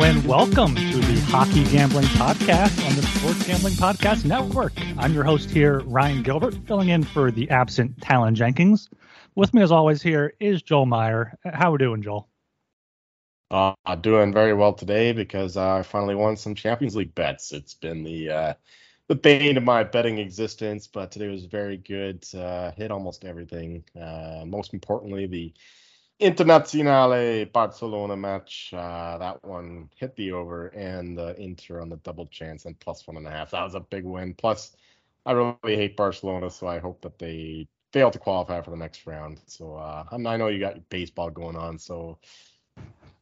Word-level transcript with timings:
And 0.00 0.24
welcome 0.24 0.74
to 0.74 0.98
the 1.00 1.20
Hockey 1.28 1.64
Gambling 1.64 2.06
Podcast 2.06 2.88
on 2.88 2.96
the 2.96 3.02
Sports 3.02 3.46
Gambling 3.46 3.74
Podcast 3.74 4.24
Network. 4.24 4.72
I'm 4.96 5.12
your 5.12 5.22
host 5.22 5.50
here, 5.50 5.80
Ryan 5.80 6.22
Gilbert, 6.22 6.54
filling 6.66 6.88
in 6.88 7.04
for 7.04 7.30
the 7.30 7.50
absent 7.50 8.00
Talon 8.00 8.34
Jenkins. 8.34 8.88
With 9.34 9.52
me, 9.52 9.60
as 9.60 9.70
always, 9.70 10.00
here 10.00 10.32
is 10.40 10.62
Joel 10.62 10.86
Meyer. 10.86 11.38
How 11.44 11.68
are 11.68 11.72
we 11.72 11.78
doing, 11.78 12.00
Joel? 12.00 12.26
Uh, 13.50 13.74
doing 14.00 14.32
very 14.32 14.54
well 14.54 14.72
today 14.72 15.12
because 15.12 15.58
I 15.58 15.82
finally 15.82 16.14
won 16.14 16.38
some 16.38 16.54
Champions 16.54 16.96
League 16.96 17.14
bets. 17.14 17.52
It's 17.52 17.74
been 17.74 18.02
the 18.02 18.30
uh, 18.30 18.54
the 19.08 19.14
bane 19.14 19.58
of 19.58 19.62
my 19.62 19.84
betting 19.84 20.16
existence, 20.16 20.86
but 20.86 21.10
today 21.10 21.28
was 21.28 21.44
very 21.44 21.76
good. 21.76 22.24
Uh, 22.34 22.70
hit 22.72 22.90
almost 22.90 23.26
everything. 23.26 23.84
Uh, 23.94 24.44
most 24.46 24.72
importantly, 24.72 25.26
the 25.26 25.52
Internazionale 26.20 27.50
Barcelona 27.52 28.16
match. 28.16 28.72
Uh, 28.72 29.18
that 29.18 29.44
one 29.44 29.88
hit 29.96 30.14
the 30.16 30.32
over 30.32 30.68
and 30.68 31.18
the 31.18 31.40
Inter 31.40 31.80
on 31.80 31.88
the 31.88 31.96
double 31.98 32.26
chance 32.26 32.64
and 32.64 32.78
plus 32.78 33.06
one 33.06 33.16
and 33.16 33.26
a 33.26 33.30
half. 33.30 33.50
That 33.50 33.64
was 33.64 33.74
a 33.74 33.80
big 33.80 34.04
win. 34.04 34.34
Plus, 34.34 34.76
I 35.26 35.32
really 35.32 35.76
hate 35.76 35.96
Barcelona, 35.96 36.50
so 36.50 36.66
I 36.66 36.78
hope 36.78 37.00
that 37.02 37.18
they 37.18 37.66
fail 37.92 38.10
to 38.10 38.18
qualify 38.18 38.60
for 38.62 38.70
the 38.70 38.76
next 38.76 39.06
round. 39.06 39.40
So 39.46 39.74
uh, 39.76 40.04
I 40.10 40.36
know 40.36 40.48
you 40.48 40.58
got 40.58 40.88
baseball 40.88 41.30
going 41.30 41.56
on, 41.56 41.78
so 41.78 42.18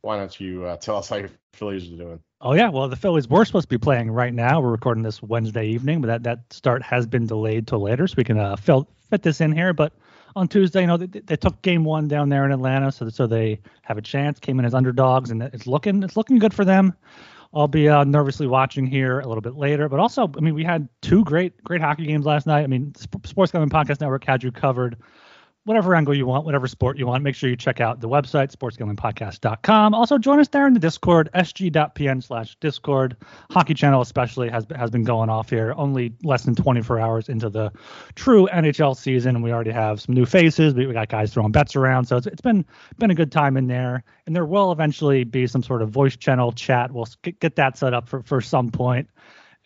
why 0.02 0.16
don't 0.16 0.38
you 0.40 0.64
uh, 0.64 0.76
tell 0.76 0.96
us 0.96 1.08
how 1.08 1.16
your 1.16 1.30
Phillies 1.52 1.92
are 1.92 1.96
doing? 1.96 2.20
Oh 2.40 2.54
yeah, 2.54 2.70
well 2.70 2.88
the 2.88 2.96
Phillies 2.96 3.28
were 3.28 3.44
supposed 3.44 3.64
to 3.64 3.68
be 3.68 3.78
playing 3.78 4.10
right 4.10 4.32
now. 4.32 4.60
We're 4.60 4.70
recording 4.70 5.02
this 5.02 5.22
Wednesday 5.22 5.66
evening, 5.66 6.00
but 6.00 6.06
that 6.08 6.22
that 6.22 6.52
start 6.52 6.82
has 6.82 7.06
been 7.06 7.26
delayed 7.26 7.66
till 7.66 7.80
later, 7.80 8.06
so 8.06 8.14
we 8.16 8.24
can 8.24 8.38
uh, 8.38 8.56
fill, 8.56 8.88
fit 9.10 9.22
this 9.22 9.40
in 9.40 9.52
here. 9.52 9.72
But 9.74 9.92
on 10.36 10.48
Tuesday. 10.48 10.82
You 10.82 10.86
know, 10.86 10.96
they, 10.96 11.06
they, 11.06 11.36
took 11.36 11.60
game 11.62 11.84
one 11.84 12.08
down 12.08 12.28
there 12.28 12.44
in 12.44 12.52
Atlanta, 12.52 12.92
so 12.92 13.08
so 13.08 13.26
they 13.26 13.60
have 13.82 13.98
a 13.98 14.02
chance. 14.02 14.38
Came 14.38 14.58
in 14.58 14.64
as 14.64 14.74
underdogs, 14.74 15.30
and 15.30 15.42
it's 15.42 15.66
looking 15.66 16.02
it's 16.02 16.16
looking 16.16 16.38
good 16.38 16.54
for 16.54 16.64
them. 16.64 16.94
I'll 17.52 17.68
be 17.68 17.88
uh, 17.88 18.04
nervously 18.04 18.46
watching 18.46 18.86
here 18.86 19.18
a 19.18 19.26
little 19.26 19.40
bit 19.40 19.56
later, 19.56 19.88
but 19.88 19.98
also, 19.98 20.30
I 20.36 20.40
mean, 20.40 20.54
we 20.54 20.62
had 20.62 20.88
two 21.02 21.24
great 21.24 21.62
great 21.64 21.80
hockey 21.80 22.06
games 22.06 22.24
last 22.24 22.46
night. 22.46 22.62
I 22.62 22.66
mean, 22.68 22.94
Sports 22.94 23.52
Gambling 23.52 23.70
Podcast 23.70 24.00
Network 24.00 24.24
had 24.24 24.42
you 24.42 24.52
covered 24.52 24.96
whatever 25.64 25.94
angle 25.94 26.14
you 26.14 26.26
want, 26.26 26.44
whatever 26.44 26.66
sport 26.66 26.98
you 26.98 27.06
want. 27.06 27.22
Make 27.22 27.34
sure 27.34 27.50
you 27.50 27.56
check 27.56 27.80
out 27.80 28.00
the 28.00 28.08
website, 28.08 28.54
sportsgamblingpodcast.com. 28.54 29.94
Also, 29.94 30.18
join 30.18 30.40
us 30.40 30.48
there 30.48 30.66
in 30.66 30.72
the 30.72 30.80
Discord, 30.80 31.28
sg.pn 31.34 32.22
slash 32.22 32.56
Discord. 32.60 33.16
Hockey 33.50 33.74
Channel 33.74 34.00
especially 34.00 34.48
has, 34.48 34.66
has 34.74 34.90
been 34.90 35.04
going 35.04 35.28
off 35.28 35.50
here, 35.50 35.74
only 35.76 36.14
less 36.22 36.44
than 36.44 36.54
24 36.54 36.98
hours 36.98 37.28
into 37.28 37.50
the 37.50 37.70
true 38.14 38.48
NHL 38.52 38.96
season. 38.96 39.36
And 39.36 39.44
we 39.44 39.52
already 39.52 39.70
have 39.70 40.00
some 40.00 40.14
new 40.14 40.26
faces. 40.26 40.74
We, 40.74 40.86
we 40.86 40.94
got 40.94 41.08
guys 41.08 41.32
throwing 41.32 41.52
bets 41.52 41.76
around. 41.76 42.06
So 42.06 42.16
it's, 42.16 42.26
it's 42.26 42.40
been 42.40 42.64
been 42.98 43.10
a 43.10 43.14
good 43.14 43.32
time 43.32 43.56
in 43.56 43.66
there. 43.66 44.02
And 44.26 44.34
there 44.34 44.46
will 44.46 44.72
eventually 44.72 45.24
be 45.24 45.46
some 45.46 45.62
sort 45.62 45.82
of 45.82 45.90
voice 45.90 46.16
channel 46.16 46.52
chat. 46.52 46.92
We'll 46.92 47.08
get, 47.22 47.38
get 47.40 47.56
that 47.56 47.76
set 47.76 47.92
up 47.92 48.08
for, 48.08 48.22
for 48.22 48.40
some 48.40 48.70
point. 48.70 49.08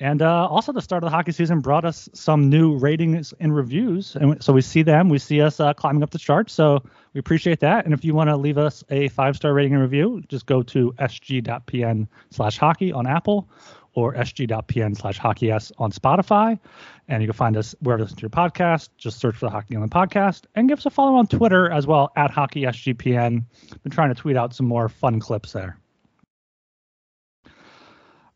And 0.01 0.23
uh, 0.23 0.49
also, 0.49 0.73
the 0.73 0.83
start 0.83 1.05
of 1.05 1.11
the 1.11 1.17
hockey 1.17 1.31
season 1.31 1.61
brought 1.61 1.85
us 1.85 2.09
some 2.15 2.51
new 2.51 2.77
ratings 2.77 3.33
and 3.39 3.55
reviews. 3.55 4.17
And 4.17 4.43
so 4.43 4.53
we 4.53 4.61
see 4.61 4.83
them, 4.83 5.09
we 5.09 5.19
see 5.19 5.41
us 5.41 5.61
uh, 5.61 5.73
climbing 5.73 6.03
up 6.03 6.11
the 6.11 6.19
charts. 6.19 6.53
So 6.53 6.83
we 7.13 7.21
appreciate 7.21 7.61
that. 7.61 7.85
And 7.85 7.95
if 7.95 8.05
you 8.05 8.13
want 8.13 8.29
to 8.29 8.37
leave 8.37 8.59
us 8.59 8.83
a 8.91 9.09
five 9.09 9.37
star 9.37 9.55
rating 9.55 9.75
and 9.75 9.83
review, 9.83 10.23
just 10.29 10.47
go 10.47 10.63
to 10.65 10.93
sg.pn 10.99 12.09
slash 12.31 12.59
hockey 12.59 12.93
on 12.93 13.07
Apple 13.07 13.49
or 13.95 14.15
sg.pn 14.15 14.97
slash 14.97 15.17
hockey 15.17 15.53
s 15.53 15.71
on 15.79 15.93
Spotify. 15.93 16.59
And 17.07 17.23
you 17.23 17.29
can 17.29 17.37
find 17.37 17.57
us 17.57 17.77
wherever 17.81 18.01
you 18.01 18.05
listen 18.05 18.17
to 18.19 18.23
your 18.23 18.31
podcast. 18.31 18.89
Just 18.99 19.21
search 19.21 19.37
for 19.37 19.47
the 19.47 19.51
Hockey 19.51 19.77
the 19.77 19.81
Podcast 19.87 20.47
and 20.57 20.69
give 20.69 20.79
us 20.79 20.87
a 20.87 20.91
follow 20.91 21.15
on 21.17 21.29
Twitter 21.29 21.71
as 21.71 21.87
well 21.87 22.11
at 22.17 22.33
HockeySGPN. 22.33 23.45
Been 23.83 23.93
trying 23.93 24.09
to 24.09 24.21
tweet 24.21 24.37
out 24.37 24.55
some 24.55 24.67
more 24.67 24.89
fun 24.89 25.21
clips 25.21 25.53
there. 25.53 25.79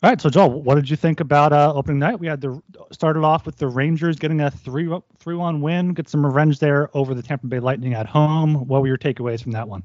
All 0.00 0.10
right, 0.10 0.20
so 0.20 0.30
Joel, 0.30 0.62
what 0.62 0.76
did 0.76 0.88
you 0.88 0.94
think 0.96 1.18
about 1.18 1.52
uh, 1.52 1.72
opening 1.74 1.98
night? 1.98 2.20
We 2.20 2.28
had 2.28 2.40
the 2.40 2.62
started 2.92 3.24
off 3.24 3.44
with 3.44 3.56
the 3.56 3.66
Rangers 3.66 4.14
getting 4.16 4.40
a 4.40 4.48
three 4.48 4.88
three 5.18 5.34
one 5.34 5.60
win, 5.60 5.92
get 5.92 6.08
some 6.08 6.24
revenge 6.24 6.60
there 6.60 6.88
over 6.96 7.14
the 7.14 7.22
Tampa 7.22 7.48
Bay 7.48 7.58
Lightning 7.58 7.94
at 7.94 8.06
home. 8.06 8.68
What 8.68 8.80
were 8.80 8.86
your 8.86 8.96
takeaways 8.96 9.42
from 9.42 9.52
that 9.52 9.68
one? 9.68 9.82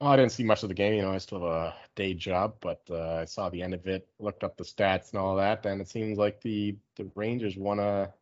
Oh, 0.00 0.06
I 0.06 0.14
didn't 0.14 0.30
see 0.30 0.44
much 0.44 0.62
of 0.62 0.68
the 0.68 0.74
game. 0.74 0.94
You 0.94 1.02
know, 1.02 1.12
I 1.12 1.18
still 1.18 1.40
have 1.40 1.48
a 1.48 1.74
day 1.96 2.14
job, 2.14 2.54
but 2.60 2.82
uh, 2.88 3.14
I 3.14 3.24
saw 3.24 3.48
the 3.48 3.60
end 3.60 3.74
of 3.74 3.88
it, 3.88 4.06
looked 4.20 4.44
up 4.44 4.56
the 4.56 4.62
stats 4.62 5.10
and 5.10 5.18
all 5.18 5.34
that, 5.34 5.66
and 5.66 5.80
it 5.80 5.88
seems 5.88 6.16
like 6.16 6.40
the 6.40 6.76
the 6.94 7.10
Rangers 7.16 7.56
won 7.56 7.80
a 7.80 8.12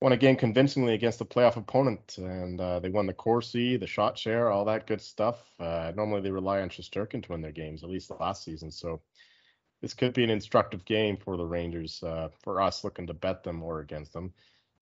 won 0.00 0.12
a 0.12 0.16
game 0.16 0.36
convincingly 0.36 0.94
against 0.94 1.20
a 1.20 1.26
playoff 1.26 1.56
opponent, 1.56 2.16
and 2.16 2.58
uh, 2.58 2.78
they 2.78 2.88
won 2.88 3.06
the 3.06 3.12
Corsi, 3.12 3.76
the 3.76 3.86
shot 3.86 4.16
share, 4.16 4.50
all 4.50 4.64
that 4.64 4.86
good 4.86 5.02
stuff. 5.02 5.36
Uh, 5.60 5.92
normally, 5.94 6.22
they 6.22 6.30
rely 6.30 6.62
on 6.62 6.70
Shesterkin 6.70 7.22
to 7.24 7.32
win 7.32 7.42
their 7.42 7.52
games, 7.52 7.82
at 7.82 7.90
least 7.90 8.10
last 8.18 8.42
season. 8.42 8.70
So 8.70 9.02
this 9.82 9.94
could 9.94 10.14
be 10.14 10.24
an 10.24 10.30
instructive 10.30 10.84
game 10.84 11.16
for 11.16 11.36
the 11.36 11.44
Rangers, 11.44 12.02
uh, 12.04 12.28
for 12.42 12.62
us 12.62 12.84
looking 12.84 13.06
to 13.08 13.14
bet 13.14 13.42
them 13.42 13.62
or 13.62 13.80
against 13.80 14.12
them, 14.12 14.32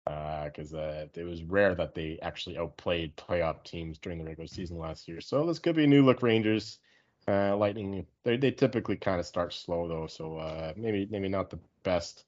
because 0.04 0.74
uh, 0.74 1.06
uh, 1.06 1.20
it 1.20 1.24
was 1.24 1.42
rare 1.42 1.74
that 1.74 1.94
they 1.94 2.18
actually 2.20 2.58
outplayed 2.58 3.16
playoff 3.16 3.64
teams 3.64 3.98
during 3.98 4.18
the 4.18 4.24
regular 4.24 4.46
season 4.46 4.78
last 4.78 5.08
year. 5.08 5.20
So 5.20 5.46
this 5.46 5.58
could 5.58 5.76
be 5.76 5.84
a 5.84 5.88
new 5.88 6.04
look 6.04 6.22
Rangers. 6.22 6.78
Uh, 7.26 7.56
Lightning, 7.56 8.04
they 8.24 8.36
they 8.36 8.50
typically 8.50 8.96
kind 8.96 9.20
of 9.20 9.26
start 9.26 9.54
slow 9.54 9.88
though, 9.88 10.08
so 10.08 10.36
uh, 10.38 10.72
maybe 10.76 11.08
maybe 11.10 11.28
not 11.28 11.50
the 11.50 11.58
best. 11.84 12.24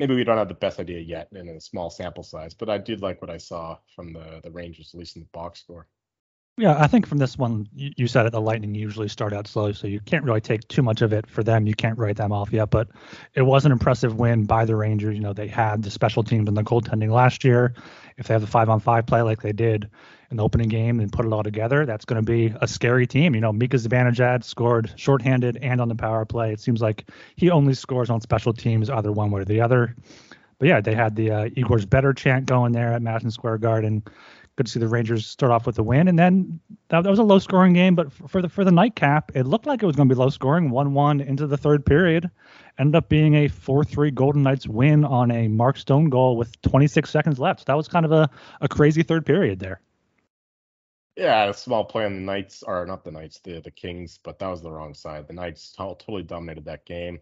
Maybe 0.00 0.16
we 0.16 0.24
don't 0.24 0.38
have 0.38 0.48
the 0.48 0.54
best 0.54 0.80
idea 0.80 0.98
yet 0.98 1.28
in 1.32 1.48
a 1.48 1.60
small 1.60 1.88
sample 1.88 2.24
size, 2.24 2.52
but 2.52 2.68
I 2.68 2.78
did 2.78 3.00
like 3.00 3.22
what 3.22 3.30
I 3.30 3.36
saw 3.36 3.78
from 3.94 4.12
the 4.12 4.40
the 4.42 4.50
Rangers, 4.50 4.90
at 4.92 4.98
least 4.98 5.14
in 5.16 5.22
the 5.22 5.28
box 5.32 5.60
score. 5.60 5.86
Yeah, 6.56 6.80
I 6.80 6.86
think 6.86 7.08
from 7.08 7.18
this 7.18 7.36
one, 7.36 7.68
you, 7.74 8.06
said 8.06 8.26
it, 8.26 8.32
the 8.32 8.40
Lightning 8.40 8.76
usually 8.76 9.08
start 9.08 9.32
out 9.32 9.48
slow, 9.48 9.72
so 9.72 9.88
you 9.88 9.98
can't 9.98 10.22
really 10.22 10.40
take 10.40 10.68
too 10.68 10.82
much 10.82 11.02
of 11.02 11.12
it 11.12 11.28
for 11.28 11.42
them. 11.42 11.66
You 11.66 11.74
can't 11.74 11.98
write 11.98 12.16
them 12.16 12.30
off 12.30 12.52
yet, 12.52 12.70
but 12.70 12.90
it 13.34 13.42
was 13.42 13.66
an 13.66 13.72
impressive 13.72 14.14
win 14.14 14.44
by 14.44 14.64
the 14.64 14.76
Rangers. 14.76 15.16
You 15.16 15.20
know, 15.20 15.32
they 15.32 15.48
had 15.48 15.82
the 15.82 15.90
special 15.90 16.22
teams 16.22 16.46
and 16.46 16.56
the 16.56 16.62
goaltending 16.62 17.10
last 17.10 17.42
year. 17.42 17.74
If 18.16 18.28
they 18.28 18.34
have 18.34 18.40
the 18.40 18.46
five 18.46 18.68
on 18.68 18.78
five 18.78 19.04
play 19.04 19.22
like 19.22 19.42
they 19.42 19.52
did 19.52 19.90
in 20.30 20.36
the 20.36 20.44
opening 20.44 20.68
game 20.68 21.00
and 21.00 21.12
put 21.12 21.26
it 21.26 21.32
all 21.32 21.42
together, 21.42 21.86
that's 21.86 22.04
going 22.04 22.24
to 22.24 22.32
be 22.32 22.54
a 22.60 22.68
scary 22.68 23.08
team. 23.08 23.34
You 23.34 23.40
know, 23.40 23.52
Mika 23.52 23.76
Zibanejad 23.76 24.44
scored 24.44 24.92
shorthanded 24.94 25.58
and 25.60 25.80
on 25.80 25.88
the 25.88 25.96
power 25.96 26.24
play. 26.24 26.52
It 26.52 26.60
seems 26.60 26.80
like 26.80 27.10
he 27.34 27.50
only 27.50 27.74
scores 27.74 28.10
on 28.10 28.20
special 28.20 28.52
teams, 28.52 28.90
either 28.90 29.10
one 29.10 29.32
way 29.32 29.40
or 29.40 29.44
the 29.44 29.60
other. 29.60 29.96
But 30.60 30.68
yeah, 30.68 30.80
they 30.80 30.94
had 30.94 31.16
the 31.16 31.30
uh, 31.32 31.48
Igor's 31.56 31.84
better 31.84 32.12
chant 32.12 32.46
going 32.46 32.70
there 32.70 32.92
at 32.92 33.02
Madison 33.02 33.32
Square 33.32 33.58
Garden 33.58 34.04
good 34.56 34.66
to 34.66 34.72
see 34.72 34.80
the 34.80 34.88
Rangers 34.88 35.26
start 35.26 35.52
off 35.52 35.66
with 35.66 35.76
the 35.76 35.82
win. 35.82 36.08
And 36.08 36.18
then 36.18 36.60
that, 36.88 37.02
that 37.02 37.10
was 37.10 37.18
a 37.18 37.24
low 37.24 37.38
scoring 37.38 37.72
game, 37.72 37.94
but 37.94 38.12
for, 38.12 38.28
for 38.28 38.42
the 38.42 38.48
for 38.48 38.64
the 38.64 38.72
nightcap, 38.72 39.32
it 39.34 39.44
looked 39.44 39.66
like 39.66 39.82
it 39.82 39.86
was 39.86 39.96
going 39.96 40.08
to 40.08 40.14
be 40.14 40.18
low 40.18 40.30
scoring, 40.30 40.70
one 40.70 40.94
one 40.94 41.20
into 41.20 41.46
the 41.46 41.56
third 41.56 41.84
period. 41.84 42.30
Ended 42.78 42.96
up 42.96 43.08
being 43.08 43.34
a 43.34 43.48
four 43.48 43.84
three 43.84 44.10
Golden 44.10 44.42
Knights 44.42 44.66
win 44.66 45.04
on 45.04 45.30
a 45.30 45.48
Mark 45.48 45.76
Stone 45.76 46.10
goal 46.10 46.36
with 46.36 46.60
26 46.62 47.08
seconds 47.10 47.38
left. 47.38 47.60
So 47.60 47.64
that 47.66 47.76
was 47.76 47.88
kind 47.88 48.04
of 48.04 48.12
a, 48.12 48.28
a 48.60 48.68
crazy 48.68 49.02
third 49.02 49.26
period 49.26 49.58
there. 49.58 49.80
Yeah, 51.16 51.48
a 51.48 51.54
small 51.54 51.84
play 51.84 52.04
on 52.04 52.14
the 52.14 52.20
Knights, 52.20 52.64
or 52.64 52.84
not 52.86 53.04
the 53.04 53.12
Knights, 53.12 53.38
the 53.40 53.60
the 53.60 53.70
Kings, 53.70 54.18
but 54.22 54.38
that 54.38 54.48
was 54.48 54.62
the 54.62 54.70
wrong 54.70 54.94
side. 54.94 55.28
The 55.28 55.34
Knights 55.34 55.72
totally 55.72 56.22
dominated 56.22 56.64
that 56.64 56.84
game. 56.84 57.20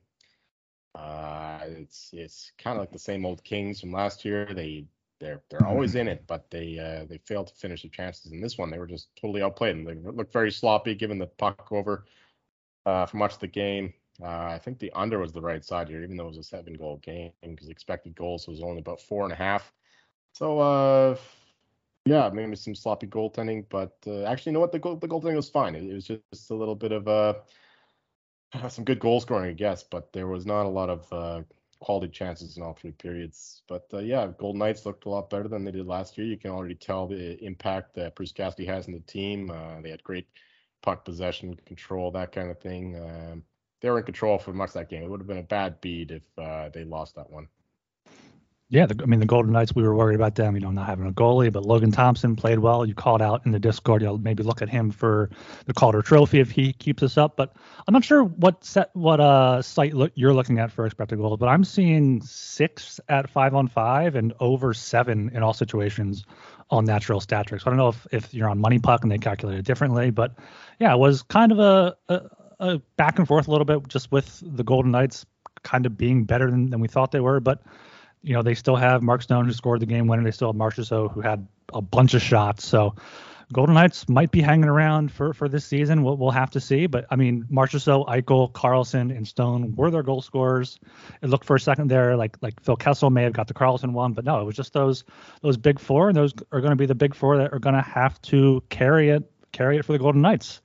Uh, 0.94 1.60
it's 1.64 2.10
it's 2.12 2.52
kind 2.58 2.76
of 2.76 2.82
like 2.82 2.92
the 2.92 2.98
same 2.98 3.24
old 3.24 3.44
Kings 3.44 3.80
from 3.80 3.92
last 3.92 4.24
year. 4.24 4.52
They 4.54 4.86
they're 5.22 5.40
they're 5.48 5.66
always 5.66 5.94
in 5.94 6.08
it, 6.08 6.24
but 6.26 6.50
they 6.50 6.78
uh, 6.78 7.06
they 7.08 7.18
failed 7.18 7.46
to 7.46 7.54
finish 7.54 7.82
their 7.82 7.90
chances. 7.90 8.32
In 8.32 8.40
this 8.40 8.58
one, 8.58 8.70
they 8.70 8.78
were 8.78 8.88
just 8.88 9.14
totally 9.16 9.40
outplayed, 9.40 9.76
and 9.76 9.86
they 9.86 9.94
looked 9.94 10.32
very 10.32 10.50
sloppy, 10.50 10.94
given 10.94 11.18
the 11.18 11.28
puck 11.28 11.68
over 11.70 12.04
uh, 12.84 13.06
for 13.06 13.16
much 13.16 13.34
of 13.34 13.38
the 13.38 13.46
game. 13.46 13.94
Uh, 14.20 14.26
I 14.26 14.58
think 14.58 14.78
the 14.78 14.92
under 14.94 15.18
was 15.20 15.32
the 15.32 15.40
right 15.40 15.64
side 15.64 15.88
here, 15.88 16.02
even 16.02 16.16
though 16.16 16.24
it 16.24 16.34
was 16.34 16.38
a 16.38 16.42
seven 16.42 16.74
goal 16.74 16.98
game, 17.02 17.30
because 17.40 17.68
expected 17.68 18.16
goals 18.16 18.48
was 18.48 18.60
only 18.62 18.80
about 18.80 19.00
four 19.00 19.22
and 19.24 19.32
a 19.32 19.36
half. 19.36 19.72
So 20.32 20.58
uh, 20.58 21.16
yeah, 22.04 22.28
maybe 22.32 22.56
some 22.56 22.74
sloppy 22.74 23.06
goaltending, 23.06 23.64
but 23.70 23.96
uh, 24.06 24.24
actually, 24.24 24.50
you 24.50 24.54
know 24.54 24.60
what? 24.60 24.72
The 24.72 24.80
goal 24.80 24.96
the 24.96 25.08
goaltending 25.08 25.36
was 25.36 25.48
fine. 25.48 25.76
It, 25.76 25.84
it 25.84 25.94
was 25.94 26.08
just 26.08 26.50
a 26.50 26.54
little 26.54 26.74
bit 26.74 26.90
of 26.90 27.06
uh, 27.06 27.34
some 28.68 28.84
good 28.84 28.98
goal 28.98 29.20
scoring, 29.20 29.50
I 29.50 29.54
guess, 29.54 29.84
but 29.84 30.12
there 30.12 30.26
was 30.26 30.46
not 30.46 30.66
a 30.66 30.68
lot 30.68 30.90
of 30.90 31.12
uh, 31.12 31.42
quality 31.82 32.08
chances 32.08 32.56
in 32.56 32.62
all 32.62 32.74
three 32.74 32.92
periods. 32.92 33.62
But 33.68 33.86
uh, 33.92 33.98
yeah, 33.98 34.28
Golden 34.38 34.60
Knights 34.60 34.86
looked 34.86 35.04
a 35.04 35.08
lot 35.08 35.28
better 35.28 35.48
than 35.48 35.64
they 35.64 35.72
did 35.72 35.86
last 35.86 36.16
year. 36.16 36.26
You 36.26 36.38
can 36.38 36.52
already 36.52 36.76
tell 36.76 37.08
the 37.08 37.42
impact 37.44 37.94
that 37.96 38.14
Bruce 38.14 38.32
Cassidy 38.32 38.64
has 38.66 38.86
in 38.86 38.94
the 38.94 39.00
team. 39.00 39.50
Uh, 39.50 39.80
they 39.82 39.90
had 39.90 40.02
great 40.04 40.28
puck 40.80 41.04
possession, 41.04 41.58
control, 41.66 42.12
that 42.12 42.32
kind 42.32 42.50
of 42.50 42.60
thing. 42.60 42.96
Um, 42.96 43.42
they 43.80 43.90
were 43.90 43.98
in 43.98 44.04
control 44.04 44.38
for 44.38 44.52
much 44.52 44.70
of 44.70 44.74
that 44.74 44.90
game. 44.90 45.02
It 45.02 45.10
would 45.10 45.20
have 45.20 45.26
been 45.26 45.38
a 45.38 45.42
bad 45.42 45.80
beat 45.80 46.12
if 46.12 46.22
uh, 46.38 46.68
they 46.68 46.84
lost 46.84 47.16
that 47.16 47.30
one. 47.30 47.48
Yeah, 48.72 48.86
the, 48.86 48.98
I 49.02 49.04
mean 49.04 49.20
the 49.20 49.26
Golden 49.26 49.52
Knights. 49.52 49.74
We 49.74 49.82
were 49.82 49.94
worried 49.94 50.14
about 50.14 50.34
them, 50.34 50.54
you 50.54 50.62
know, 50.62 50.70
not 50.70 50.86
having 50.86 51.06
a 51.06 51.12
goalie, 51.12 51.52
but 51.52 51.66
Logan 51.66 51.92
Thompson 51.92 52.34
played 52.34 52.60
well. 52.60 52.86
You 52.86 52.94
called 52.94 53.20
out 53.20 53.44
in 53.44 53.52
the 53.52 53.58
Discord. 53.58 54.00
You'll 54.00 54.16
maybe 54.16 54.42
look 54.42 54.62
at 54.62 54.70
him 54.70 54.90
for 54.90 55.28
the 55.66 55.74
Calder 55.74 56.00
Trophy 56.00 56.40
if 56.40 56.50
he 56.50 56.72
keeps 56.72 57.02
us 57.02 57.18
up. 57.18 57.36
But 57.36 57.54
I'm 57.86 57.92
not 57.92 58.02
sure 58.02 58.24
what 58.24 58.64
set 58.64 58.88
what 58.94 59.20
uh 59.20 59.60
site 59.60 59.92
look, 59.92 60.12
you're 60.14 60.32
looking 60.32 60.58
at 60.58 60.72
for 60.72 60.86
expected 60.86 61.18
goals, 61.18 61.38
but 61.38 61.50
I'm 61.50 61.64
seeing 61.64 62.22
six 62.22 62.98
at 63.10 63.28
five 63.28 63.54
on 63.54 63.68
five 63.68 64.14
and 64.14 64.32
over 64.40 64.72
seven 64.72 65.30
in 65.34 65.42
all 65.42 65.52
situations 65.52 66.24
on 66.70 66.86
natural 66.86 67.20
stat 67.20 67.48
tricks. 67.48 67.66
I 67.66 67.70
don't 67.70 67.76
know 67.76 67.88
if 67.88 68.06
if 68.10 68.32
you're 68.32 68.48
on 68.48 68.58
Money 68.58 68.78
Puck 68.78 69.02
and 69.02 69.12
they 69.12 69.18
calculate 69.18 69.58
it 69.58 69.66
differently, 69.66 70.10
but 70.10 70.34
yeah, 70.80 70.94
it 70.94 70.98
was 70.98 71.20
kind 71.20 71.52
of 71.52 71.58
a, 71.58 71.94
a, 72.08 72.22
a 72.58 72.78
back 72.96 73.18
and 73.18 73.28
forth 73.28 73.48
a 73.48 73.50
little 73.50 73.66
bit 73.66 73.86
just 73.88 74.10
with 74.10 74.42
the 74.42 74.64
Golden 74.64 74.92
Knights 74.92 75.26
kind 75.62 75.84
of 75.84 75.98
being 75.98 76.24
better 76.24 76.50
than, 76.50 76.70
than 76.70 76.80
we 76.80 76.88
thought 76.88 77.12
they 77.12 77.20
were, 77.20 77.38
but 77.38 77.62
you 78.22 78.34
know, 78.34 78.42
they 78.42 78.54
still 78.54 78.76
have 78.76 79.02
Mark 79.02 79.22
Stone 79.22 79.46
who 79.46 79.52
scored 79.52 79.80
the 79.80 79.86
game 79.86 80.06
winner. 80.06 80.22
They 80.22 80.30
still 80.30 80.48
have 80.48 80.56
Marchessault 80.56 81.12
who 81.12 81.20
had 81.20 81.46
a 81.72 81.82
bunch 81.82 82.14
of 82.14 82.22
shots. 82.22 82.64
So 82.66 82.94
Golden 83.52 83.74
Knights 83.74 84.08
might 84.08 84.30
be 84.30 84.40
hanging 84.40 84.68
around 84.68 85.12
for, 85.12 85.34
for 85.34 85.48
this 85.48 85.64
season. 85.64 86.02
We'll, 86.02 86.16
we'll 86.16 86.30
have 86.30 86.50
to 86.52 86.60
see. 86.60 86.86
But 86.86 87.06
I 87.10 87.16
mean, 87.16 87.44
Marchessault, 87.50 88.06
Eichel, 88.06 88.50
Karlsson, 88.52 89.14
and 89.14 89.28
Stone 89.28 89.74
were 89.76 89.90
their 89.90 90.02
goal 90.02 90.22
scorers. 90.22 90.78
It 91.20 91.28
looked 91.28 91.44
for 91.44 91.56
a 91.56 91.60
second 91.60 91.88
there 91.88 92.16
like 92.16 92.36
like 92.40 92.60
Phil 92.60 92.76
Kessel 92.76 93.10
may 93.10 93.24
have 93.24 93.34
got 93.34 93.48
the 93.48 93.54
Karlsson 93.54 93.92
one, 93.92 94.12
but 94.14 94.24
no, 94.24 94.40
it 94.40 94.44
was 94.44 94.56
just 94.56 94.72
those 94.72 95.04
those 95.42 95.56
big 95.56 95.78
four, 95.78 96.08
and 96.08 96.16
those 96.16 96.32
are 96.50 96.60
going 96.60 96.70
to 96.70 96.76
be 96.76 96.86
the 96.86 96.94
big 96.94 97.14
four 97.14 97.36
that 97.36 97.52
are 97.52 97.58
going 97.58 97.74
to 97.74 97.82
have 97.82 98.20
to 98.22 98.62
carry 98.70 99.10
it 99.10 99.30
carry 99.52 99.76
it 99.76 99.84
for 99.84 99.92
the 99.92 99.98
Golden 99.98 100.22
Knights. 100.22 100.62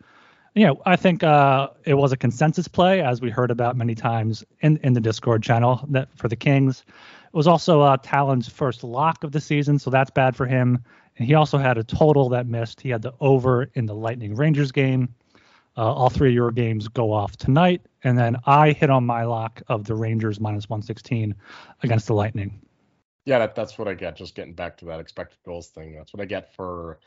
You 0.55 0.65
know, 0.65 0.81
I 0.85 0.95
think 0.95 1.23
uh, 1.23 1.69
it 1.83 1.93
was 1.93 2.13
a 2.13 2.17
consensus 2.17 2.67
play, 2.67 3.01
as 3.01 3.21
we 3.21 3.29
heard 3.29 3.51
about 3.51 3.75
many 3.75 3.95
times 3.95 4.43
in 4.61 4.77
in 4.77 4.93
the 4.93 5.01
Discord 5.01 5.43
channel 5.43 5.85
that 5.89 6.09
for 6.15 6.29
the 6.29 6.35
Kings 6.35 6.83
it 7.27 7.33
was 7.33 7.47
also 7.47 7.81
uh, 7.81 7.97
Talon's 7.97 8.47
first 8.47 8.83
lock 8.83 9.23
of 9.23 9.31
the 9.31 9.41
season, 9.41 9.77
so 9.79 9.89
that's 9.89 10.11
bad 10.11 10.35
for 10.35 10.45
him. 10.45 10.83
And 11.17 11.27
he 11.27 11.33
also 11.33 11.57
had 11.57 11.77
a 11.77 11.83
total 11.83 12.29
that 12.29 12.47
missed. 12.47 12.81
He 12.81 12.89
had 12.89 13.01
the 13.01 13.13
over 13.19 13.69
in 13.73 13.85
the 13.85 13.95
Lightning 13.95 14.35
Rangers 14.35 14.71
game. 14.71 15.13
Uh, 15.75 15.93
all 15.93 16.09
three 16.09 16.29
of 16.29 16.33
your 16.33 16.51
games 16.51 16.87
go 16.87 17.11
off 17.11 17.37
tonight, 17.37 17.81
and 18.03 18.17
then 18.17 18.35
I 18.45 18.71
hit 18.71 18.89
on 18.89 19.05
my 19.05 19.23
lock 19.25 19.61
of 19.67 19.85
the 19.85 19.93
Rangers 19.93 20.39
minus 20.39 20.67
116 20.67 21.35
against 21.83 22.07
the 22.07 22.13
Lightning. 22.13 22.59
Yeah, 23.25 23.39
that, 23.39 23.55
that's 23.55 23.77
what 23.77 23.87
I 23.87 23.93
get. 23.93 24.15
Just 24.15 24.33
getting 24.33 24.53
back 24.53 24.77
to 24.77 24.85
that 24.85 24.99
expected 24.99 25.37
goals 25.45 25.67
thing. 25.67 25.93
That's 25.93 26.13
what 26.13 26.21
I 26.21 26.25
get 26.25 26.55
for 26.55 26.99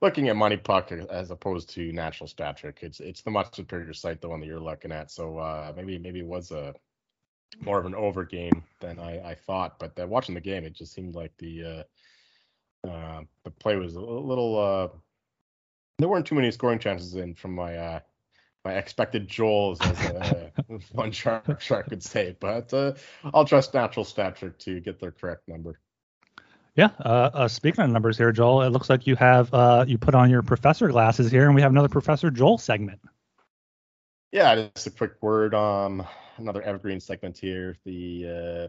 looking 0.00 0.28
at 0.28 0.36
money 0.36 0.56
puck 0.56 0.92
as 0.92 1.30
opposed 1.30 1.70
to 1.70 1.92
natural 1.92 2.26
stat. 2.26 2.60
It's 2.80 3.00
it's 3.00 3.22
the 3.22 3.30
much 3.30 3.54
superior 3.54 3.92
site, 3.92 4.20
the 4.20 4.28
one 4.28 4.40
that 4.40 4.46
you're 4.46 4.60
looking 4.60 4.92
at. 4.92 5.10
So 5.10 5.38
uh, 5.38 5.72
maybe 5.76 5.98
maybe 5.98 6.20
it 6.20 6.26
was 6.26 6.50
a 6.50 6.74
more 7.60 7.78
of 7.78 7.86
an 7.86 7.94
over 7.94 8.24
game 8.24 8.62
than 8.80 8.98
I, 8.98 9.30
I 9.30 9.34
thought. 9.34 9.78
But 9.78 9.98
uh, 9.98 10.06
watching 10.06 10.34
the 10.34 10.40
game, 10.40 10.64
it 10.64 10.74
just 10.74 10.92
seemed 10.92 11.14
like 11.14 11.32
the 11.38 11.86
uh, 12.84 12.88
uh, 12.88 13.22
the 13.44 13.50
play 13.50 13.76
was 13.76 13.94
a 13.94 14.00
little. 14.00 14.58
Uh, 14.58 14.88
there 15.98 16.08
weren't 16.08 16.26
too 16.26 16.34
many 16.34 16.50
scoring 16.50 16.78
chances 16.78 17.14
in 17.14 17.34
from 17.34 17.54
my 17.54 17.76
uh, 17.76 18.00
my 18.64 18.74
expected 18.74 19.28
Joels, 19.28 19.80
as 19.82 19.98
uh, 20.10 20.50
one 20.92 21.12
shark 21.12 21.60
shark 21.60 21.88
could 21.88 22.02
say. 22.02 22.36
But 22.38 22.72
I'll 23.34 23.44
trust 23.44 23.74
natural 23.74 24.04
stat 24.04 24.36
trick 24.36 24.58
to 24.60 24.80
get 24.80 25.00
their 25.00 25.12
correct 25.12 25.48
number. 25.48 25.80
Yeah. 26.78 26.90
Uh, 27.00 27.48
speaking 27.48 27.82
of 27.82 27.90
numbers 27.90 28.16
here, 28.16 28.30
Joel, 28.30 28.62
it 28.62 28.68
looks 28.68 28.88
like 28.88 29.04
you 29.08 29.16
have 29.16 29.52
uh, 29.52 29.84
you 29.88 29.98
put 29.98 30.14
on 30.14 30.30
your 30.30 30.42
professor 30.42 30.86
glasses 30.86 31.28
here, 31.28 31.46
and 31.46 31.54
we 31.56 31.62
have 31.62 31.72
another 31.72 31.88
Professor 31.88 32.30
Joel 32.30 32.56
segment. 32.56 33.00
Yeah, 34.30 34.68
just 34.76 34.86
a 34.86 34.90
quick 34.90 35.14
word. 35.20 35.56
Um, 35.56 36.06
another 36.38 36.62
evergreen 36.62 37.00
segment 37.00 37.38
here. 37.38 37.76
The 37.84 38.68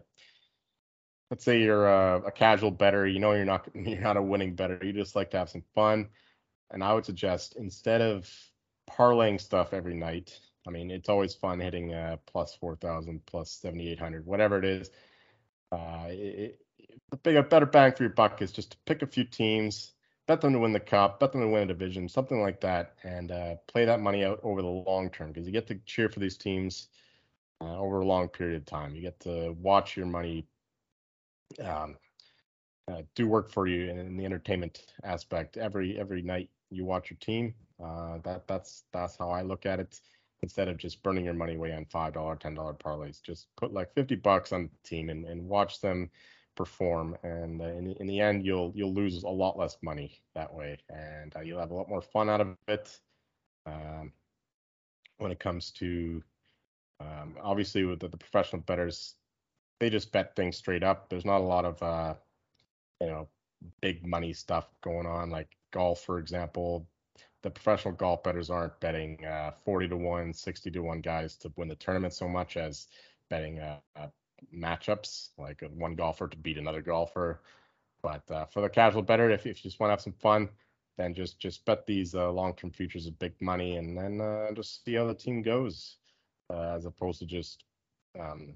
let's 1.30 1.44
say 1.44 1.62
you're 1.62 1.88
a, 1.88 2.22
a, 2.26 2.30
casual 2.32 2.70
better, 2.70 3.06
you 3.06 3.20
know 3.20 3.32
you're 3.32 3.44
not 3.44 3.68
you're 3.74 4.00
not 4.00 4.16
a 4.16 4.22
winning 4.22 4.54
better. 4.54 4.78
You 4.82 4.92
just 4.92 5.16
like 5.16 5.30
to 5.30 5.38
have 5.38 5.50
some 5.50 5.64
fun, 5.74 6.08
and 6.70 6.82
I 6.82 6.94
would 6.94 7.06
suggest 7.06 7.56
instead 7.56 8.00
of 8.00 8.30
parlaying 8.88 9.40
stuff 9.40 9.72
every 9.72 9.94
night. 9.94 10.38
I 10.66 10.70
mean, 10.70 10.90
it's 10.90 11.08
always 11.08 11.34
fun 11.34 11.60
hitting 11.60 11.94
uh, 11.94 12.16
plus 12.26 12.54
four 12.54 12.76
thousand, 12.76 13.24
plus 13.26 13.50
seventy 13.50 13.90
eight 13.90 13.98
hundred, 13.98 14.26
whatever 14.26 14.58
it 14.58 14.64
is. 14.64 14.90
Uh, 15.72 16.06
it, 16.08 16.60
the 17.10 17.16
big, 17.16 17.48
better 17.48 17.66
bang 17.66 17.92
for 17.92 18.02
your 18.02 18.12
buck 18.12 18.42
is 18.42 18.52
just 18.52 18.72
to 18.72 18.76
pick 18.86 19.02
a 19.02 19.06
few 19.06 19.24
teams, 19.24 19.92
bet 20.26 20.40
them 20.40 20.52
to 20.52 20.58
win 20.58 20.72
the 20.72 20.80
cup, 20.80 21.20
bet 21.20 21.32
them 21.32 21.40
to 21.40 21.48
win 21.48 21.62
a 21.62 21.66
division, 21.66 22.08
something 22.08 22.40
like 22.40 22.60
that, 22.60 22.94
and 23.04 23.30
uh, 23.30 23.54
play 23.68 23.84
that 23.84 24.00
money 24.00 24.24
out 24.24 24.40
over 24.42 24.62
the 24.62 24.68
long 24.68 25.10
term 25.10 25.32
because 25.32 25.46
you 25.46 25.52
get 25.52 25.66
to 25.68 25.76
cheer 25.86 26.08
for 26.08 26.20
these 26.20 26.36
teams 26.36 26.88
uh, 27.60 27.78
over 27.78 28.00
a 28.00 28.06
long 28.06 28.28
period 28.28 28.56
of 28.56 28.66
time. 28.66 28.94
You 28.94 29.02
get 29.02 29.20
to 29.20 29.54
watch 29.60 29.96
your 29.96 30.06
money 30.06 30.46
um, 31.64 31.96
uh, 32.90 33.02
do 33.14 33.26
work 33.26 33.50
for 33.50 33.66
you 33.66 33.88
in, 33.90 33.98
in, 33.98 34.16
the 34.16 34.24
entertainment 34.24 34.86
aspect. 35.04 35.56
Every 35.56 35.98
every 35.98 36.22
night 36.22 36.48
you 36.70 36.84
watch 36.84 37.10
your 37.10 37.18
team. 37.18 37.54
Uh, 37.82 38.18
that 38.24 38.46
that's 38.46 38.84
that's 38.92 39.16
how 39.16 39.30
I 39.30 39.42
look 39.42 39.66
at 39.66 39.80
it. 39.80 40.00
Instead 40.42 40.68
of 40.68 40.78
just 40.78 41.02
burning 41.02 41.24
your 41.24 41.34
money 41.34 41.54
away 41.54 41.72
on 41.72 41.84
five 41.84 42.14
dollar, 42.14 42.36
ten 42.36 42.54
dollar 42.54 42.74
parlays, 42.74 43.22
just 43.22 43.48
put 43.56 43.72
like 43.72 43.92
fifty 43.94 44.14
bucks 44.14 44.52
on 44.52 44.64
the 44.64 44.88
team 44.88 45.10
and, 45.10 45.24
and 45.26 45.46
watch 45.48 45.80
them 45.80 46.10
perform. 46.56 47.16
And 47.22 47.60
uh, 47.60 47.66
in, 47.66 47.92
in 48.00 48.06
the 48.06 48.20
end, 48.20 48.44
you'll 48.44 48.72
you'll 48.74 48.94
lose 48.94 49.22
a 49.22 49.28
lot 49.28 49.58
less 49.58 49.76
money 49.82 50.22
that 50.34 50.52
way, 50.52 50.78
and 50.88 51.34
uh, 51.36 51.40
you'll 51.40 51.60
have 51.60 51.70
a 51.70 51.74
lot 51.74 51.88
more 51.88 52.02
fun 52.02 52.30
out 52.30 52.40
of 52.40 52.56
it. 52.68 52.98
Um, 53.66 54.12
when 55.18 55.30
it 55.30 55.38
comes 55.38 55.70
to 55.72 56.22
um, 57.00 57.34
obviously, 57.42 57.84
with 57.84 58.00
the, 58.00 58.08
the, 58.08 58.16
professional 58.16 58.62
bettors, 58.62 59.14
they 59.78 59.88
just 59.88 60.12
bet 60.12 60.36
things 60.36 60.56
straight 60.56 60.82
up. 60.82 61.08
There's 61.08 61.24
not 61.24 61.40
a 61.40 61.44
lot 61.44 61.64
of 61.64 61.82
uh, 61.82 62.14
you 63.00 63.06
know 63.06 63.28
big 63.80 64.06
money 64.06 64.32
stuff 64.32 64.68
going 64.82 65.06
on, 65.06 65.30
like 65.30 65.56
golf, 65.70 66.02
for 66.04 66.18
example. 66.18 66.86
The 67.42 67.50
professional 67.50 67.94
golf 67.94 68.22
bettors 68.22 68.50
aren't 68.50 68.78
betting 68.80 69.24
uh, 69.24 69.52
40 69.64 69.88
to 69.88 69.96
1, 69.96 70.34
60 70.34 70.70
to 70.72 70.80
1 70.80 71.00
guys 71.00 71.36
to 71.36 71.52
win 71.56 71.68
the 71.68 71.74
tournament 71.74 72.12
so 72.12 72.28
much 72.28 72.58
as 72.58 72.88
betting 73.30 73.60
uh, 73.60 73.78
uh 73.96 74.08
matchups, 74.54 75.30
like 75.38 75.62
one 75.74 75.94
golfer 75.94 76.28
to 76.28 76.36
beat 76.36 76.58
another 76.58 76.82
golfer. 76.82 77.40
But 78.02 78.30
uh, 78.30 78.46
for 78.46 78.60
the 78.60 78.68
casual 78.68 79.02
better, 79.02 79.30
if, 79.30 79.46
if 79.46 79.64
you 79.64 79.70
just 79.70 79.80
want 79.80 79.88
to 79.88 79.92
have 79.92 80.00
some 80.02 80.14
fun, 80.14 80.50
then 80.98 81.14
just 81.14 81.38
just 81.38 81.64
bet 81.64 81.86
these 81.86 82.14
uh, 82.14 82.30
long-term 82.30 82.72
futures 82.72 83.06
of 83.06 83.18
big 83.18 83.32
money, 83.40 83.76
and 83.76 83.96
then 83.96 84.20
uh, 84.20 84.52
just 84.52 84.84
see 84.84 84.94
how 84.94 85.06
the 85.06 85.14
team 85.14 85.40
goes 85.42 85.96
uh, 86.50 86.74
as 86.76 86.84
opposed 86.84 87.20
to 87.20 87.26
just 87.26 87.64
um, 88.18 88.54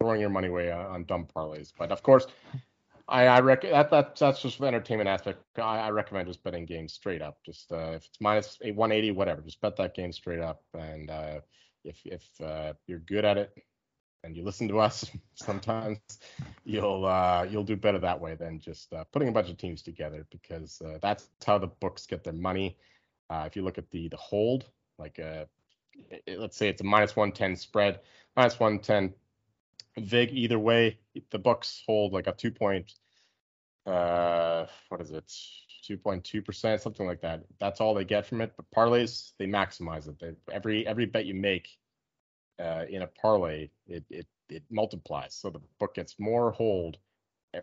throwing 0.00 0.20
your 0.20 0.30
money 0.30 0.48
away 0.48 0.72
on, 0.72 1.04
dumb 1.04 1.26
parlays. 1.26 1.72
But 1.76 1.92
of 1.92 2.02
course, 2.02 2.26
I, 3.08 3.26
I 3.26 3.40
rec- 3.40 3.62
that, 3.62 3.90
that 3.90 4.16
that's 4.16 4.42
just 4.42 4.58
the 4.58 4.66
entertainment 4.66 5.08
aspect. 5.08 5.42
I, 5.58 5.78
I 5.78 5.90
recommend 5.90 6.28
just 6.28 6.42
betting 6.42 6.66
games 6.66 6.92
straight 6.92 7.22
up. 7.22 7.38
Just 7.44 7.70
uh, 7.72 7.92
if 7.94 8.06
it's 8.06 8.20
minus 8.20 8.58
180, 8.60 9.12
whatever, 9.12 9.42
just 9.42 9.60
bet 9.60 9.76
that 9.76 9.94
game 9.94 10.12
straight 10.12 10.40
up. 10.40 10.62
And 10.74 11.10
uh, 11.10 11.40
if 11.84 12.00
if 12.04 12.24
uh, 12.40 12.72
you're 12.86 12.98
good 13.00 13.24
at 13.24 13.36
it 13.36 13.52
and 14.24 14.36
you 14.36 14.42
listen 14.42 14.68
to 14.68 14.80
us, 14.80 15.08
sometimes 15.34 16.00
you'll 16.64 17.06
uh, 17.06 17.46
you'll 17.48 17.64
do 17.64 17.76
better 17.76 17.98
that 18.00 18.20
way 18.20 18.34
than 18.34 18.58
just 18.58 18.92
uh, 18.92 19.04
putting 19.12 19.28
a 19.28 19.32
bunch 19.32 19.50
of 19.50 19.56
teams 19.56 19.82
together 19.82 20.26
because 20.30 20.80
uh, 20.82 20.98
that's 21.00 21.28
how 21.44 21.58
the 21.58 21.68
books 21.68 22.06
get 22.06 22.24
their 22.24 22.32
money. 22.32 22.76
if 23.30 23.54
you 23.54 23.62
look 23.62 23.78
at 23.78 23.90
the 23.90 24.08
the 24.08 24.16
hold, 24.16 24.64
like 24.98 25.20
let's 26.36 26.56
say 26.56 26.68
it's 26.68 26.80
a 26.80 26.84
minus 26.84 27.16
110 27.16 27.56
spread, 27.56 28.00
minus 28.36 28.58
110 28.58 29.14
vig 29.98 30.30
either 30.32 30.58
way. 30.58 30.98
The 31.30 31.38
books 31.38 31.82
hold 31.86 32.12
like 32.12 32.26
a 32.26 32.32
two 32.32 32.50
point, 32.50 32.92
uh, 33.86 34.66
what 34.88 35.00
is 35.00 35.10
it, 35.10 35.32
2.2 35.88 36.44
percent, 36.44 36.80
something 36.80 37.06
like 37.06 37.20
that. 37.22 37.44
That's 37.60 37.80
all 37.80 37.94
they 37.94 38.04
get 38.04 38.26
from 38.26 38.40
it. 38.40 38.52
But 38.56 38.70
parlays, 38.70 39.32
they 39.38 39.46
maximize 39.46 40.08
it. 40.08 40.18
They, 40.18 40.32
every 40.52 40.86
every 40.86 41.06
bet 41.06 41.26
you 41.26 41.34
make 41.34 41.68
uh, 42.58 42.84
in 42.88 43.02
a 43.02 43.06
parlay, 43.06 43.70
it 43.86 44.04
it 44.10 44.26
it 44.48 44.62
multiplies. 44.70 45.34
So 45.34 45.50
the 45.50 45.60
book 45.78 45.94
gets 45.94 46.18
more 46.18 46.52
hold 46.52 46.98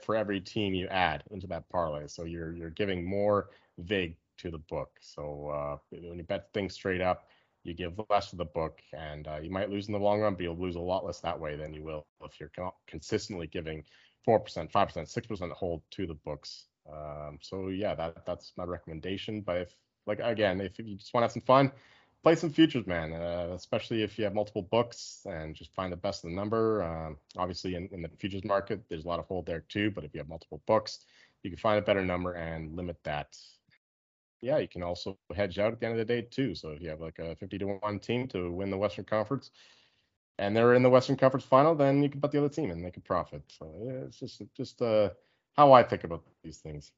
for 0.02 0.16
every 0.16 0.40
team 0.40 0.74
you 0.74 0.88
add 0.88 1.24
into 1.32 1.48
that 1.48 1.70
parlay. 1.70 2.08
So 2.08 2.24
you're 2.24 2.54
you're 2.54 2.70
giving 2.72 3.06
more 3.06 3.50
vig 3.78 4.16
to 4.38 4.52
the 4.52 4.58
book. 4.58 4.92
So 5.00 5.50
uh, 5.50 5.78
when 5.92 6.18
you 6.18 6.24
bet 6.24 6.50
things 6.54 6.74
straight 6.74 7.02
up, 7.02 7.28
you 7.64 7.74
give 7.74 8.00
less 8.10 8.30
to 8.30 8.36
the 8.36 8.46
book, 8.46 8.82
and 8.92 9.28
uh, 9.28 9.40
you 9.42 9.50
might 9.50 9.70
lose 9.70 9.88
in 9.88 9.94
the 9.94 10.00
long 10.00 10.22
run, 10.22 10.34
but 10.36 10.44
you'll 10.44 10.58
lose 10.58 10.76
a 10.76 10.80
lot 10.80 11.06
less 11.06 11.20
that 11.22 11.40
way 11.40 11.56
than 11.56 11.74
you 11.74 11.84
will 11.84 12.06
if 12.24 12.40
you're 12.40 12.52
consistently 12.88 13.48
giving 13.48 13.84
four 14.26 14.40
percent, 14.40 14.72
five 14.72 14.88
percent, 14.88 15.10
six 15.10 15.28
percent 15.28 15.52
hold 15.52 15.82
to 15.92 16.06
the 16.08 16.14
books. 16.14 16.66
Um, 16.92 17.40
so 17.42 17.70
yeah, 17.70 17.96
that 17.96 18.26
that's 18.26 18.54
my 18.58 18.66
recommendation. 18.66 19.42
But 19.42 19.58
if 19.58 19.76
like 20.06 20.20
again, 20.22 20.62
if 20.62 20.78
you 20.78 20.96
just 20.96 21.14
want 21.14 21.24
to 21.24 21.26
have 21.26 21.32
some 21.32 21.42
fun, 21.42 21.72
play 22.24 22.36
some 22.36 22.50
futures, 22.50 22.88
man. 22.88 23.14
Uh, 23.14 23.54
especially 23.54 24.04
if 24.04 24.18
you 24.18 24.24
have 24.24 24.34
multiple 24.34 24.62
books 24.62 25.22
and 25.26 25.56
just 25.56 25.74
find 25.74 25.92
the 25.92 25.98
best 25.98 26.24
of 26.24 26.30
the 26.30 26.36
number. 26.36 26.84
Um, 26.84 27.18
obviously, 27.38 27.76
in, 27.76 27.88
in 27.92 28.02
the 28.02 28.10
futures 28.18 28.44
market, 28.44 28.82
there's 28.90 29.06
a 29.06 29.08
lot 29.08 29.20
of 29.20 29.26
hold 29.26 29.46
there 29.46 29.64
too. 29.70 29.92
But 29.92 30.04
if 30.04 30.14
you 30.14 30.20
have 30.20 30.30
multiple 30.30 30.62
books, 30.66 31.00
you 31.44 31.50
can 31.50 31.60
find 31.60 31.80
a 31.80 31.82
better 31.82 32.04
number 32.04 32.34
and 32.34 32.76
limit 32.76 32.98
that. 33.04 33.38
Yeah, 34.44 34.58
you 34.58 34.68
can 34.68 34.84
also 34.84 35.18
hedge 35.34 35.58
out 35.58 35.72
at 35.72 35.80
the 35.80 35.86
end 35.86 35.98
of 35.98 36.06
the 36.06 36.14
day 36.14 36.22
too. 36.22 36.54
So 36.54 36.72
if 36.72 36.82
you 36.82 36.90
have 36.90 37.00
like 37.00 37.18
a 37.18 37.34
50 37.38 37.58
to 37.60 37.66
one 37.66 37.98
team 37.98 38.28
to 38.28 38.52
win 38.52 38.70
the 38.70 38.78
Western 38.78 39.06
Conference, 39.06 39.52
and 40.38 40.54
they're 40.54 40.74
in 40.74 40.84
the 40.84 40.90
Western 40.90 41.16
Conference 41.16 41.46
final, 41.46 41.76
then 41.76 42.04
you 42.04 42.10
can 42.10 42.20
bet 42.20 42.32
the 42.32 42.40
other 42.40 42.50
team 42.50 42.70
and 42.70 42.82
make 42.82 42.98
a 42.98 43.00
profit. 43.00 43.42
So 43.48 43.72
it's 44.06 44.20
just 44.20 44.42
just 44.54 44.82
uh, 44.82 45.12
how 45.54 45.72
I 45.72 45.82
think 45.82 46.04
about 46.04 46.24
these 46.44 46.58
things. 46.58 46.92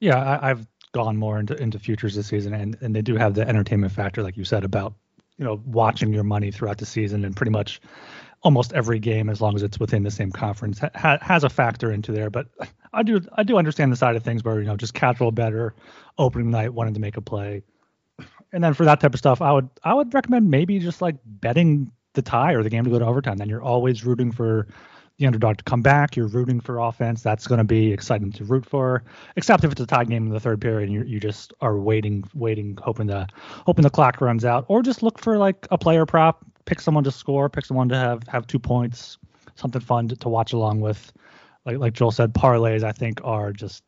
Yeah, 0.00 0.38
I, 0.40 0.48
have 0.48 0.66
gone 0.92 1.18
more 1.18 1.38
into 1.38 1.54
into 1.60 1.78
futures 1.78 2.14
this 2.14 2.28
season, 2.28 2.54
and 2.54 2.78
and 2.80 2.96
they 2.96 3.02
do 3.02 3.16
have 3.16 3.34
the 3.34 3.46
entertainment 3.46 3.92
factor, 3.92 4.22
like 4.22 4.38
you 4.38 4.44
said, 4.44 4.64
about 4.64 4.94
you 5.36 5.44
know 5.44 5.60
watching 5.66 6.14
your 6.14 6.24
money 6.24 6.50
throughout 6.50 6.78
the 6.78 6.86
season, 6.86 7.26
and 7.26 7.36
pretty 7.36 7.52
much 7.52 7.82
almost 8.42 8.72
every 8.72 8.98
game, 8.98 9.28
as 9.28 9.40
long 9.40 9.54
as 9.54 9.62
it's 9.62 9.80
within 9.80 10.02
the 10.02 10.10
same 10.10 10.30
conference, 10.30 10.78
ha- 10.94 11.18
has 11.20 11.44
a 11.44 11.48
factor 11.48 11.90
into 11.92 12.12
there. 12.12 12.30
But 12.30 12.46
I 12.92 13.02
do 13.02 13.20
I 13.34 13.42
do 13.42 13.56
understand 13.58 13.92
the 13.92 13.96
side 13.96 14.16
of 14.16 14.22
things 14.22 14.44
where 14.44 14.60
you 14.60 14.66
know 14.66 14.76
just 14.76 14.94
casual 14.94 15.32
better 15.32 15.74
opening 16.18 16.50
night 16.50 16.74
wanting 16.74 16.94
to 16.94 17.00
make 17.00 17.16
a 17.16 17.20
play, 17.20 17.62
and 18.52 18.62
then 18.62 18.74
for 18.74 18.84
that 18.84 19.00
type 19.00 19.14
of 19.14 19.18
stuff, 19.18 19.42
I 19.42 19.52
would 19.52 19.68
I 19.84 19.94
would 19.94 20.12
recommend 20.14 20.50
maybe 20.50 20.78
just 20.78 21.02
like 21.02 21.16
betting 21.24 21.90
the 22.14 22.22
tie 22.22 22.52
or 22.52 22.62
the 22.62 22.70
game 22.70 22.84
to 22.84 22.90
go 22.90 22.98
to 22.98 23.06
overtime. 23.06 23.36
Then 23.36 23.48
you're 23.48 23.62
always 23.62 24.04
rooting 24.04 24.32
for 24.32 24.66
the 25.18 25.26
underdog 25.26 25.58
to 25.58 25.64
come 25.64 25.82
back. 25.82 26.16
You're 26.16 26.28
rooting 26.28 26.60
for 26.60 26.78
offense. 26.78 27.22
That's 27.22 27.46
going 27.46 27.58
to 27.58 27.64
be 27.64 27.92
exciting 27.92 28.32
to 28.32 28.44
root 28.44 28.64
for. 28.64 29.02
Except 29.36 29.64
if 29.64 29.72
it's 29.72 29.80
a 29.80 29.86
tie 29.86 30.04
game 30.04 30.26
in 30.26 30.32
the 30.32 30.40
third 30.40 30.60
period, 30.60 30.88
and 30.88 30.92
you 30.92 31.02
you 31.02 31.20
just 31.20 31.52
are 31.60 31.76
waiting, 31.78 32.24
waiting, 32.34 32.78
hoping 32.80 33.08
the 33.08 33.26
hoping 33.66 33.82
the 33.82 33.90
clock 33.90 34.20
runs 34.20 34.44
out, 34.44 34.64
or 34.68 34.82
just 34.82 35.02
look 35.02 35.18
for 35.18 35.36
like 35.36 35.66
a 35.70 35.78
player 35.78 36.06
prop. 36.06 36.44
Pick 36.64 36.80
someone 36.80 37.04
to 37.04 37.10
score. 37.10 37.48
Pick 37.48 37.66
someone 37.66 37.88
to 37.88 37.96
have 37.96 38.22
have 38.28 38.46
two 38.46 38.58
points. 38.58 39.18
Something 39.56 39.82
fun 39.82 40.08
to, 40.08 40.16
to 40.16 40.28
watch 40.28 40.52
along 40.52 40.80
with. 40.80 41.12
Like 41.66 41.78
like 41.78 41.92
Joel 41.94 42.12
said, 42.12 42.32
parlays 42.32 42.84
I 42.84 42.92
think 42.92 43.20
are 43.24 43.52
just 43.52 43.82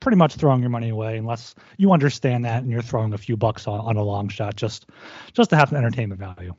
pretty 0.00 0.16
much 0.16 0.34
throwing 0.34 0.60
your 0.60 0.70
money 0.70 0.88
away 0.88 1.16
unless 1.16 1.54
you 1.76 1.92
understand 1.92 2.44
that 2.44 2.62
and 2.62 2.72
you're 2.72 2.82
throwing 2.82 3.12
a 3.12 3.18
few 3.18 3.36
bucks 3.36 3.68
on, 3.68 3.78
on 3.78 3.96
a 3.96 4.02
long 4.02 4.28
shot 4.28 4.56
just 4.56 4.86
just 5.32 5.48
to 5.48 5.54
have 5.54 5.68
some 5.68 5.78
entertainment 5.78 6.18
value 6.18 6.52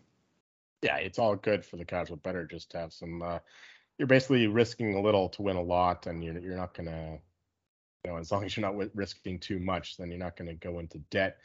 yeah, 0.84 0.98
it's 0.98 1.18
all 1.18 1.36
good 1.36 1.66
for 1.66 1.78
the 1.78 1.86
casual 1.86 2.18
better 2.18 2.46
just 2.46 2.72
to 2.72 2.78
have 2.78 2.94
some. 2.94 3.22
Uh, 3.22 3.40
you're 3.98 4.08
basically 4.08 4.48
risking 4.48 4.96
a 4.96 5.02
little 5.02 5.30
to 5.30 5.42
win 5.42 5.56
a 5.56 5.62
lot, 5.62 6.08
and 6.08 6.24
you're 6.24 6.40
you're 6.40 6.58
not 6.58 6.74
gonna, 6.74 7.20
you 8.04 8.12
know, 8.12 8.18
as 8.18 8.32
long 8.32 8.44
as 8.44 8.56
you're 8.56 8.70
not 8.70 8.96
risking 8.96 9.40
too 9.40 9.60
much, 9.60 9.98
then 9.98 10.10
you're 10.10 10.20
not 10.20 10.36
gonna 10.38 10.56
go 10.56 10.80
into 10.80 11.00
debt. 11.12 11.38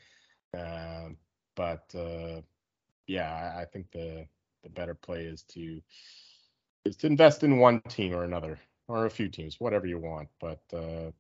Uh, 0.57 1.11
but 1.57 1.93
uh, 1.95 2.41
yeah, 3.07 3.55
I, 3.57 3.63
I 3.63 3.65
think 3.67 3.91
the 3.93 4.27
the 4.63 4.71
better 4.71 4.95
play 4.95 5.25
is 5.25 5.43
to 5.45 5.81
is 6.85 6.97
to 6.99 7.07
invest 7.07 7.45
in 7.45 7.59
one 7.59 7.81
team 7.83 8.15
or 8.15 8.25
another 8.25 8.59
or 8.89 9.07
a 9.07 9.11
few 9.11 9.29
teams, 9.29 9.61
whatever 9.61 9.87
you 9.87 9.99
want. 9.99 10.29
But 10.41 10.63
uh, 10.73 11.11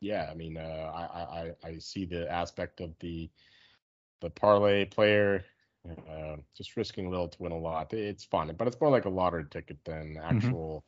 yeah, 0.00 0.28
I 0.30 0.34
mean, 0.34 0.56
uh, 0.56 0.92
I, 0.94 1.50
I 1.64 1.68
I 1.68 1.78
see 1.78 2.04
the 2.04 2.30
aspect 2.30 2.80
of 2.80 2.92
the 3.00 3.30
the 4.20 4.30
parlay 4.30 4.84
player 4.84 5.44
uh, 5.86 6.36
just 6.56 6.76
risking 6.76 7.06
a 7.06 7.10
little 7.10 7.28
to 7.28 7.42
win 7.42 7.52
a 7.52 7.58
lot. 7.58 7.92
It's 7.92 8.24
fun, 8.24 8.54
but 8.56 8.66
it's 8.66 8.80
more 8.80 8.90
like 8.90 9.04
a 9.04 9.10
lottery 9.10 9.44
ticket 9.50 9.78
than 9.84 10.14
mm-hmm. 10.14 10.36
actual 10.36 10.84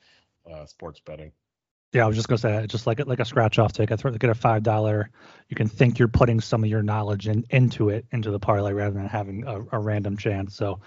mm-hmm. 0.46 0.62
uh, 0.62 0.66
sports 0.66 1.00
betting. 1.04 1.32
Yeah, 1.92 2.04
I 2.04 2.06
was 2.06 2.16
just 2.16 2.28
gonna 2.28 2.38
say, 2.38 2.66
just 2.68 2.86
like 2.86 3.04
like 3.04 3.18
a 3.18 3.24
scratch 3.24 3.58
off 3.58 3.72
ticket, 3.72 4.00
get 4.20 4.30
a 4.30 4.34
five 4.34 4.62
dollar. 4.62 5.10
You 5.48 5.56
can 5.56 5.66
think 5.66 5.98
you're 5.98 6.06
putting 6.06 6.40
some 6.40 6.62
of 6.62 6.70
your 6.70 6.82
knowledge 6.82 7.26
in, 7.26 7.44
into 7.50 7.88
it, 7.88 8.06
into 8.12 8.30
the 8.30 8.38
parlay, 8.38 8.72
rather 8.72 8.94
than 8.94 9.08
having 9.08 9.44
a, 9.44 9.60
a 9.72 9.78
random 9.78 10.16
chance. 10.16 10.54
So, 10.54 10.80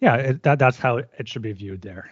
yeah, 0.00 0.16
it, 0.16 0.42
that 0.42 0.58
that's 0.58 0.78
how 0.78 0.96
it 0.96 1.28
should 1.28 1.42
be 1.42 1.52
viewed 1.52 1.82
there. 1.82 2.10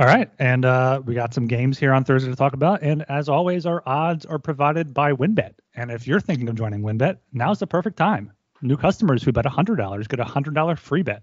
All 0.00 0.06
right, 0.06 0.30
and 0.38 0.64
uh, 0.64 1.02
we 1.04 1.12
got 1.12 1.34
some 1.34 1.46
games 1.46 1.78
here 1.78 1.92
on 1.92 2.04
Thursday 2.04 2.30
to 2.30 2.34
talk 2.34 2.54
about. 2.54 2.80
And 2.80 3.04
as 3.10 3.28
always, 3.28 3.66
our 3.66 3.82
odds 3.84 4.24
are 4.24 4.38
provided 4.38 4.94
by 4.94 5.12
WynnBET. 5.12 5.52
And 5.76 5.90
if 5.90 6.06
you're 6.06 6.20
thinking 6.20 6.48
of 6.48 6.54
joining 6.54 6.80
WynnBET, 6.80 7.18
now's 7.34 7.58
the 7.58 7.66
perfect 7.66 7.98
time. 7.98 8.32
New 8.62 8.78
customers 8.78 9.22
who 9.22 9.30
bet 9.30 9.44
$100 9.44 10.08
get 10.08 10.18
a 10.18 10.24
$100 10.24 10.78
free 10.78 11.02
bet. 11.02 11.22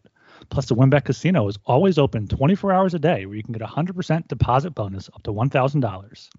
Plus, 0.52 0.68
the 0.68 0.76
WynnBET 0.76 1.06
Casino 1.06 1.48
is 1.48 1.58
always 1.66 1.98
open 1.98 2.28
24 2.28 2.72
hours 2.72 2.94
a 2.94 3.00
day, 3.00 3.26
where 3.26 3.36
you 3.36 3.42
can 3.42 3.54
get 3.54 3.64
a 3.64 3.66
100% 3.66 4.28
deposit 4.28 4.76
bonus 4.76 5.10
up 5.12 5.24
to 5.24 5.34
$1,000. 5.34 6.30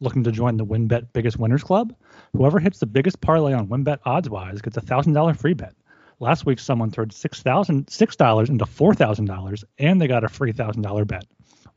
Looking 0.00 0.24
to 0.24 0.32
join 0.32 0.56
the 0.56 0.64
WynnBET 0.64 1.08
Biggest 1.12 1.38
Winners 1.38 1.62
Club? 1.62 1.94
Whoever 2.32 2.58
hits 2.58 2.78
the 2.78 2.86
biggest 2.86 3.20
parlay 3.20 3.52
on 3.52 3.68
WynnBET 3.68 3.98
odds-wise 4.06 4.62
gets 4.62 4.78
a 4.78 4.80
$1,000 4.80 5.36
free 5.36 5.52
bet. 5.52 5.74
Last 6.20 6.46
week, 6.46 6.58
someone 6.58 6.90
turned 6.90 7.10
$6, 7.10 7.44
$6 7.84 8.48
into 8.48 8.64
$4,000, 8.64 9.64
and 9.78 10.00
they 10.00 10.06
got 10.06 10.24
a 10.24 10.28
free 10.28 10.54
$1,000 10.54 11.06
bet. 11.06 11.26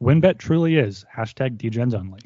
WynnBET 0.02 0.38
truly 0.38 0.78
is 0.78 1.06
hashtag 1.14 1.58
DGens 1.58 1.94
only. 1.94 2.22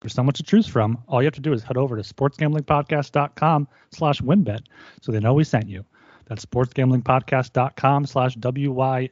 There's 0.00 0.14
so 0.14 0.22
much 0.22 0.36
to 0.36 0.44
choose 0.44 0.68
from. 0.68 1.02
All 1.08 1.20
you 1.20 1.26
have 1.26 1.34
to 1.34 1.40
do 1.40 1.52
is 1.52 1.64
head 1.64 1.76
over 1.76 1.96
to 1.96 2.02
sportsgamblingpodcast.com 2.02 3.66
slash 3.90 4.20
wynnbet 4.20 4.60
so 5.02 5.10
they 5.10 5.18
know 5.18 5.34
we 5.34 5.42
sent 5.42 5.68
you. 5.68 5.84
That's 6.26 6.46
sportsgamblingpodcast.com 6.46 8.06
slash 8.06 8.36
W-Y-N-N-B-E-T 8.36 9.04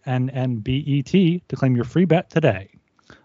to 1.49 1.57
claim 1.57 1.75
your 1.75 1.85
free 1.85 2.05
bet 2.05 2.31
today. 2.31 2.71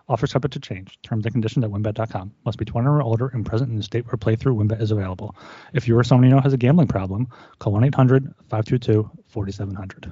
Offer 0.09 0.25
subject 0.25 0.53
to 0.53 0.59
change. 0.59 0.97
Terms 1.03 1.27
and 1.27 1.33
conditions 1.33 1.63
at 1.63 1.69
wynnbet.com. 1.69 2.31
Must 2.43 2.57
be 2.57 2.65
21 2.65 2.91
or 2.91 3.03
older 3.03 3.27
and 3.27 3.45
present 3.45 3.69
in 3.69 3.77
the 3.77 3.83
state 3.83 4.07
where 4.07 4.17
playthrough 4.17 4.57
wynnbet 4.57 4.81
is 4.81 4.89
available. 4.89 5.35
If 5.73 5.87
you 5.87 5.95
or 5.95 6.03
someone 6.03 6.27
you 6.27 6.33
know 6.33 6.41
has 6.41 6.53
a 6.53 6.57
gambling 6.57 6.87
problem, 6.87 7.27
call 7.59 7.73
1-800-522-4700. 7.73 10.11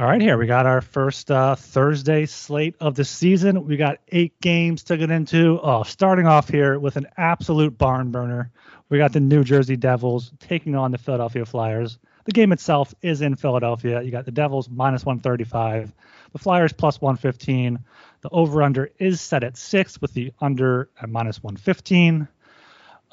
All 0.00 0.06
right, 0.06 0.22
here 0.22 0.38
we 0.38 0.46
got 0.46 0.64
our 0.64 0.80
first 0.80 1.30
uh, 1.30 1.56
Thursday 1.56 2.24
slate 2.24 2.74
of 2.80 2.94
the 2.94 3.04
season. 3.04 3.66
We 3.66 3.76
got 3.76 3.98
eight 4.08 4.40
games 4.40 4.84
to 4.84 4.96
get 4.96 5.10
into. 5.10 5.60
Oh, 5.62 5.82
starting 5.82 6.26
off 6.26 6.48
here 6.48 6.78
with 6.78 6.96
an 6.96 7.06
absolute 7.18 7.76
barn 7.76 8.10
burner. 8.10 8.50
We 8.88 8.96
got 8.96 9.12
the 9.12 9.20
New 9.20 9.44
Jersey 9.44 9.76
Devils 9.76 10.32
taking 10.40 10.74
on 10.74 10.90
the 10.90 10.96
Philadelphia 10.96 11.44
Flyers. 11.44 11.98
The 12.24 12.32
game 12.32 12.50
itself 12.52 12.94
is 13.02 13.20
in 13.20 13.36
Philadelphia. 13.36 14.00
You 14.00 14.10
got 14.10 14.24
the 14.24 14.30
Devils 14.30 14.70
minus 14.70 15.04
135, 15.04 15.92
the 16.32 16.38
Flyers 16.38 16.72
plus 16.72 16.98
115. 16.98 17.80
The 18.22 18.28
over 18.30 18.62
under 18.62 18.90
is 18.98 19.20
set 19.20 19.44
at 19.44 19.58
six 19.58 20.00
with 20.00 20.14
the 20.14 20.32
under 20.40 20.88
at 20.98 21.10
minus 21.10 21.42
115. 21.42 22.26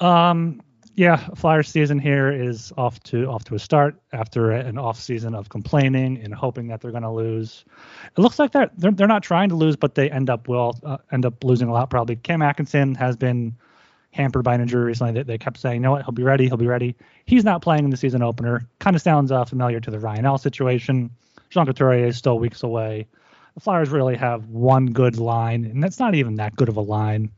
Um, 0.00 0.62
yeah, 0.98 1.28
Flyers 1.36 1.68
season 1.68 2.00
here 2.00 2.28
is 2.28 2.72
off 2.76 2.98
to 3.04 3.26
off 3.26 3.44
to 3.44 3.54
a 3.54 3.58
start 3.60 3.94
after 4.12 4.50
an 4.50 4.78
off 4.78 4.98
season 4.98 5.32
of 5.32 5.48
complaining 5.48 6.18
and 6.18 6.34
hoping 6.34 6.66
that 6.66 6.80
they're 6.80 6.90
going 6.90 7.04
to 7.04 7.10
lose. 7.10 7.64
It 8.16 8.20
looks 8.20 8.40
like 8.40 8.50
they're, 8.50 8.68
they're 8.76 8.90
they're 8.90 9.06
not 9.06 9.22
trying 9.22 9.48
to 9.50 9.54
lose, 9.54 9.76
but 9.76 9.94
they 9.94 10.10
end 10.10 10.28
up 10.28 10.48
will 10.48 10.76
uh, 10.82 10.96
end 11.12 11.24
up 11.24 11.44
losing 11.44 11.68
a 11.68 11.72
lot 11.72 11.88
probably. 11.88 12.16
Cam 12.16 12.42
Atkinson 12.42 12.96
has 12.96 13.16
been 13.16 13.56
hampered 14.10 14.42
by 14.42 14.56
an 14.56 14.60
injury 14.60 14.86
recently. 14.86 15.12
They, 15.12 15.22
they 15.22 15.38
kept 15.38 15.58
saying, 15.58 15.76
you 15.76 15.80
know 15.82 15.92
what, 15.92 16.04
he'll 16.04 16.10
be 16.10 16.24
ready, 16.24 16.48
he'll 16.48 16.56
be 16.56 16.66
ready. 16.66 16.96
He's 17.26 17.44
not 17.44 17.62
playing 17.62 17.84
in 17.84 17.90
the 17.90 17.96
season 17.96 18.20
opener. 18.20 18.68
Kind 18.80 18.96
of 18.96 19.02
sounds 19.02 19.30
uh, 19.30 19.44
familiar 19.44 19.78
to 19.78 19.92
the 19.92 20.00
Ryan 20.00 20.26
Ellis 20.26 20.42
situation. 20.42 21.10
Sean 21.50 21.66
Couturier 21.66 22.06
is 22.06 22.16
still 22.16 22.40
weeks 22.40 22.64
away. 22.64 23.06
The 23.54 23.60
Flyers 23.60 23.90
really 23.90 24.16
have 24.16 24.48
one 24.48 24.86
good 24.86 25.16
line, 25.16 25.64
and 25.64 25.80
that's 25.80 26.00
not 26.00 26.16
even 26.16 26.34
that 26.36 26.56
good 26.56 26.68
of 26.68 26.76
a 26.76 26.80
line. 26.80 27.30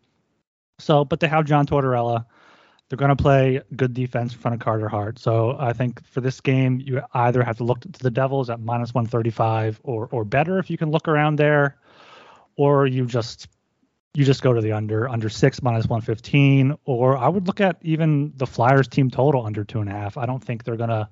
So, 0.78 1.04
but 1.04 1.20
they 1.20 1.28
have 1.28 1.44
John 1.44 1.66
Tortorella 1.66 2.24
they're 2.90 2.96
going 2.96 3.16
to 3.16 3.22
play 3.22 3.62
good 3.76 3.94
defense 3.94 4.32
in 4.32 4.40
front 4.40 4.56
of 4.56 4.60
Carter 4.60 4.88
Hart. 4.88 5.20
So 5.20 5.56
I 5.60 5.72
think 5.72 6.04
for 6.06 6.20
this 6.20 6.40
game, 6.40 6.80
you 6.80 7.00
either 7.14 7.44
have 7.44 7.56
to 7.58 7.64
look 7.64 7.80
to 7.80 8.02
the 8.02 8.10
Devils 8.10 8.50
at 8.50 8.60
minus 8.60 8.92
135 8.92 9.80
or 9.84 10.08
or 10.10 10.24
better 10.24 10.58
if 10.58 10.68
you 10.70 10.76
can 10.76 10.90
look 10.90 11.06
around 11.06 11.36
there, 11.36 11.76
or 12.56 12.88
you 12.88 13.06
just 13.06 13.46
you 14.14 14.24
just 14.24 14.42
go 14.42 14.52
to 14.52 14.60
the 14.60 14.72
under 14.72 15.08
under 15.08 15.28
six 15.28 15.62
minus 15.62 15.86
115, 15.86 16.76
or 16.84 17.16
I 17.16 17.28
would 17.28 17.46
look 17.46 17.60
at 17.60 17.76
even 17.82 18.32
the 18.36 18.46
Flyers 18.46 18.88
team 18.88 19.08
total 19.08 19.46
under 19.46 19.62
two 19.62 19.80
and 19.80 19.88
a 19.88 19.92
half. 19.92 20.16
I 20.18 20.26
don't 20.26 20.42
think 20.42 20.64
they're 20.64 20.76
going 20.76 20.90
to 20.90 21.08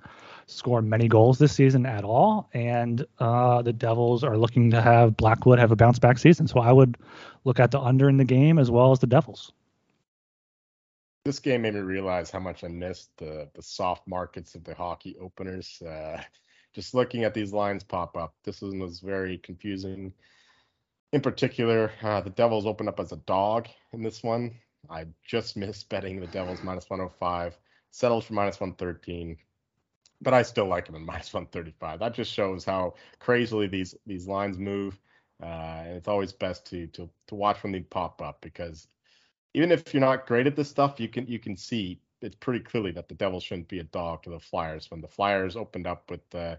score 0.46 0.82
many 0.82 1.06
goals 1.06 1.38
this 1.38 1.52
season 1.52 1.86
at 1.86 2.02
all, 2.02 2.50
and 2.54 3.06
uh, 3.20 3.62
the 3.62 3.72
Devils 3.72 4.24
are 4.24 4.36
looking 4.36 4.72
to 4.72 4.82
have 4.82 5.16
Blackwood 5.16 5.60
have 5.60 5.70
a 5.70 5.76
bounce 5.76 6.00
back 6.00 6.18
season. 6.18 6.48
So 6.48 6.58
I 6.58 6.72
would 6.72 6.98
look 7.44 7.60
at 7.60 7.70
the 7.70 7.78
under 7.78 8.08
in 8.08 8.16
the 8.16 8.24
game 8.24 8.58
as 8.58 8.68
well 8.68 8.90
as 8.90 8.98
the 8.98 9.06
Devils 9.06 9.52
this 11.24 11.40
game 11.40 11.62
made 11.62 11.74
me 11.74 11.80
realize 11.80 12.30
how 12.30 12.40
much 12.40 12.64
I 12.64 12.68
missed 12.68 13.10
the 13.18 13.48
the 13.54 13.62
soft 13.62 14.06
markets 14.06 14.54
of 14.54 14.64
the 14.64 14.74
hockey 14.74 15.16
openers. 15.20 15.82
Uh, 15.82 16.22
just 16.74 16.94
looking 16.94 17.24
at 17.24 17.34
these 17.34 17.52
lines 17.52 17.84
pop 17.84 18.16
up, 18.16 18.34
this 18.44 18.62
one 18.62 18.78
was 18.78 19.00
very 19.00 19.38
confusing. 19.38 20.12
In 21.12 21.20
particular, 21.20 21.90
uh, 22.02 22.20
the 22.20 22.30
Devils 22.30 22.66
opened 22.66 22.88
up 22.88 23.00
as 23.00 23.12
a 23.12 23.16
dog 23.16 23.68
in 23.92 24.02
this 24.02 24.22
one. 24.22 24.54
I 24.90 25.06
just 25.24 25.56
missed 25.56 25.88
betting 25.88 26.20
the 26.20 26.26
Devils 26.26 26.62
minus 26.62 26.88
105, 26.88 27.58
settled 27.90 28.24
for 28.24 28.34
minus 28.34 28.60
113, 28.60 29.36
but 30.20 30.34
I 30.34 30.42
still 30.42 30.66
like 30.66 30.86
them 30.86 30.96
in 30.96 31.04
minus 31.06 31.32
135. 31.32 31.98
That 31.98 32.14
just 32.14 32.32
shows 32.32 32.64
how 32.64 32.94
crazily 33.18 33.66
these 33.66 33.94
these 34.06 34.26
lines 34.26 34.58
move. 34.58 34.98
Uh, 35.42 35.82
and 35.86 35.96
it's 35.96 36.08
always 36.08 36.32
best 36.32 36.66
to 36.66 36.86
to 36.88 37.08
to 37.28 37.34
watch 37.34 37.62
when 37.62 37.72
they 37.72 37.80
pop 37.80 38.20
up 38.22 38.40
because 38.40 38.86
even 39.54 39.72
if 39.72 39.92
you're 39.92 40.00
not 40.00 40.26
great 40.26 40.46
at 40.46 40.56
this 40.56 40.68
stuff, 40.68 41.00
you 41.00 41.08
can 41.08 41.26
you 41.26 41.38
can 41.38 41.56
see 41.56 42.00
it's 42.20 42.36
pretty 42.36 42.60
clearly 42.60 42.90
that 42.92 43.08
the 43.08 43.14
Devils 43.14 43.44
shouldn't 43.44 43.68
be 43.68 43.78
a 43.78 43.84
dog 43.84 44.22
to 44.24 44.30
the 44.30 44.40
Flyers. 44.40 44.90
When 44.90 45.00
the 45.00 45.08
Flyers 45.08 45.56
opened 45.56 45.86
up 45.86 46.10
with 46.10 46.34
uh, 46.34 46.56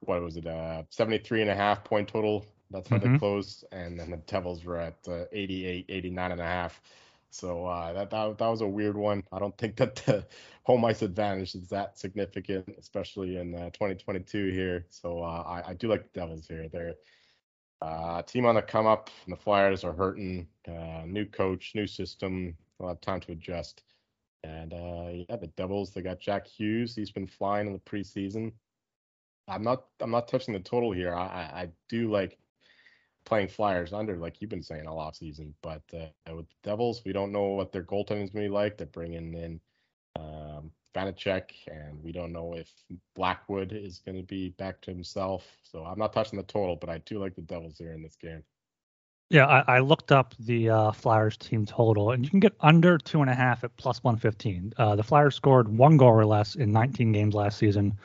what 0.00 0.22
was 0.22 0.36
it, 0.36 0.46
uh, 0.46 0.82
73 0.90 1.42
and 1.42 1.50
a 1.50 1.54
half 1.54 1.84
point 1.84 2.08
total. 2.08 2.46
That's 2.70 2.90
when 2.90 3.00
mm-hmm. 3.00 3.12
they 3.12 3.18
closed, 3.18 3.64
and 3.72 3.98
then 3.98 4.10
the 4.10 4.16
Devils 4.16 4.64
were 4.64 4.78
at 4.78 4.96
uh, 5.06 5.24
88, 5.32 5.86
89 5.88 6.32
and 6.32 6.40
a 6.40 6.44
half. 6.44 6.80
So 7.30 7.66
uh, 7.66 7.92
that, 7.92 8.10
that 8.10 8.38
that 8.38 8.48
was 8.48 8.60
a 8.60 8.66
weird 8.66 8.96
one. 8.96 9.24
I 9.32 9.38
don't 9.38 9.56
think 9.58 9.76
that 9.76 9.96
the 9.96 10.24
home 10.62 10.84
ice 10.84 11.02
advantage 11.02 11.54
is 11.54 11.68
that 11.68 11.98
significant, 11.98 12.74
especially 12.78 13.36
in 13.36 13.54
uh, 13.54 13.70
2022 13.70 14.50
here. 14.52 14.86
So 14.88 15.20
uh, 15.22 15.42
I, 15.46 15.70
I 15.70 15.74
do 15.74 15.88
like 15.88 16.04
the 16.12 16.20
Devils 16.20 16.46
here. 16.46 16.68
They're 16.68 16.94
uh, 17.84 18.22
team 18.22 18.46
on 18.46 18.54
the 18.54 18.62
come 18.62 18.86
up, 18.86 19.10
and 19.26 19.32
the 19.32 19.40
Flyers 19.40 19.84
are 19.84 19.92
hurting. 19.92 20.48
Uh, 20.66 21.02
new 21.04 21.26
coach, 21.26 21.72
new 21.74 21.86
system. 21.86 22.56
They'll 22.78 22.88
have 22.88 23.00
time 23.02 23.20
to 23.20 23.32
adjust. 23.32 23.82
And 24.42 24.72
uh, 24.72 25.24
yeah, 25.28 25.36
the 25.36 25.50
Devils. 25.56 25.92
They 25.92 26.00
got 26.00 26.18
Jack 26.18 26.46
Hughes. 26.46 26.94
He's 26.94 27.10
been 27.10 27.26
flying 27.26 27.66
in 27.66 27.74
the 27.74 27.78
preseason. 27.80 28.52
I'm 29.48 29.62
not. 29.62 29.84
I'm 30.00 30.10
not 30.10 30.28
touching 30.28 30.54
the 30.54 30.60
total 30.60 30.92
here. 30.92 31.14
I, 31.14 31.26
I, 31.26 31.60
I 31.62 31.68
do 31.90 32.10
like 32.10 32.38
playing 33.26 33.48
Flyers 33.48 33.92
under, 33.92 34.16
like 34.16 34.40
you've 34.40 34.50
been 34.50 34.62
saying 34.62 34.86
all 34.86 34.98
off 34.98 35.16
season. 35.16 35.54
But 35.62 35.82
uh, 35.92 36.34
with 36.34 36.48
the 36.48 36.54
Devils, 36.62 37.02
we 37.04 37.12
don't 37.12 37.32
know 37.32 37.48
what 37.48 37.72
their 37.72 37.82
goaltending 37.82 38.24
is 38.24 38.30
going 38.30 38.44
to 38.44 38.48
be 38.48 38.54
like. 38.54 38.78
They're 38.78 38.86
bringing 38.86 39.34
in 39.34 39.60
um, 40.16 40.24
Vanecek, 40.94 41.50
and 41.66 42.02
we 42.02 42.12
don't 42.12 42.32
know 42.32 42.54
if 42.54 42.70
Blackwood 43.14 43.72
is 43.72 43.98
going 43.98 44.16
to 44.16 44.22
be 44.22 44.50
back 44.50 44.80
to 44.82 44.90
himself. 44.90 45.44
So 45.62 45.84
I'm 45.84 45.98
not 45.98 46.12
touching 46.12 46.36
the 46.36 46.44
total, 46.44 46.76
but 46.76 46.88
I 46.88 46.98
do 46.98 47.18
like 47.18 47.34
the 47.34 47.42
Devils 47.42 47.78
here 47.78 47.92
in 47.92 48.02
this 48.02 48.16
game. 48.16 48.42
Yeah, 49.30 49.46
I, 49.46 49.76
I 49.76 49.78
looked 49.80 50.12
up 50.12 50.34
the 50.38 50.70
uh, 50.70 50.92
Flyers 50.92 51.36
team 51.36 51.64
total, 51.66 52.12
and 52.12 52.24
you 52.24 52.30
can 52.30 52.40
get 52.40 52.54
under 52.60 52.98
two 52.98 53.20
and 53.20 53.30
a 53.30 53.34
half 53.34 53.64
at 53.64 53.76
plus 53.76 54.02
115. 54.04 54.74
Uh, 54.76 54.94
the 54.96 55.02
Flyers 55.02 55.34
scored 55.34 55.68
one 55.68 55.96
goal 55.96 56.10
or 56.10 56.26
less 56.26 56.54
in 56.54 56.70
19 56.72 57.10
games 57.10 57.34
last 57.34 57.58
season, 57.58 57.98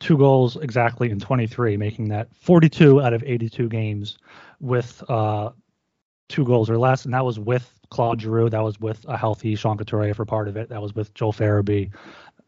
two 0.00 0.16
goals 0.16 0.56
exactly 0.56 1.10
in 1.10 1.20
23, 1.20 1.76
making 1.76 2.08
that 2.08 2.34
42 2.34 3.02
out 3.02 3.12
of 3.12 3.22
82 3.22 3.68
games 3.68 4.18
with 4.60 5.02
uh, 5.08 5.50
two 6.28 6.44
goals 6.44 6.70
or 6.70 6.78
less, 6.78 7.04
and 7.04 7.12
that 7.14 7.24
was 7.24 7.38
with 7.38 7.78
Claude 7.90 8.20
Giroux. 8.20 8.48
That 8.48 8.64
was 8.64 8.80
with 8.80 9.04
a 9.06 9.16
healthy 9.18 9.54
Sean 9.54 9.76
Couturier 9.76 10.14
for 10.14 10.24
part 10.24 10.48
of 10.48 10.56
it. 10.56 10.70
That 10.70 10.80
was 10.80 10.94
with 10.94 11.12
Joel 11.14 11.34
Farabee 11.34 11.92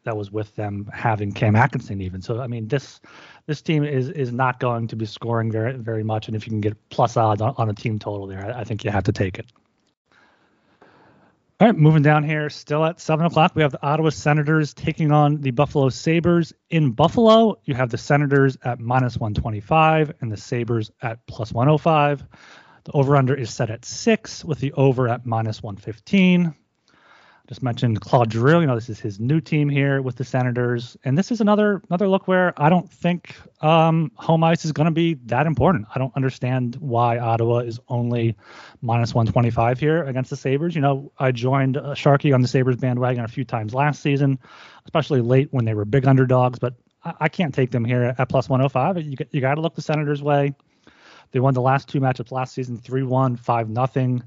that 0.05 0.17
was 0.17 0.31
with 0.31 0.55
them 0.55 0.89
having 0.93 1.33
Cam 1.33 1.57
Atkinson 1.57 2.01
even. 2.01 2.23
So 2.23 2.41
I 2.41 2.47
mean 2.47 2.69
this 2.69 3.01
this 3.47 3.61
team 3.61 3.85
is 3.85 4.09
is 4.11 4.33
not 4.33 4.61
going 4.61 4.87
to 4.89 4.97
be 4.97 5.07
scoring 5.07 5.51
very 5.51 5.75
very 5.77 6.05
much, 6.05 6.29
and 6.29 6.37
if 6.37 6.47
you 6.47 6.51
can 6.51 6.61
get 6.61 6.77
plus 6.91 7.17
odds 7.17 7.43
on, 7.43 7.55
on 7.59 7.69
a 7.69 7.75
team 7.75 7.99
total 7.99 8.27
there, 8.27 8.45
I, 8.45 8.61
I 8.61 8.65
think 8.65 8.85
you 8.85 8.91
have 8.91 9.05
to 9.05 9.13
take 9.13 9.39
it. 9.39 9.47
All 11.61 11.69
right, 11.69 11.77
moving 11.77 12.03
down 12.03 12.25
here, 12.25 12.51
still 12.51 12.85
at 12.85 13.01
seven 13.01 13.27
o'clock, 13.27 13.53
we 13.55 13.63
have 13.63 13.71
the 13.71 13.87
Ottawa 13.87 14.11
Senators 14.11 14.75
taking 14.75 15.13
on 15.13 15.41
the 15.41 15.53
Buffalo 15.53 15.89
Sabres. 15.89 16.53
In 16.71 16.91
Buffalo, 16.91 17.57
you 17.65 17.75
have 17.75 17.91
the 17.91 17.97
Senators 17.97 18.59
at 18.65 18.81
minus 18.81 19.17
125 19.19 20.13
and 20.21 20.33
the 20.33 20.37
Sabres 20.37 20.91
at 21.01 21.25
plus 21.27 21.53
105. 21.53 22.25
The 22.85 22.93
over 22.93 23.17
under 23.17 23.35
is 23.35 23.51
set 23.51 23.71
at 23.71 23.85
six 23.85 24.45
with 24.45 24.59
the 24.59 24.73
over 24.73 25.09
at 25.09 25.25
minus 25.25 25.63
115. 25.63 26.55
Just 27.47 27.63
mentioned 27.63 28.01
Claude 28.01 28.33
Giroux. 28.33 28.61
You 28.61 28.67
know, 28.67 28.75
this 28.75 28.89
is 28.89 28.99
his 28.99 29.21
new 29.21 29.39
team 29.39 29.69
here 29.69 30.01
with 30.01 30.17
the 30.17 30.25
Senators, 30.25 30.97
and 31.05 31.19
this 31.19 31.31
is 31.31 31.43
another 31.43 31.83
another 31.91 32.09
look 32.09 32.27
where 32.27 32.55
I 32.57 32.71
don't 32.71 32.91
think 32.91 33.37
um, 33.61 34.11
home 34.15 34.43
ice 34.43 34.65
is 34.65 34.73
going 34.73 34.87
to 34.87 34.91
be 34.91 35.15
that 35.27 35.47
important. 35.47 35.87
I 35.95 35.99
don't 35.99 36.15
understand 36.17 36.77
why 36.77 37.19
Ottawa 37.19 37.59
is 37.59 37.79
only 37.89 38.35
minus 38.81 39.13
125 39.13 39.79
here 39.79 40.05
against 40.05 40.31
the 40.31 40.37
Sabres. 40.37 40.75
You 40.75 40.81
know, 40.81 41.13
I 41.19 41.33
joined 41.33 41.77
uh, 41.77 41.95
Sharky 41.95 42.35
on 42.35 42.41
the 42.41 42.49
Sabres 42.49 42.77
bandwagon 42.77 43.25
a 43.25 43.29
few 43.29 43.45
times 43.45 43.75
last 43.75 44.01
season, 44.01 44.39
especially 44.87 45.21
late 45.21 45.49
when 45.51 45.67
they 45.67 45.75
were 45.75 45.85
big 45.85 46.07
underdogs. 46.07 46.59
But 46.59 46.77
I, 47.05 47.13
I 47.21 47.29
can't 47.29 47.55
take 47.55 47.71
them 47.71 47.85
here 47.85 48.15
at 48.17 48.29
plus 48.31 48.49
105. 48.49 49.05
You 49.05 49.19
you 49.33 49.43
got 49.43 49.57
to 49.57 49.61
look 49.61 49.75
the 49.75 49.83
Senators' 49.83 50.23
way. 50.23 50.55
They 51.33 51.41
won 51.41 51.53
the 51.53 51.61
last 51.61 51.89
two 51.89 52.01
matchups 52.01 52.33
last 52.33 52.55
season, 52.55 52.79
three 52.79 53.03
one, 53.03 53.37
five 53.37 53.69
nothing. 53.69 54.23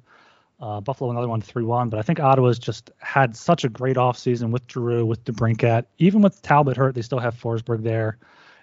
Uh, 0.59 0.81
Buffalo 0.81 1.11
another 1.11 1.27
one 1.27 1.41
3-1, 1.41 1.89
but 1.91 1.99
I 1.99 2.01
think 2.01 2.19
Ottawa's 2.19 2.57
just 2.57 2.89
had 2.97 3.35
such 3.35 3.63
a 3.63 3.69
great 3.69 3.95
offseason 3.95 4.49
with 4.49 4.63
Giroux, 4.71 5.05
with 5.05 5.23
DeBrincat. 5.23 5.85
Even 5.99 6.21
with 6.21 6.41
Talbot 6.41 6.75
hurt, 6.75 6.95
they 6.95 7.03
still 7.03 7.19
have 7.19 7.35
Forsberg 7.35 7.83
there. 7.83 8.17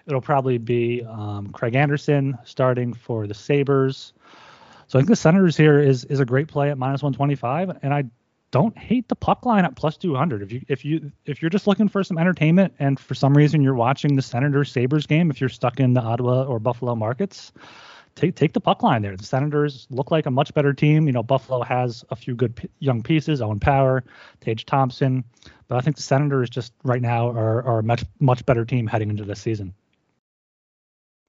It'll 0.05 0.21
probably 0.21 0.57
be 0.57 1.03
um, 1.05 1.47
Craig 1.51 1.73
Anderson 1.73 2.37
starting 2.43 2.93
for 2.93 3.27
the 3.27 3.33
Sabres. 3.33 4.13
So 4.87 4.99
I 4.99 5.01
think 5.01 5.09
the 5.09 5.15
Senators 5.15 5.57
here 5.57 5.79
is 5.79 6.05
is 6.05 6.19
a 6.19 6.25
great 6.25 6.47
play 6.47 6.69
at 6.69 6.77
minus 6.77 7.01
125, 7.01 7.79
and 7.81 7.93
I 7.93 8.03
don't 8.51 8.77
hate 8.77 9.07
the 9.09 9.15
puck 9.15 9.45
line 9.45 9.65
at 9.65 9.75
plus 9.75 9.97
200. 9.97 10.43
If 10.43 10.51
you 10.51 10.61
if 10.67 10.85
you 10.85 11.11
if 11.25 11.41
you're 11.41 11.49
just 11.49 11.65
looking 11.65 11.89
for 11.89 12.03
some 12.03 12.17
entertainment 12.17 12.73
and 12.79 12.99
for 12.99 13.15
some 13.15 13.35
reason 13.35 13.61
you're 13.61 13.73
watching 13.73 14.15
the 14.15 14.21
Senators 14.21 14.71
Sabres 14.71 15.07
game, 15.07 15.31
if 15.31 15.41
you're 15.41 15.49
stuck 15.49 15.79
in 15.79 15.93
the 15.93 16.01
Ottawa 16.01 16.43
or 16.43 16.59
Buffalo 16.59 16.95
markets, 16.95 17.51
take 18.15 18.35
take 18.35 18.53
the 18.53 18.59
puck 18.59 18.81
line 18.81 19.01
there. 19.01 19.15
The 19.15 19.25
Senators 19.25 19.87
look 19.89 20.11
like 20.11 20.25
a 20.25 20.31
much 20.31 20.53
better 20.53 20.73
team. 20.73 21.05
You 21.05 21.13
know, 21.13 21.23
Buffalo 21.23 21.61
has 21.63 22.03
a 22.09 22.15
few 22.15 22.35
good 22.35 22.55
p- 22.55 22.69
young 22.79 23.03
pieces, 23.03 23.41
Owen 23.41 23.59
Power, 23.59 24.03
Tage 24.41 24.65
Thompson, 24.65 25.23
but 25.67 25.77
I 25.77 25.81
think 25.81 25.97
the 25.97 26.01
Senators 26.01 26.49
just 26.49 26.73
right 26.83 27.01
now 27.01 27.29
are 27.29 27.63
are 27.63 27.79
a 27.79 27.83
much 27.83 28.03
much 28.19 28.45
better 28.45 28.65
team 28.65 28.87
heading 28.87 29.09
into 29.09 29.25
this 29.25 29.41
season. 29.41 29.73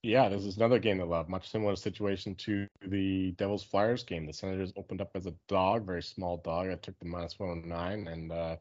Yeah, 0.02 0.28
this 0.28 0.44
is 0.44 0.56
another 0.56 0.78
game 0.78 0.98
to 0.98 1.04
love. 1.04 1.28
Much 1.28 1.50
similar 1.50 1.74
situation 1.74 2.36
to 2.36 2.68
the 2.86 3.32
Devils 3.32 3.64
Flyers 3.64 4.04
game. 4.04 4.24
The 4.24 4.32
Senators 4.32 4.72
opened 4.76 5.00
up 5.00 5.10
as 5.16 5.26
a 5.26 5.34
dog, 5.48 5.84
very 5.84 6.02
small 6.02 6.36
dog. 6.36 6.68
I 6.68 6.76
took 6.76 6.96
the 7.00 7.06
minus 7.06 7.36
109, 7.40 8.06
and 8.06 8.30
uh, 8.30 8.56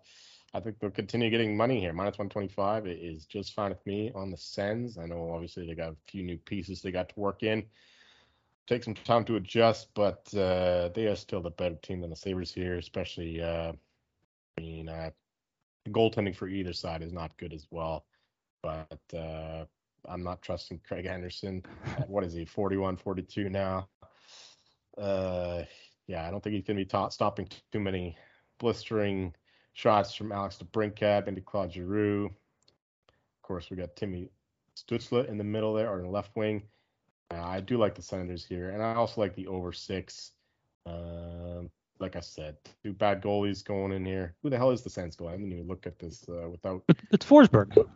I 0.55 0.59
think 0.59 0.79
they'll 0.79 0.89
continue 0.89 1.29
getting 1.29 1.55
money 1.55 1.79
here. 1.79 1.93
Minus 1.93 2.17
125 2.17 2.87
is 2.87 3.25
just 3.25 3.53
fine 3.53 3.69
with 3.69 3.85
me 3.85 4.11
on 4.15 4.31
the 4.31 4.37
Sens. 4.37 4.97
I 4.97 5.05
know 5.05 5.29
obviously 5.31 5.67
they 5.67 5.75
got 5.75 5.91
a 5.91 5.97
few 6.07 6.23
new 6.23 6.37
pieces 6.37 6.81
they 6.81 6.91
got 6.91 7.09
to 7.09 7.19
work 7.19 7.43
in 7.43 7.63
take 8.67 8.83
some 8.83 8.93
time 8.93 9.23
to 9.25 9.35
adjust, 9.35 9.89
but 9.93 10.21
uh, 10.35 10.89
they 10.95 11.05
are 11.05 11.15
still 11.15 11.41
the 11.41 11.51
better 11.51 11.75
team 11.75 12.01
than 12.01 12.09
the 12.09 12.15
Sabres 12.15 12.53
here, 12.53 12.77
especially. 12.77 13.41
Uh, 13.41 13.73
I 14.57 14.61
mean, 14.61 14.89
uh, 14.89 15.11
goaltending 15.89 16.35
for 16.35 16.47
either 16.47 16.73
side 16.73 17.01
is 17.01 17.13
not 17.13 17.37
good 17.37 17.53
as 17.53 17.67
well, 17.69 18.05
but 18.63 18.99
uh, 19.13 19.65
I'm 20.07 20.23
not 20.23 20.41
trusting 20.41 20.81
Craig 20.87 21.05
Anderson. 21.05 21.63
what 22.07 22.23
is 22.23 22.33
he, 22.33 22.45
41, 22.45 22.97
42 22.97 23.49
now? 23.49 23.87
Uh, 24.97 25.63
yeah, 26.07 26.27
I 26.27 26.31
don't 26.31 26.43
think 26.43 26.55
he's 26.55 26.63
going 26.63 26.77
to 26.77 26.83
be 26.83 26.89
ta- 26.89 27.09
stopping 27.09 27.49
too 27.71 27.79
many 27.79 28.17
blistering 28.59 29.33
shots 29.73 30.15
from 30.15 30.31
Alex 30.31 30.57
DeBrincat 30.57 31.27
into 31.27 31.41
Claude 31.41 31.73
Giroux. 31.73 32.25
Of 32.25 33.41
course, 33.41 33.69
we 33.69 33.77
got 33.77 33.95
Timmy 33.95 34.29
Stützle 34.75 35.27
in 35.27 35.37
the 35.37 35.43
middle 35.43 35.73
there, 35.73 35.89
or 35.89 35.99
in 35.99 36.05
the 36.05 36.11
left 36.11 36.35
wing. 36.35 36.63
Uh, 37.31 37.41
I 37.41 37.59
do 37.59 37.77
like 37.77 37.95
the 37.95 38.01
Senators 38.01 38.45
here, 38.45 38.69
and 38.69 38.83
I 38.83 38.95
also 38.95 39.21
like 39.21 39.35
the 39.35 39.47
over 39.47 39.71
six. 39.71 40.31
Um, 40.85 41.69
like 41.99 42.15
I 42.15 42.19
said, 42.19 42.57
two 42.83 42.93
bad 42.93 43.21
goalies 43.21 43.63
going 43.63 43.91
in 43.91 44.05
here. 44.05 44.35
Who 44.43 44.49
the 44.49 44.57
hell 44.57 44.71
is 44.71 44.81
the 44.81 44.89
Sens 44.89 45.15
goalie? 45.15 45.29
I 45.29 45.37
didn't 45.37 45.53
even 45.53 45.67
look 45.67 45.87
at 45.87 45.97
this 45.97 46.25
uh, 46.29 46.49
without. 46.49 46.83
It's 47.11 47.25
Forsberg. 47.25 47.87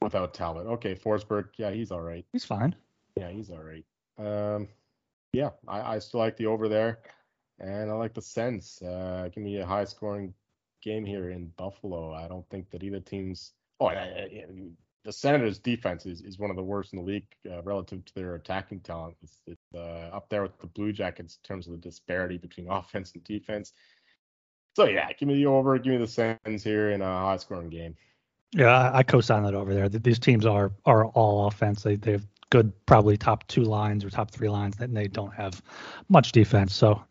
Without 0.00 0.32
Talbot. 0.32 0.66
Okay, 0.66 0.94
Forsberg. 0.94 1.48
Yeah, 1.56 1.70
he's 1.70 1.90
all 1.90 2.00
right. 2.00 2.24
He's 2.32 2.44
fine. 2.44 2.74
Yeah, 3.16 3.30
he's 3.30 3.50
all 3.50 3.62
right. 3.62 3.84
Um, 4.18 4.68
yeah, 5.32 5.50
I, 5.68 5.96
I 5.96 5.98
still 5.98 6.20
like 6.20 6.36
the 6.36 6.46
over 6.46 6.68
there, 6.68 7.00
and 7.58 7.90
I 7.90 7.94
like 7.94 8.14
the 8.14 8.22
Sens. 8.22 8.80
Uh, 8.82 9.28
give 9.32 9.44
me 9.44 9.58
a 9.58 9.66
high 9.66 9.84
scoring 9.84 10.32
game 10.82 11.04
here 11.04 11.30
in 11.30 11.52
Buffalo. 11.56 12.14
I 12.14 12.28
don't 12.28 12.48
think 12.48 12.70
that 12.70 12.82
either 12.82 13.00
team's. 13.00 13.52
Oh, 13.80 13.86
I, 13.86 13.94
I, 13.94 14.44
the 15.04 15.12
Senators' 15.12 15.58
defense 15.58 16.06
is, 16.06 16.20
is 16.20 16.38
one 16.38 16.50
of 16.50 16.56
the 16.56 16.62
worst 16.62 16.92
in 16.92 16.98
the 16.98 17.04
league 17.04 17.26
uh, 17.50 17.62
relative 17.62 18.04
to 18.04 18.14
their 18.14 18.34
attacking 18.34 18.80
talent. 18.80 19.16
It's, 19.22 19.40
it's 19.46 19.74
uh, 19.74 20.10
up 20.14 20.28
there 20.28 20.42
with 20.42 20.58
the 20.58 20.66
Blue 20.66 20.92
Jackets 20.92 21.38
in 21.42 21.48
terms 21.48 21.66
of 21.66 21.72
the 21.72 21.78
disparity 21.78 22.38
between 22.38 22.68
offense 22.70 23.12
and 23.14 23.24
defense. 23.24 23.72
So 24.76 24.84
yeah, 24.84 25.12
give 25.12 25.28
me 25.28 25.34
the 25.34 25.46
over, 25.46 25.78
give 25.78 25.92
me 25.92 25.98
the 25.98 26.06
Sens 26.06 26.62
here 26.62 26.90
in 26.90 27.02
a 27.02 27.04
high 27.04 27.38
scoring 27.38 27.70
game. 27.70 27.96
Yeah, 28.52 28.90
I 28.92 29.02
co-sign 29.02 29.44
that 29.44 29.54
over 29.54 29.74
there. 29.74 29.88
These 29.88 30.18
teams 30.18 30.44
are 30.44 30.72
are 30.84 31.06
all 31.06 31.46
offense. 31.46 31.82
They 31.82 31.96
they 31.96 32.12
have 32.12 32.26
good 32.50 32.72
probably 32.86 33.16
top 33.16 33.46
two 33.46 33.62
lines 33.62 34.04
or 34.04 34.10
top 34.10 34.30
three 34.30 34.48
lines, 34.48 34.76
and 34.80 34.96
they 34.96 35.06
don't 35.06 35.32
have 35.34 35.62
much 36.08 36.32
defense. 36.32 36.74
So 36.74 37.02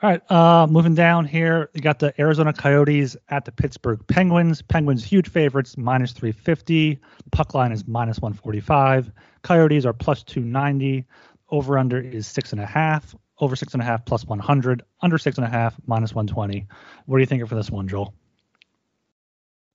all 0.00 0.10
right, 0.10 0.30
uh, 0.30 0.64
moving 0.70 0.94
down 0.94 1.24
here, 1.24 1.70
you 1.74 1.80
got 1.80 1.98
the 1.98 2.14
Arizona 2.20 2.52
Coyotes 2.52 3.16
at 3.30 3.44
the 3.44 3.50
Pittsburgh 3.50 4.00
Penguins. 4.06 4.62
Penguins 4.62 5.02
huge 5.02 5.28
favorites, 5.28 5.76
minus 5.76 6.12
350. 6.12 7.00
Puck 7.32 7.52
line 7.52 7.72
is 7.72 7.84
minus 7.88 8.20
145. 8.20 9.10
Coyotes 9.42 9.84
are 9.84 9.92
plus 9.92 10.22
290. 10.22 11.04
Over 11.50 11.78
under 11.78 12.00
is 12.00 12.28
six 12.28 12.52
and 12.52 12.60
a 12.60 12.66
half. 12.66 13.16
Over 13.40 13.56
six 13.56 13.72
and 13.72 13.82
a 13.82 13.84
half 13.84 14.04
plus 14.04 14.24
100. 14.24 14.84
Under 15.02 15.18
six 15.18 15.36
and 15.36 15.44
a 15.44 15.50
half 15.50 15.74
minus 15.86 16.14
120. 16.14 16.64
What 17.06 17.16
are 17.16 17.18
you 17.18 17.26
thinking 17.26 17.48
for 17.48 17.56
this 17.56 17.70
one, 17.70 17.88
Joel? 17.88 18.14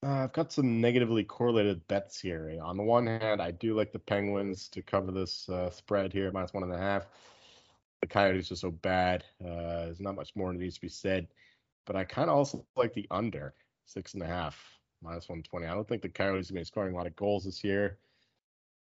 Uh, 0.05 0.23
I've 0.23 0.33
got 0.33 0.53
some 0.53 0.79
negatively 0.79 1.25
correlated 1.25 1.85
bets 1.89 2.17
here. 2.17 2.57
On 2.63 2.77
the 2.77 2.83
one 2.83 3.07
hand, 3.07 3.41
I 3.41 3.51
do 3.51 3.75
like 3.75 3.91
the 3.91 3.99
Penguins 3.99 4.69
to 4.69 4.81
cover 4.81 5.11
this 5.11 5.49
uh, 5.49 5.69
spread 5.69 6.13
here, 6.13 6.31
minus 6.31 6.53
one 6.53 6.63
and 6.63 6.71
a 6.71 6.77
half 6.77 7.07
the 8.03 8.07
Coyotes 8.07 8.51
are 8.51 8.57
so 8.57 8.69
bad. 8.69 9.23
Uh, 9.41 9.85
there's 9.85 10.01
not 10.01 10.15
much 10.15 10.35
more 10.35 10.51
that 10.51 10.59
needs 10.59 10.75
to 10.75 10.81
be 10.81 10.89
said. 10.89 11.25
But 11.85 11.95
I 11.95 12.03
kind 12.03 12.29
of 12.29 12.35
also 12.35 12.65
like 12.75 12.93
the 12.93 13.07
under 13.09 13.53
six 13.85 14.13
and 14.13 14.21
a 14.21 14.27
half. 14.27 14.77
minus 15.01 15.29
120. 15.29 15.65
I 15.65 15.73
don't 15.73 15.87
think 15.87 16.01
the 16.01 16.09
Coyotes 16.09 16.49
are 16.49 16.53
going 16.53 16.65
to 16.65 16.69
be 16.69 16.71
scoring 16.71 16.93
a 16.93 16.97
lot 16.97 17.07
of 17.07 17.15
goals 17.15 17.45
this 17.45 17.63
year. 17.63 17.97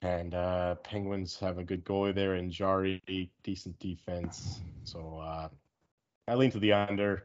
And 0.03 0.35
uh, 0.35 0.75
Penguins 0.77 1.39
have 1.39 1.59
a 1.59 1.65
good 1.65 1.85
goalie 1.85 2.15
there 2.15 2.35
in 2.35 2.51
Jarry, 2.51 3.01
decent 3.45 3.79
defense. 3.79 4.61
So 4.83 5.19
uh, 5.19 5.49
I 6.27 6.35
lean 6.35 6.51
to 6.51 6.59
the 6.59 6.73
under. 6.73 7.23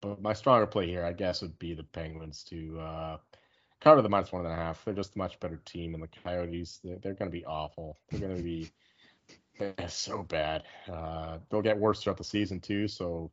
But 0.00 0.22
my 0.22 0.32
stronger 0.32 0.66
play 0.66 0.86
here, 0.86 1.04
I 1.04 1.12
guess, 1.12 1.42
would 1.42 1.58
be 1.58 1.74
the 1.74 1.82
Penguins 1.82 2.44
to 2.44 2.78
uh, 2.78 3.16
cover 3.80 4.02
the 4.02 4.08
minus 4.08 4.30
one 4.30 4.44
and 4.44 4.54
a 4.54 4.56
half. 4.56 4.84
They're 4.84 4.94
just 4.94 5.16
a 5.16 5.18
much 5.18 5.40
better 5.40 5.60
team, 5.64 5.94
and 5.94 6.02
the 6.02 6.08
Coyotes, 6.24 6.78
they're, 6.82 6.98
they're 6.98 7.14
going 7.14 7.30
to 7.30 7.36
be 7.36 7.44
awful. 7.44 7.98
They're 8.10 8.20
going 8.20 8.36
to 8.36 8.42
be 8.42 8.70
so 9.88 10.22
bad. 10.22 10.64
Uh, 10.90 11.38
they'll 11.50 11.62
get 11.62 11.78
worse 11.78 12.02
throughout 12.02 12.18
the 12.18 12.24
season 12.24 12.60
too. 12.60 12.88
So 12.88 13.30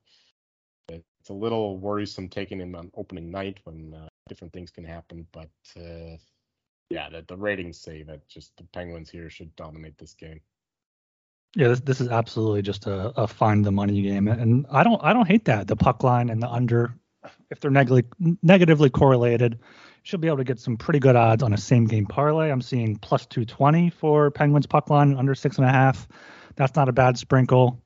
it's 0.90 1.30
a 1.30 1.34
little 1.34 1.78
worrisome 1.78 2.30
taking 2.30 2.60
him 2.60 2.76
on 2.76 2.92
opening 2.96 3.30
night 3.30 3.60
when 3.64 3.94
uh, 3.94 4.08
different 4.28 4.54
things 4.54 4.72
can 4.72 4.84
happen. 4.84 5.28
But 5.32 5.50
uh, 5.78 6.18
yeah, 6.90 7.10
the, 7.10 7.24
the 7.28 7.38
ratings 7.38 7.80
say 7.80 8.04
that 8.04 8.28
just 8.28 8.56
the 8.58 8.64
Penguins 8.64 9.10
here 9.10 9.30
should 9.30 9.56
dominate 9.56 9.98
this 9.98 10.14
game. 10.14 10.42
Yeah, 11.56 11.70
this, 11.70 11.80
this 11.82 12.02
is 12.02 12.10
absolutely 12.10 12.62
just 12.62 12.86
a, 12.86 13.10
a 13.20 13.28
find 13.28 13.66
the 13.66 13.72
money 13.72 14.02
game, 14.02 14.28
and 14.28 14.68
I 14.72 14.84
don't 14.84 15.04
I 15.04 15.14
don't 15.14 15.28
hate 15.28 15.46
that 15.46 15.68
the 15.68 15.76
puck 15.76 16.04
line 16.04 16.30
and 16.30 16.42
the 16.42 16.48
under, 16.48 16.94
if 17.50 17.60
they're 17.60 17.72
negatively 17.72 18.06
negatively 18.42 18.90
correlated, 18.90 19.54
you 19.54 20.04
should 20.04 20.22
be 20.22 20.28
able 20.28 20.38
to 20.38 20.44
get 20.44 20.60
some 20.60 20.78
pretty 20.78 21.00
good 21.00 21.16
odds 21.16 21.44
on 21.44 21.54
a 21.54 21.58
same 21.58 21.86
game 21.86 22.06
parlay. 22.06 22.52
I'm 22.52 22.62
seeing 22.62 22.96
plus 22.98 23.26
220 23.26 23.90
for 23.90 24.32
Penguins 24.32 24.66
puck 24.66 24.90
line 24.90 25.16
under 25.16 25.36
six 25.36 25.58
and 25.58 25.68
a 25.68 25.72
half. 25.72 26.08
That's 26.56 26.76
not 26.76 26.90
a 26.90 26.94
bad 26.94 27.18
sprinkle. 27.18 27.82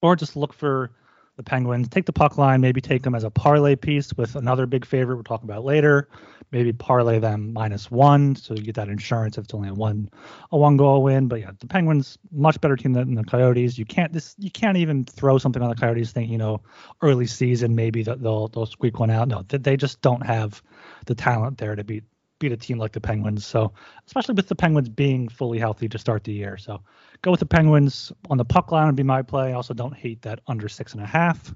Or 0.00 0.16
just 0.16 0.36
look 0.36 0.52
for 0.52 0.92
the 1.36 1.42
Penguins. 1.42 1.88
Take 1.88 2.06
the 2.06 2.12
puck 2.12 2.36
line, 2.36 2.60
maybe 2.60 2.80
take 2.80 3.02
them 3.02 3.14
as 3.14 3.24
a 3.24 3.30
parlay 3.30 3.76
piece 3.76 4.12
with 4.14 4.36
another 4.36 4.66
big 4.66 4.84
favorite 4.84 5.16
we'll 5.16 5.24
talk 5.24 5.42
about 5.42 5.64
later. 5.64 6.08
Maybe 6.50 6.72
parlay 6.72 7.18
them 7.18 7.54
minus 7.54 7.90
one, 7.90 8.36
so 8.36 8.54
you 8.54 8.62
get 8.62 8.74
that 8.74 8.88
insurance 8.88 9.38
if 9.38 9.44
it's 9.44 9.54
only 9.54 9.70
a 9.70 9.74
one 9.74 10.10
a 10.50 10.58
one 10.58 10.76
goal 10.76 11.02
win. 11.02 11.28
But 11.28 11.40
yeah, 11.40 11.52
the 11.58 11.66
Penguins 11.66 12.18
much 12.30 12.60
better 12.60 12.76
team 12.76 12.92
than 12.92 13.14
the 13.14 13.24
Coyotes. 13.24 13.78
You 13.78 13.86
can't 13.86 14.12
this 14.12 14.34
you 14.38 14.50
can't 14.50 14.76
even 14.76 15.04
throw 15.04 15.38
something 15.38 15.62
on 15.62 15.70
the 15.70 15.76
Coyotes 15.76 16.12
thinking 16.12 16.32
you 16.32 16.38
know 16.38 16.60
early 17.00 17.26
season 17.26 17.74
maybe 17.74 18.02
that 18.02 18.22
they'll 18.22 18.48
they'll 18.48 18.66
squeak 18.66 19.00
one 19.00 19.10
out. 19.10 19.28
No, 19.28 19.42
they 19.48 19.78
just 19.78 20.02
don't 20.02 20.26
have 20.26 20.62
the 21.06 21.14
talent 21.14 21.56
there 21.56 21.74
to 21.74 21.84
beat 21.84 22.04
beat 22.38 22.52
a 22.52 22.56
team 22.56 22.76
like 22.76 22.92
the 22.92 23.00
Penguins. 23.00 23.46
So 23.46 23.72
especially 24.06 24.34
with 24.34 24.48
the 24.48 24.56
Penguins 24.56 24.90
being 24.90 25.28
fully 25.28 25.58
healthy 25.58 25.88
to 25.88 25.98
start 25.98 26.24
the 26.24 26.32
year. 26.32 26.58
So 26.58 26.82
go 27.22 27.30
with 27.30 27.40
the 27.40 27.46
Penguins 27.46 28.12
on 28.28 28.36
the 28.36 28.44
puck 28.44 28.72
line 28.72 28.86
would 28.86 28.96
be 28.96 29.02
my 29.02 29.22
play. 29.22 29.50
I 29.50 29.52
also 29.52 29.74
don't 29.74 29.94
hate 29.94 30.22
that 30.22 30.40
under 30.46 30.68
six 30.68 30.92
and 30.92 31.02
a 31.02 31.06
half. 31.06 31.54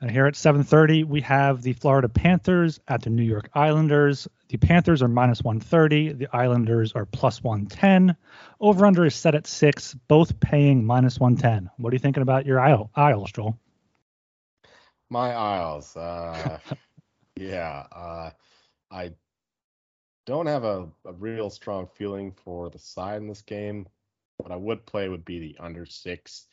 And 0.00 0.10
here 0.10 0.26
at 0.26 0.34
7:30, 0.34 1.04
we 1.04 1.20
have 1.20 1.60
the 1.60 1.74
Florida 1.74 2.08
Panthers 2.08 2.80
at 2.88 3.02
the 3.02 3.10
New 3.10 3.22
York 3.22 3.50
Islanders. 3.52 4.26
The 4.48 4.56
Panthers 4.56 5.02
are 5.02 5.08
minus 5.08 5.42
130. 5.42 6.14
The 6.14 6.34
Islanders 6.34 6.92
are 6.94 7.04
plus 7.04 7.42
110. 7.42 8.16
Over 8.60 8.86
under 8.86 9.04
is 9.04 9.14
set 9.14 9.34
at 9.34 9.46
six, 9.46 9.94
both 10.08 10.40
paying 10.40 10.86
minus 10.86 11.20
110. 11.20 11.70
What 11.76 11.92
are 11.92 11.94
you 11.94 11.98
thinking 11.98 12.22
about 12.22 12.46
your 12.46 12.58
Isle, 12.58 12.90
Isles, 12.96 13.30
Joel? 13.32 13.58
My 15.10 15.34
Isles, 15.34 15.94
uh, 15.94 16.58
yeah. 17.36 17.84
Uh, 17.92 18.30
I 18.90 19.12
don't 20.30 20.46
have 20.46 20.64
a, 20.64 20.88
a 21.04 21.12
real 21.12 21.50
strong 21.50 21.88
feeling 21.94 22.32
for 22.44 22.70
the 22.70 22.78
side 22.78 23.20
in 23.20 23.26
this 23.26 23.42
game. 23.42 23.86
What 24.36 24.52
I 24.52 24.56
would 24.56 24.86
play 24.86 25.08
would 25.08 25.24
be 25.24 25.40
the 25.40 25.56
under 25.58 25.84
six. 25.84 26.46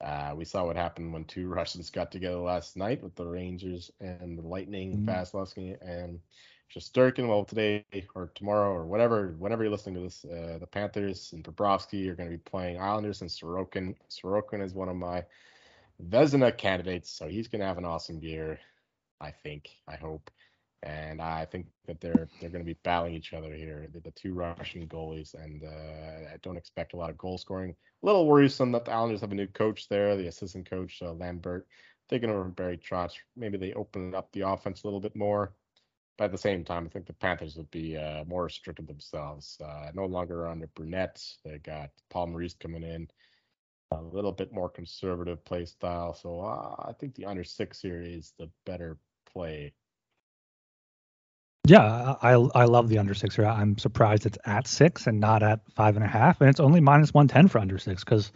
Uh, 0.00 0.32
we 0.36 0.44
saw 0.44 0.64
what 0.64 0.76
happened 0.76 1.12
when 1.12 1.24
two 1.24 1.48
Russians 1.48 1.90
got 1.90 2.12
together 2.12 2.38
last 2.38 2.76
night 2.76 3.02
with 3.02 3.16
the 3.16 3.26
Rangers 3.26 3.90
and 4.00 4.38
the 4.38 4.46
Lightning, 4.46 4.96
mm-hmm. 4.96 5.10
Vasilevskiy 5.10 5.76
and 5.82 6.20
Shesterkin. 6.72 7.28
Well, 7.28 7.44
today 7.44 7.84
or 8.14 8.30
tomorrow 8.36 8.72
or 8.72 8.86
whatever, 8.86 9.34
whenever 9.38 9.64
you're 9.64 9.72
listening 9.72 9.96
to 9.96 10.02
this, 10.02 10.24
uh, 10.24 10.58
the 10.60 10.68
Panthers 10.68 11.32
and 11.32 11.42
Bobrovsky 11.42 12.08
are 12.08 12.14
going 12.14 12.30
to 12.30 12.36
be 12.36 12.42
playing 12.42 12.80
Islanders 12.80 13.22
and 13.22 13.30
Sorokin. 13.30 13.96
Sorokin 14.08 14.62
is 14.62 14.72
one 14.72 14.88
of 14.88 14.96
my 14.96 15.24
Vezina 16.08 16.56
candidates, 16.56 17.10
so 17.10 17.26
he's 17.26 17.48
going 17.48 17.60
to 17.60 17.66
have 17.66 17.78
an 17.78 17.84
awesome 17.84 18.20
year. 18.22 18.60
I 19.20 19.32
think, 19.32 19.68
I 19.86 19.96
hope 19.96 20.30
and 20.82 21.20
I 21.20 21.44
think 21.44 21.66
that 21.86 22.00
they're 22.00 22.28
they're 22.40 22.50
going 22.50 22.64
to 22.64 22.74
be 22.74 22.78
battling 22.82 23.14
each 23.14 23.32
other 23.32 23.52
here, 23.54 23.86
the, 23.92 24.00
the 24.00 24.12
two 24.12 24.32
Russian 24.32 24.86
goalies, 24.86 25.34
and 25.34 25.62
uh, 25.62 26.32
I 26.32 26.36
don't 26.42 26.56
expect 26.56 26.94
a 26.94 26.96
lot 26.96 27.10
of 27.10 27.18
goal 27.18 27.36
scoring. 27.38 27.74
A 28.02 28.06
little 28.06 28.26
worrisome 28.26 28.72
that 28.72 28.86
the 28.86 28.92
Islanders 28.92 29.20
have 29.20 29.32
a 29.32 29.34
new 29.34 29.46
coach 29.46 29.88
there, 29.88 30.16
the 30.16 30.28
assistant 30.28 30.68
coach 30.68 31.00
uh, 31.02 31.12
Lambert, 31.12 31.66
taking 32.08 32.30
over 32.30 32.42
from 32.42 32.52
Barry 32.52 32.78
Trotz. 32.78 33.12
Maybe 33.36 33.58
they 33.58 33.74
open 33.74 34.14
up 34.14 34.32
the 34.32 34.48
offense 34.48 34.82
a 34.82 34.86
little 34.86 35.00
bit 35.00 35.14
more, 35.14 35.52
but 36.16 36.24
at 36.24 36.32
the 36.32 36.38
same 36.38 36.64
time, 36.64 36.86
I 36.86 36.88
think 36.88 37.06
the 37.06 37.12
Panthers 37.12 37.56
would 37.56 37.70
be 37.70 37.98
uh, 37.98 38.24
more 38.24 38.44
restricted 38.44 38.86
themselves. 38.86 39.58
Uh, 39.62 39.90
no 39.94 40.06
longer 40.06 40.48
under 40.48 40.66
Brunette, 40.68 41.22
they 41.44 41.58
got 41.58 41.90
Paul 42.08 42.28
Maurice 42.28 42.54
coming 42.54 42.84
in. 42.84 43.08
A 43.92 44.00
little 44.00 44.32
bit 44.32 44.52
more 44.52 44.70
conservative 44.70 45.44
play 45.44 45.64
style, 45.64 46.14
so 46.14 46.40
uh, 46.40 46.76
I 46.88 46.92
think 46.92 47.16
the 47.16 47.26
under 47.26 47.42
six 47.42 47.80
here 47.80 48.00
is 48.00 48.32
the 48.38 48.48
better 48.64 48.96
play 49.32 49.74
yeah, 51.70 52.16
I 52.20 52.32
I 52.32 52.64
love 52.64 52.88
the 52.88 52.98
under 52.98 53.14
six 53.14 53.36
here. 53.36 53.46
I'm 53.46 53.78
surprised 53.78 54.26
it's 54.26 54.38
at 54.44 54.66
six 54.66 55.06
and 55.06 55.20
not 55.20 55.44
at 55.44 55.60
five 55.76 55.94
and 55.94 56.04
a 56.04 56.08
half, 56.08 56.40
and 56.40 56.50
it's 56.50 56.58
only 56.58 56.80
minus 56.80 57.14
one 57.14 57.28
ten 57.28 57.46
for 57.46 57.60
under 57.60 57.78
six 57.78 58.02
because 58.02 58.32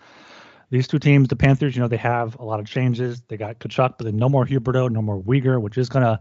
these 0.71 0.87
two 0.87 1.01
teams, 1.01 1.27
the 1.27 1.35
Panthers, 1.35 1.75
you 1.75 1.83
know, 1.83 1.89
they 1.89 1.97
have 1.97 2.39
a 2.39 2.45
lot 2.45 2.61
of 2.61 2.67
changes. 2.67 3.23
They 3.23 3.37
got 3.37 3.59
Tkachuk, 3.59 3.95
but 3.99 4.05
then 4.05 4.17
no 4.17 4.29
more 4.29 4.47
Huberdeau, 4.47 4.89
no 4.89 5.03
more 5.03 5.21
Weegar, 5.21 5.61
which 5.61 5.77
is 5.77 5.89
gonna 5.89 6.21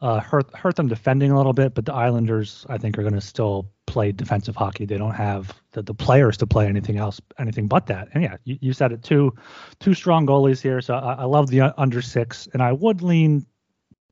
uh, 0.00 0.20
hurt 0.20 0.54
hurt 0.56 0.76
them 0.76 0.88
defending 0.88 1.30
a 1.30 1.36
little 1.36 1.52
bit. 1.52 1.74
But 1.74 1.84
the 1.84 1.92
Islanders, 1.92 2.64
I 2.70 2.78
think, 2.78 2.98
are 2.98 3.02
gonna 3.02 3.20
still 3.20 3.70
play 3.84 4.12
defensive 4.12 4.56
hockey. 4.56 4.86
They 4.86 4.96
don't 4.96 5.14
have 5.14 5.52
the, 5.72 5.82
the 5.82 5.94
players 5.94 6.38
to 6.38 6.46
play 6.46 6.68
anything 6.68 6.96
else, 6.96 7.20
anything 7.38 7.68
but 7.68 7.84
that. 7.88 8.08
And 8.14 8.22
yeah, 8.22 8.36
you, 8.44 8.56
you 8.62 8.72
said 8.72 8.92
it. 8.92 9.02
Two 9.02 9.34
two 9.78 9.92
strong 9.92 10.26
goalies 10.26 10.62
here, 10.62 10.80
so 10.80 10.94
I, 10.94 11.16
I 11.16 11.24
love 11.24 11.48
the 11.50 11.78
under 11.78 12.00
six, 12.00 12.48
and 12.54 12.62
I 12.62 12.72
would 12.72 13.02
lean 13.02 13.44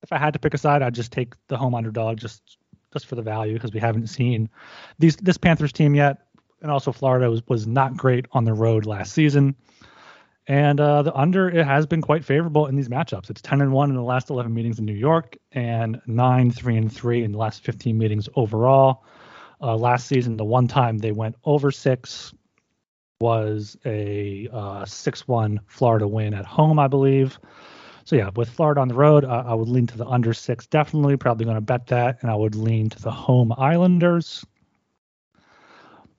if 0.05 0.13
I 0.13 0.19
had 0.19 0.35
to 0.35 0.39
pick 0.39 0.55
a 0.55 0.59
side, 0.59 0.83
I'd 0.83 0.95
just 0.95 1.11
take 1.11 1.35
the 1.49 1.57
home 1.57 1.75
underdog 1.75 2.19
just 2.19 2.59
just 2.93 3.07
for 3.07 3.17
the 3.17 3.23
value 3.23 3.55
because 3.55 3.73
we 3.73 3.81
haven't 3.81 4.07
seen 4.07 4.49
these 4.99 5.17
this 5.17 5.39
Panthers 5.39 5.73
team 5.73 5.95
yet, 5.95 6.19
and 6.63 6.71
also 6.71 6.93
Florida 6.93 7.29
was 7.29 7.43
was 7.49 7.67
not 7.67 7.97
great 7.97 8.27
on 8.33 8.45
the 8.45 8.53
road 8.53 8.87
last 8.87 9.13
season. 9.13 9.57
And 10.47 10.79
uh, 10.79 11.03
the 11.03 11.15
under 11.15 11.49
it 11.49 11.67
has 11.67 11.87
been 11.87 12.03
quite 12.03 12.23
favorable 12.23 12.67
in 12.67 12.77
these 12.77 12.91
matchups. 12.91 13.31
It's 13.31 13.41
10 13.41 13.63
and 13.63 13.73
one 13.73 13.89
in 13.89 13.97
the 13.97 14.03
last 14.03 14.29
11 14.29 14.53
meetings 14.53 14.79
in 14.79 14.85
New 14.85 14.93
York, 14.93 15.39
and 15.53 16.03
nine 16.07 16.51
three 16.51 16.77
and 16.77 16.93
three 16.93 17.25
in 17.25 17.33
the 17.33 17.39
last 17.39 17.65
15 17.65 17.97
meetings 17.97 18.29
overall. 18.37 19.05
Uh, 19.63 19.75
last 19.75 20.07
season, 20.07 20.37
the 20.37 20.45
one 20.45 20.69
time 20.69 20.99
they 20.99 21.13
went 21.13 21.37
over 21.45 21.71
six 21.71 22.35
was 23.21 23.79
a 23.87 24.49
uh, 24.53 24.85
6-1 24.85 25.61
Florida 25.67 26.07
win 26.07 26.35
at 26.35 26.45
home, 26.45 26.79
I 26.79 26.89
believe. 26.89 27.39
So 28.05 28.17
yeah, 28.17 28.31
with 28.37 28.51
Florida 28.51 28.83
on 28.83 28.89
the 28.89 28.95
road, 28.95 29.25
uh, 29.25 29.45
I 29.47 29.55
would 29.55 29.69
lean 29.69 29.87
to 29.87 29.97
the 29.97 30.07
under 30.07 30.35
six. 30.35 30.67
Definitely, 30.67 31.17
probably 31.17 31.47
going 31.47 31.57
to 31.57 31.63
bet 31.63 31.87
that, 31.87 32.19
and 32.21 32.31
I 32.31 32.35
would 32.35 32.55
lean 32.55 32.91
to 32.91 33.01
the 33.01 33.11
home 33.11 33.53
Islanders. 33.57 34.45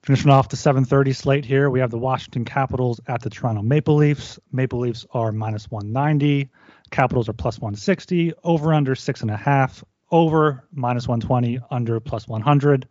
Finishing 0.01 0.31
off 0.31 0.49
the 0.49 0.57
7:30 0.57 1.15
slate 1.15 1.45
here, 1.45 1.69
we 1.69 1.79
have 1.79 1.91
the 1.91 1.97
Washington 1.97 2.43
Capitals 2.45 2.99
at 3.07 3.21
the 3.21 3.29
Toronto 3.29 3.61
Maple 3.61 3.95
Leafs. 3.95 4.39
Maple 4.51 4.79
Leafs 4.79 5.05
are 5.13 5.31
minus 5.31 5.69
190. 5.69 6.49
Capitals 6.91 7.29
are 7.29 7.33
plus 7.33 7.59
160. 7.59 8.33
Over 8.43 8.73
under 8.73 8.95
six 8.95 9.21
and 9.21 9.31
a 9.31 9.37
half. 9.37 9.83
Over 10.11 10.67
minus 10.71 11.07
120. 11.07 11.59
Under 11.71 11.99
plus 11.99 12.27
100. 12.27 12.87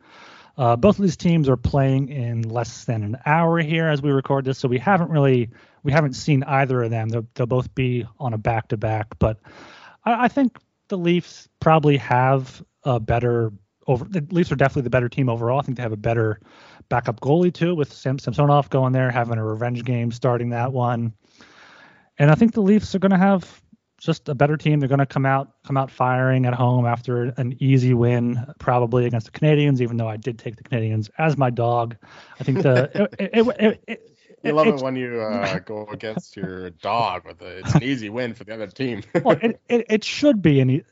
Uh, 0.56 0.76
both 0.76 0.98
of 0.98 1.02
these 1.02 1.16
teams 1.16 1.48
are 1.48 1.56
playing 1.56 2.08
in 2.08 2.42
less 2.42 2.84
than 2.84 3.02
an 3.02 3.16
hour 3.26 3.58
here 3.58 3.88
as 3.88 4.02
we 4.02 4.10
record 4.10 4.44
this, 4.44 4.58
so 4.58 4.68
we 4.68 4.78
haven't 4.78 5.10
really 5.10 5.50
we 5.84 5.92
haven't 5.92 6.14
seen 6.14 6.42
either 6.44 6.82
of 6.82 6.90
them. 6.90 7.10
They'll, 7.10 7.26
they'll 7.34 7.46
both 7.46 7.72
be 7.74 8.04
on 8.18 8.32
a 8.32 8.38
back 8.38 8.68
to 8.68 8.76
back, 8.76 9.18
but 9.18 9.38
I, 10.04 10.24
I, 10.24 10.28
think 10.28 10.58
the 10.88 10.98
Leafs 10.98 11.48
probably 11.60 11.96
have 11.98 12.64
a 12.82 12.98
better 12.98 13.52
over. 13.86 14.04
The 14.06 14.26
Leafs 14.30 14.50
are 14.50 14.56
definitely 14.56 14.82
the 14.82 14.90
better 14.90 15.08
team 15.08 15.28
overall. 15.28 15.60
I 15.60 15.62
think 15.62 15.76
they 15.76 15.82
have 15.82 15.92
a 15.92 15.96
better 15.96 16.40
backup 16.88 17.20
goalie 17.20 17.52
too, 17.52 17.74
with 17.74 17.92
Sam, 17.92 18.18
Samsonov 18.18 18.70
going 18.70 18.92
there 18.92 19.10
having 19.10 19.38
a 19.38 19.44
revenge 19.44 19.84
game, 19.84 20.10
starting 20.10 20.50
that 20.50 20.72
one. 20.72 21.12
And 22.18 22.30
I 22.30 22.34
think 22.34 22.54
the 22.54 22.62
Leafs 22.62 22.94
are 22.94 22.98
going 22.98 23.10
to 23.10 23.18
have 23.18 23.60
just 23.98 24.28
a 24.28 24.34
better 24.34 24.56
team. 24.56 24.80
They're 24.80 24.88
going 24.88 24.98
to 24.98 25.06
come 25.06 25.26
out 25.26 25.52
come 25.64 25.76
out 25.76 25.90
firing 25.90 26.46
at 26.46 26.54
home 26.54 26.86
after 26.86 27.34
an 27.36 27.56
easy 27.58 27.94
win, 27.94 28.38
probably 28.58 29.06
against 29.06 29.32
the 29.32 29.38
Canadiens. 29.38 29.80
Even 29.80 29.96
though 29.96 30.08
I 30.08 30.16
did 30.16 30.38
take 30.38 30.56
the 30.56 30.62
Canadiens 30.62 31.10
as 31.18 31.36
my 31.36 31.50
dog, 31.50 31.96
I 32.38 32.44
think 32.44 32.62
the 32.62 33.08
it, 33.18 33.46
it, 33.58 33.82
it, 33.86 34.13
you 34.44 34.52
love 34.52 34.66
it 34.66 34.82
when 34.82 34.96
you 34.96 35.20
uh, 35.20 35.58
go 35.64 35.86
against 35.86 36.36
your 36.36 36.70
dog 36.70 37.24
with 37.26 37.40
a, 37.42 37.58
it's 37.58 37.74
an 37.74 37.82
easy 37.82 38.10
win 38.10 38.34
for 38.34 38.44
the 38.44 38.54
other 38.54 38.66
team. 38.66 39.02
well, 39.24 39.38
it, 39.40 39.60
it, 39.68 39.86
it 39.88 40.04
should 40.04 40.42
be 40.42 40.60
an 40.60 40.84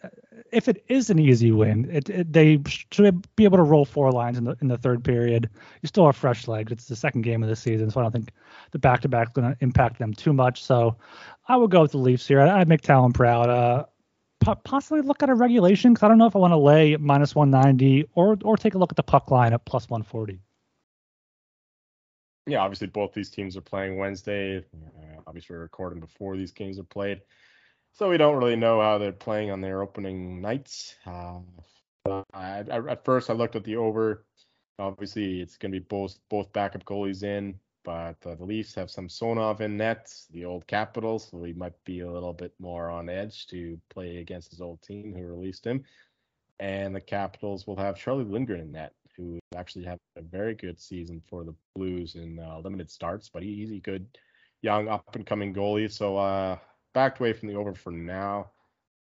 if 0.52 0.68
it 0.68 0.84
is 0.88 1.08
an 1.10 1.18
easy 1.18 1.50
win, 1.50 1.88
it, 1.90 2.10
it, 2.10 2.32
they 2.32 2.60
should 2.66 3.26
be 3.36 3.44
able 3.44 3.56
to 3.56 3.62
roll 3.62 3.86
four 3.86 4.12
lines 4.12 4.36
in 4.36 4.44
the 4.44 4.56
in 4.60 4.68
the 4.68 4.76
third 4.76 5.02
period. 5.02 5.48
You 5.80 5.86
still 5.86 6.06
have 6.06 6.14
fresh 6.14 6.46
legs. 6.46 6.70
It's 6.70 6.86
the 6.86 6.96
second 6.96 7.22
game 7.22 7.42
of 7.42 7.48
the 7.48 7.56
season, 7.56 7.90
so 7.90 8.00
I 8.00 8.02
don't 8.04 8.12
think 8.12 8.30
the 8.70 8.78
back 8.78 9.00
to 9.00 9.08
back 9.08 9.28
is 9.28 9.32
going 9.32 9.50
to 9.50 9.56
impact 9.60 9.98
them 9.98 10.12
too 10.12 10.32
much. 10.32 10.62
So 10.62 10.96
I 11.48 11.56
would 11.56 11.70
go 11.70 11.80
with 11.80 11.92
the 11.92 11.98
Leafs 11.98 12.28
here. 12.28 12.40
I'd 12.40 12.68
make 12.68 12.82
Talon 12.82 13.12
proud. 13.12 13.48
Uh, 13.48 13.84
possibly 14.64 15.00
look 15.00 15.22
at 15.22 15.30
a 15.30 15.34
regulation 15.34 15.94
because 15.94 16.04
I 16.04 16.08
don't 16.08 16.18
know 16.18 16.26
if 16.26 16.36
I 16.36 16.38
want 16.38 16.52
to 16.52 16.58
lay 16.58 16.96
minus 16.96 17.34
190 17.34 18.10
or 18.14 18.36
or 18.44 18.56
take 18.56 18.74
a 18.74 18.78
look 18.78 18.92
at 18.92 18.96
the 18.96 19.02
puck 19.02 19.30
line 19.30 19.54
at 19.54 19.64
plus 19.64 19.88
140. 19.88 20.40
Yeah, 22.46 22.58
obviously 22.58 22.88
both 22.88 23.12
these 23.12 23.30
teams 23.30 23.56
are 23.56 23.62
playing 23.62 23.98
Wednesday. 23.98 24.58
Uh, 24.58 25.20
obviously, 25.26 25.54
we're 25.54 25.62
recording 25.62 26.00
before 26.00 26.36
these 26.36 26.50
games 26.50 26.78
are 26.78 26.84
played, 26.84 27.20
so 27.92 28.10
we 28.10 28.16
don't 28.16 28.36
really 28.36 28.56
know 28.56 28.80
how 28.80 28.98
they're 28.98 29.12
playing 29.12 29.50
on 29.50 29.60
their 29.60 29.80
opening 29.80 30.40
nights. 30.40 30.96
Uh, 31.06 31.38
I, 32.34 32.64
I, 32.68 32.90
at 32.90 33.04
first, 33.04 33.30
I 33.30 33.34
looked 33.34 33.54
at 33.54 33.64
the 33.64 33.76
over. 33.76 34.24
Obviously, 34.78 35.40
it's 35.40 35.56
going 35.56 35.72
to 35.72 35.78
be 35.78 35.84
both 35.84 36.18
both 36.28 36.52
backup 36.52 36.84
goalies 36.84 37.22
in, 37.22 37.60
but 37.84 38.16
uh, 38.26 38.34
the 38.34 38.44
Leafs 38.44 38.74
have 38.74 38.90
Samsonov 38.90 39.60
in 39.60 39.76
net, 39.76 40.12
the 40.32 40.44
old 40.44 40.66
Capitals, 40.66 41.28
so 41.30 41.44
he 41.44 41.52
might 41.52 41.74
be 41.84 42.00
a 42.00 42.10
little 42.10 42.32
bit 42.32 42.52
more 42.58 42.90
on 42.90 43.08
edge 43.08 43.46
to 43.48 43.78
play 43.88 44.16
against 44.18 44.50
his 44.50 44.60
old 44.60 44.82
team 44.82 45.14
who 45.16 45.24
released 45.26 45.64
him. 45.64 45.84
And 46.58 46.94
the 46.94 47.00
Capitals 47.00 47.66
will 47.66 47.76
have 47.76 47.96
Charlie 47.96 48.24
Lindgren 48.24 48.60
in 48.60 48.72
net, 48.72 48.94
who 49.16 49.38
actually 49.56 49.84
had 49.84 49.98
a 50.16 50.22
very 50.22 50.54
good 50.54 50.80
season 50.80 51.20
for 51.28 51.44
the 51.44 51.54
Blues 51.74 52.14
in 52.14 52.38
uh, 52.38 52.58
limited 52.58 52.90
starts, 52.90 53.28
but 53.28 53.42
he, 53.42 53.54
he's 53.56 53.72
a 53.72 53.78
good 53.78 54.06
young 54.62 54.88
up 54.88 55.14
and 55.14 55.26
coming 55.26 55.54
goalie. 55.54 55.90
So 55.90 56.16
uh, 56.16 56.58
backed 56.94 57.20
away 57.20 57.32
from 57.32 57.48
the 57.48 57.54
over 57.54 57.74
for 57.74 57.90
now. 57.90 58.50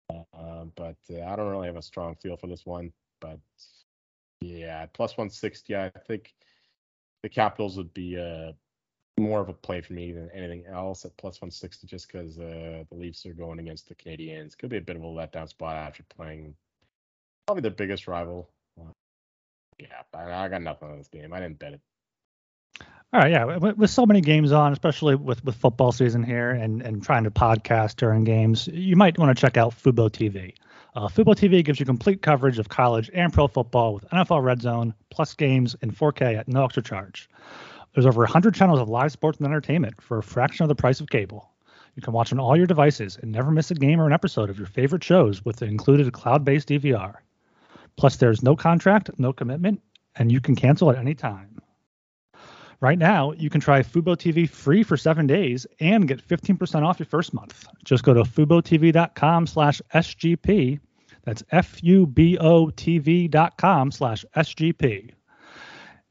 Uh, 0.09 0.65
but 0.75 0.97
uh, 1.11 1.23
I 1.23 1.35
don't 1.35 1.49
really 1.49 1.67
have 1.67 1.75
a 1.75 1.81
strong 1.81 2.15
feel 2.15 2.37
for 2.37 2.47
this 2.47 2.65
one. 2.65 2.91
But 3.19 3.39
yeah, 4.41 4.85
plus 4.93 5.17
160, 5.17 5.75
I 5.75 5.91
think 6.07 6.33
the 7.23 7.29
Capitals 7.29 7.77
would 7.77 7.93
be 7.93 8.17
uh, 8.17 8.51
more 9.19 9.41
of 9.41 9.49
a 9.49 9.53
play 9.53 9.81
for 9.81 9.93
me 9.93 10.11
than 10.11 10.29
anything 10.33 10.65
else 10.67 11.03
at 11.03 11.17
plus 11.17 11.41
160 11.41 11.87
just 11.87 12.11
because 12.11 12.37
uh, 12.37 12.83
the 12.89 12.95
Leafs 12.95 13.25
are 13.25 13.33
going 13.33 13.59
against 13.59 13.89
the 13.89 13.95
Canadiens. 13.95 14.57
Could 14.57 14.69
be 14.69 14.77
a 14.77 14.81
bit 14.81 14.95
of 14.95 15.03
a 15.03 15.05
letdown 15.05 15.49
spot 15.49 15.75
after 15.75 16.03
playing 16.03 16.55
probably 17.47 17.61
their 17.61 17.71
biggest 17.71 18.07
rival. 18.07 18.49
Yeah, 19.79 19.87
I, 20.13 20.45
I 20.45 20.47
got 20.47 20.61
nothing 20.61 20.89
on 20.89 20.97
this 20.97 21.07
game. 21.07 21.33
I 21.33 21.39
didn't 21.39 21.59
bet 21.59 21.73
it. 21.73 21.81
All 23.13 23.21
right, 23.21 23.31
yeah. 23.31 23.45
With 23.57 23.89
so 23.89 24.05
many 24.05 24.19
games 24.19 24.51
on, 24.51 24.73
especially 24.73 25.15
with, 25.15 25.43
with 25.45 25.55
football 25.55 25.93
season 25.93 26.23
here 26.23 26.51
and, 26.51 26.81
and 26.81 27.01
trying 27.01 27.23
to 27.23 27.31
podcast 27.31 27.95
during 27.95 28.25
games, 28.25 28.67
you 28.67 28.97
might 28.97 29.17
want 29.17 29.35
to 29.35 29.39
check 29.39 29.55
out 29.55 29.71
Fubo 29.71 30.09
TV. 30.09 30.53
Uh, 30.93 31.07
Fubo 31.07 31.33
TV 31.33 31.63
gives 31.63 31.79
you 31.79 31.85
complete 31.85 32.21
coverage 32.21 32.59
of 32.59 32.67
college 32.67 33.09
and 33.13 33.31
pro 33.31 33.47
football 33.47 33.93
with 33.93 34.09
NFL 34.09 34.43
Red 34.43 34.61
Zone, 34.61 34.93
plus 35.09 35.33
games 35.35 35.75
in 35.81 35.91
4K 35.91 36.37
at 36.37 36.47
no 36.47 36.65
extra 36.65 36.83
charge. 36.83 37.29
There's 37.93 38.05
over 38.05 38.21
100 38.21 38.53
channels 38.53 38.79
of 38.79 38.89
live 38.89 39.11
sports 39.11 39.37
and 39.37 39.47
entertainment 39.47 40.01
for 40.01 40.17
a 40.17 40.23
fraction 40.23 40.63
of 40.63 40.69
the 40.69 40.75
price 40.75 40.99
of 40.99 41.09
cable. 41.09 41.49
You 41.95 42.01
can 42.01 42.13
watch 42.13 42.33
on 42.33 42.39
all 42.39 42.57
your 42.57 42.67
devices 42.67 43.17
and 43.21 43.31
never 43.31 43.51
miss 43.51 43.71
a 43.71 43.75
game 43.75 44.01
or 44.01 44.05
an 44.05 44.13
episode 44.13 44.49
of 44.49 44.57
your 44.57 44.67
favorite 44.67 45.03
shows 45.03 45.45
with 45.45 45.55
the 45.57 45.65
included 45.65 46.11
cloud 46.13 46.43
based 46.43 46.67
DVR. 46.67 47.15
Plus, 47.97 48.17
there's 48.17 48.43
no 48.43 48.55
contract, 48.55 49.09
no 49.17 49.33
commitment, 49.33 49.81
and 50.15 50.31
you 50.31 50.39
can 50.39 50.55
cancel 50.55 50.91
at 50.91 50.97
any 50.97 51.15
time. 51.15 51.59
Right 52.79 52.99
now, 52.99 53.31
you 53.31 53.49
can 53.49 53.59
try 53.59 53.81
Fubo 53.81 54.15
TV 54.15 54.47
free 54.47 54.83
for 54.83 54.97
seven 54.97 55.25
days 55.25 55.65
and 55.79 56.07
get 56.07 56.25
15% 56.25 56.83
off 56.83 56.99
your 56.99 57.07
first 57.07 57.33
month. 57.33 57.65
Just 57.83 58.03
go 58.03 58.13
to 58.13 58.21
FuboTV.com 58.21 59.47
slash 59.47 59.81
SGP. 59.95 60.79
That's 61.23 61.43
F-U-B-O-T-V 61.51 63.27
dot 63.29 63.57
com 63.57 63.91
slash 63.91 64.23
SGP. 64.35 65.11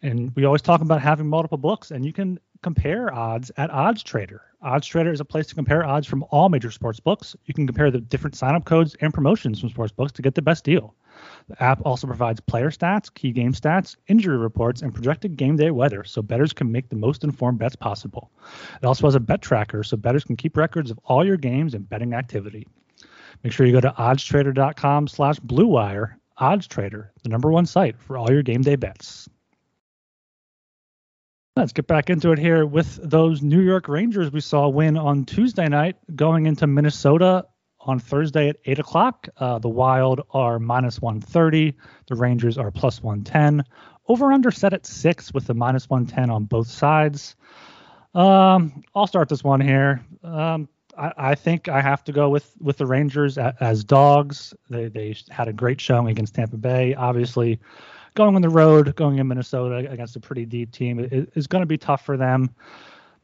And 0.02 0.34
we 0.34 0.44
always 0.44 0.60
talk 0.60 0.80
about 0.80 1.00
having 1.00 1.28
multiple 1.28 1.56
books, 1.56 1.92
and 1.92 2.04
you 2.04 2.12
can 2.12 2.38
compare 2.62 3.14
odds 3.14 3.52
at 3.56 3.70
Odds 3.70 4.02
Trader. 4.02 4.42
Odds 4.60 4.86
Trader 4.86 5.12
is 5.12 5.20
a 5.20 5.24
place 5.24 5.46
to 5.46 5.54
compare 5.54 5.86
odds 5.86 6.06
from 6.06 6.24
all 6.30 6.48
major 6.48 6.72
sports 6.72 6.98
books. 6.98 7.36
You 7.44 7.54
can 7.54 7.66
compare 7.66 7.90
the 7.92 8.00
different 8.00 8.34
sign-up 8.34 8.64
codes 8.64 8.96
and 9.00 9.14
promotions 9.14 9.60
from 9.60 9.70
sports 9.70 9.92
books 9.92 10.12
to 10.12 10.22
get 10.22 10.34
the 10.34 10.42
best 10.42 10.64
deal. 10.64 10.94
The 11.48 11.62
app 11.62 11.80
also 11.84 12.06
provides 12.06 12.40
player 12.40 12.70
stats, 12.70 13.12
key 13.12 13.32
game 13.32 13.52
stats, 13.52 13.96
injury 14.08 14.36
reports, 14.36 14.82
and 14.82 14.94
projected 14.94 15.36
game 15.36 15.56
day 15.56 15.70
weather 15.70 16.04
so 16.04 16.22
bettors 16.22 16.52
can 16.52 16.72
make 16.72 16.88
the 16.88 16.96
most 16.96 17.24
informed 17.24 17.58
bets 17.58 17.76
possible. 17.76 18.30
It 18.82 18.86
also 18.86 19.06
has 19.06 19.14
a 19.14 19.20
bet 19.20 19.42
tracker 19.42 19.82
so 19.82 19.96
bettors 19.96 20.24
can 20.24 20.36
keep 20.36 20.56
records 20.56 20.90
of 20.90 20.98
all 21.04 21.24
your 21.24 21.36
games 21.36 21.74
and 21.74 21.88
betting 21.88 22.14
activity. 22.14 22.66
Make 23.42 23.52
sure 23.52 23.66
you 23.66 23.72
go 23.72 23.80
to 23.80 23.90
oddstrader.com 23.90 25.08
slash 25.08 25.38
bluewire. 25.40 26.14
OddsTrader, 26.40 27.08
the 27.22 27.28
number 27.30 27.50
one 27.50 27.64
site 27.64 27.98
for 27.98 28.18
all 28.18 28.30
your 28.30 28.42
game 28.42 28.60
day 28.60 28.76
bets. 28.76 29.28
Let's 31.56 31.72
get 31.72 31.86
back 31.86 32.10
into 32.10 32.32
it 32.32 32.38
here 32.38 32.66
with 32.66 32.96
those 33.02 33.40
New 33.40 33.62
York 33.62 33.88
Rangers 33.88 34.30
we 34.30 34.40
saw 34.40 34.68
win 34.68 34.98
on 34.98 35.24
Tuesday 35.24 35.68
night, 35.68 35.96
going 36.14 36.44
into 36.44 36.66
Minnesota 36.66 37.46
on 37.86 37.98
Thursday 37.98 38.48
at 38.48 38.56
8 38.64 38.78
o'clock. 38.78 39.28
Uh, 39.38 39.58
the 39.58 39.68
Wild 39.68 40.22
are 40.30 40.58
minus 40.58 41.00
130. 41.00 41.74
The 42.08 42.14
Rangers 42.14 42.58
are 42.58 42.70
plus 42.70 43.02
110. 43.02 43.64
Over 44.08 44.32
under 44.32 44.50
set 44.50 44.72
at 44.72 44.86
six 44.86 45.34
with 45.34 45.46
the 45.46 45.54
minus 45.54 45.90
110 45.90 46.30
on 46.30 46.44
both 46.44 46.68
sides. 46.68 47.36
Um, 48.14 48.82
I'll 48.94 49.06
start 49.06 49.28
this 49.28 49.44
one 49.44 49.60
here. 49.60 50.04
Um, 50.22 50.68
I, 50.96 51.12
I, 51.16 51.34
think 51.34 51.68
I 51.68 51.80
have 51.80 52.02
to 52.04 52.12
go 52.12 52.30
with 52.30 52.56
with 52.60 52.78
the 52.78 52.86
Rangers 52.86 53.36
as, 53.36 53.84
dogs. 53.84 54.54
They 54.70 54.88
they 54.88 55.16
had 55.28 55.48
a 55.48 55.52
great 55.52 55.80
showing 55.80 56.08
against 56.08 56.34
Tampa 56.34 56.56
Bay. 56.56 56.94
Obviously, 56.94 57.60
going 58.14 58.34
on 58.34 58.42
the 58.42 58.48
road, 58.48 58.94
going 58.96 59.18
in 59.18 59.28
Minnesota 59.28 59.90
against 59.90 60.16
a 60.16 60.20
pretty 60.20 60.46
deep 60.46 60.72
team 60.72 61.00
is, 61.00 61.26
is 61.34 61.46
going 61.46 61.62
to 61.62 61.66
be 61.66 61.76
tough 61.76 62.04
for 62.06 62.16
them 62.16 62.54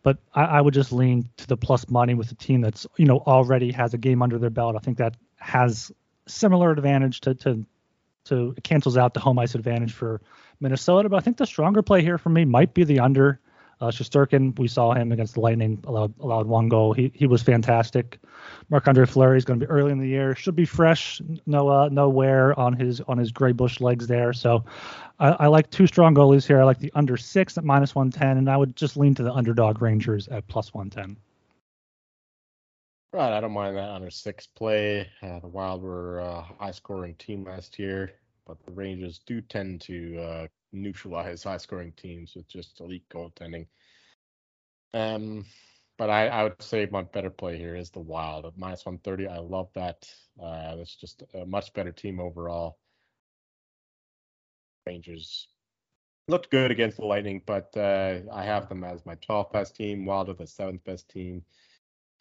but 0.02 0.18
I, 0.34 0.44
I, 0.44 0.60
would 0.60 0.74
just 0.74 0.92
lean 0.92 1.28
to 1.38 1.46
the 1.46 1.56
plus 1.56 1.88
money 1.88 2.14
with 2.14 2.30
a 2.32 2.34
team 2.34 2.60
that's 2.60 2.86
you 2.96 3.06
know 3.06 3.18
already 3.18 3.72
has 3.72 3.94
a 3.94 3.98
game 3.98 4.22
under 4.22 4.38
their 4.38 4.50
belt. 4.50 4.76
I 4.76 4.80
think 4.80 4.98
that 4.98 5.16
has 5.36 5.92
similar 6.26 6.70
advantage 6.70 7.20
to 7.22 7.34
to 7.36 7.64
to 8.24 8.54
cancels 8.62 8.96
out 8.96 9.14
the 9.14 9.20
home 9.20 9.38
ice 9.38 9.54
advantage 9.54 9.92
for 9.92 10.20
Minnesota. 10.60 11.08
But 11.08 11.16
I 11.16 11.20
think 11.20 11.36
the 11.36 11.46
stronger 11.46 11.82
play 11.82 12.02
here 12.02 12.18
for 12.18 12.28
me 12.28 12.44
might 12.44 12.74
be 12.74 12.84
the 12.84 13.00
under. 13.00 13.40
Uh, 13.82 13.90
Shesterkin, 13.90 14.56
we 14.60 14.68
saw 14.68 14.94
him 14.94 15.10
against 15.10 15.34
the 15.34 15.40
Lightning, 15.40 15.82
allowed 15.88 16.14
allowed 16.20 16.46
one 16.46 16.68
goal. 16.68 16.92
He 16.92 17.10
he 17.14 17.26
was 17.26 17.42
fantastic. 17.42 18.20
Marc 18.70 18.86
Andre 18.86 19.06
Fleury 19.06 19.36
is 19.36 19.44
going 19.44 19.58
to 19.58 19.66
be 19.66 19.70
early 19.70 19.90
in 19.90 19.98
the 19.98 20.06
year, 20.06 20.36
should 20.36 20.54
be 20.54 20.64
fresh, 20.64 21.20
no 21.46 21.68
uh, 21.68 21.88
no 21.90 22.08
wear 22.08 22.56
on 22.56 22.74
his 22.74 23.00
on 23.02 23.18
his 23.18 23.32
gray 23.32 23.50
bush 23.50 23.80
legs 23.80 24.06
there. 24.06 24.32
So 24.32 24.64
I, 25.18 25.30
I 25.30 25.46
like 25.48 25.68
two 25.70 25.88
strong 25.88 26.14
goalies 26.14 26.46
here. 26.46 26.60
I 26.60 26.62
like 26.62 26.78
the 26.78 26.92
under 26.94 27.16
six 27.16 27.58
at 27.58 27.64
minus 27.64 27.92
one 27.92 28.12
ten, 28.12 28.38
and 28.38 28.48
I 28.48 28.56
would 28.56 28.76
just 28.76 28.96
lean 28.96 29.16
to 29.16 29.24
the 29.24 29.32
underdog 29.32 29.82
Rangers 29.82 30.28
at 30.28 30.46
plus 30.46 30.72
one 30.72 30.88
ten. 30.88 31.16
Right, 33.12 33.36
I 33.36 33.40
don't 33.40 33.52
mind 33.52 33.76
that 33.76 33.90
under 33.90 34.10
six 34.10 34.46
play. 34.46 35.08
Uh, 35.22 35.40
the 35.40 35.48
Wild 35.48 35.82
were 35.82 36.20
a 36.20 36.40
high 36.40 36.70
scoring 36.70 37.16
team 37.16 37.42
last 37.44 37.80
year, 37.80 38.12
but 38.46 38.64
the 38.64 38.70
Rangers 38.70 39.20
do 39.26 39.40
tend 39.40 39.80
to 39.82 40.18
uh, 40.22 40.46
neutralize 40.72 41.44
high 41.44 41.56
scoring 41.58 41.92
teams 41.96 42.34
with 42.34 42.48
just 42.48 42.80
elite 42.80 43.08
goaltending. 43.10 43.66
Um, 44.94 45.44
but 45.98 46.10
I, 46.10 46.28
I 46.28 46.42
would 46.44 46.60
say 46.60 46.88
my 46.90 47.02
better 47.02 47.30
play 47.30 47.58
here 47.58 47.76
is 47.76 47.90
the 47.90 48.00
Wild 48.00 48.46
at 48.46 48.56
minus 48.56 48.84
130. 48.84 49.28
I 49.28 49.38
love 49.38 49.68
that. 49.74 50.08
Uh, 50.42 50.76
it's 50.78 50.96
just 50.96 51.22
a 51.34 51.46
much 51.46 51.72
better 51.72 51.92
team 51.92 52.20
overall. 52.20 52.78
Rangers 54.86 55.48
looked 56.28 56.50
good 56.50 56.70
against 56.70 56.96
the 56.96 57.06
Lightning, 57.06 57.42
but 57.46 57.76
uh, 57.76 58.20
I 58.32 58.44
have 58.44 58.68
them 58.68 58.84
as 58.84 59.06
my 59.06 59.14
12th 59.16 59.52
best 59.52 59.76
team. 59.76 60.04
Wild 60.04 60.28
are 60.28 60.34
the 60.34 60.46
seventh 60.46 60.82
best 60.84 61.08
team, 61.08 61.42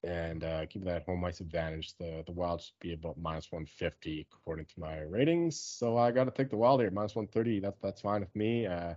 and 0.04 0.44
uh, 0.44 0.66
keep 0.66 0.84
that 0.86 1.04
home 1.04 1.24
ice 1.24 1.40
advantage. 1.40 1.96
The 1.98 2.24
the 2.26 2.32
Wild 2.32 2.62
should 2.62 2.80
be 2.80 2.94
about 2.94 3.18
minus 3.18 3.52
150 3.52 4.28
according 4.32 4.66
to 4.66 4.80
my 4.80 5.00
ratings. 5.02 5.60
So 5.60 5.98
I 5.98 6.12
got 6.12 6.26
to 6.26 6.32
take 6.32 6.50
the 6.50 6.58
Wild 6.58 6.82
here, 6.82 6.92
minus 6.92 7.16
130. 7.16 7.60
That's 7.60 7.80
that's 7.80 8.02
fine 8.02 8.22
with 8.22 8.36
me. 8.36 8.66
Uh, 8.66 8.96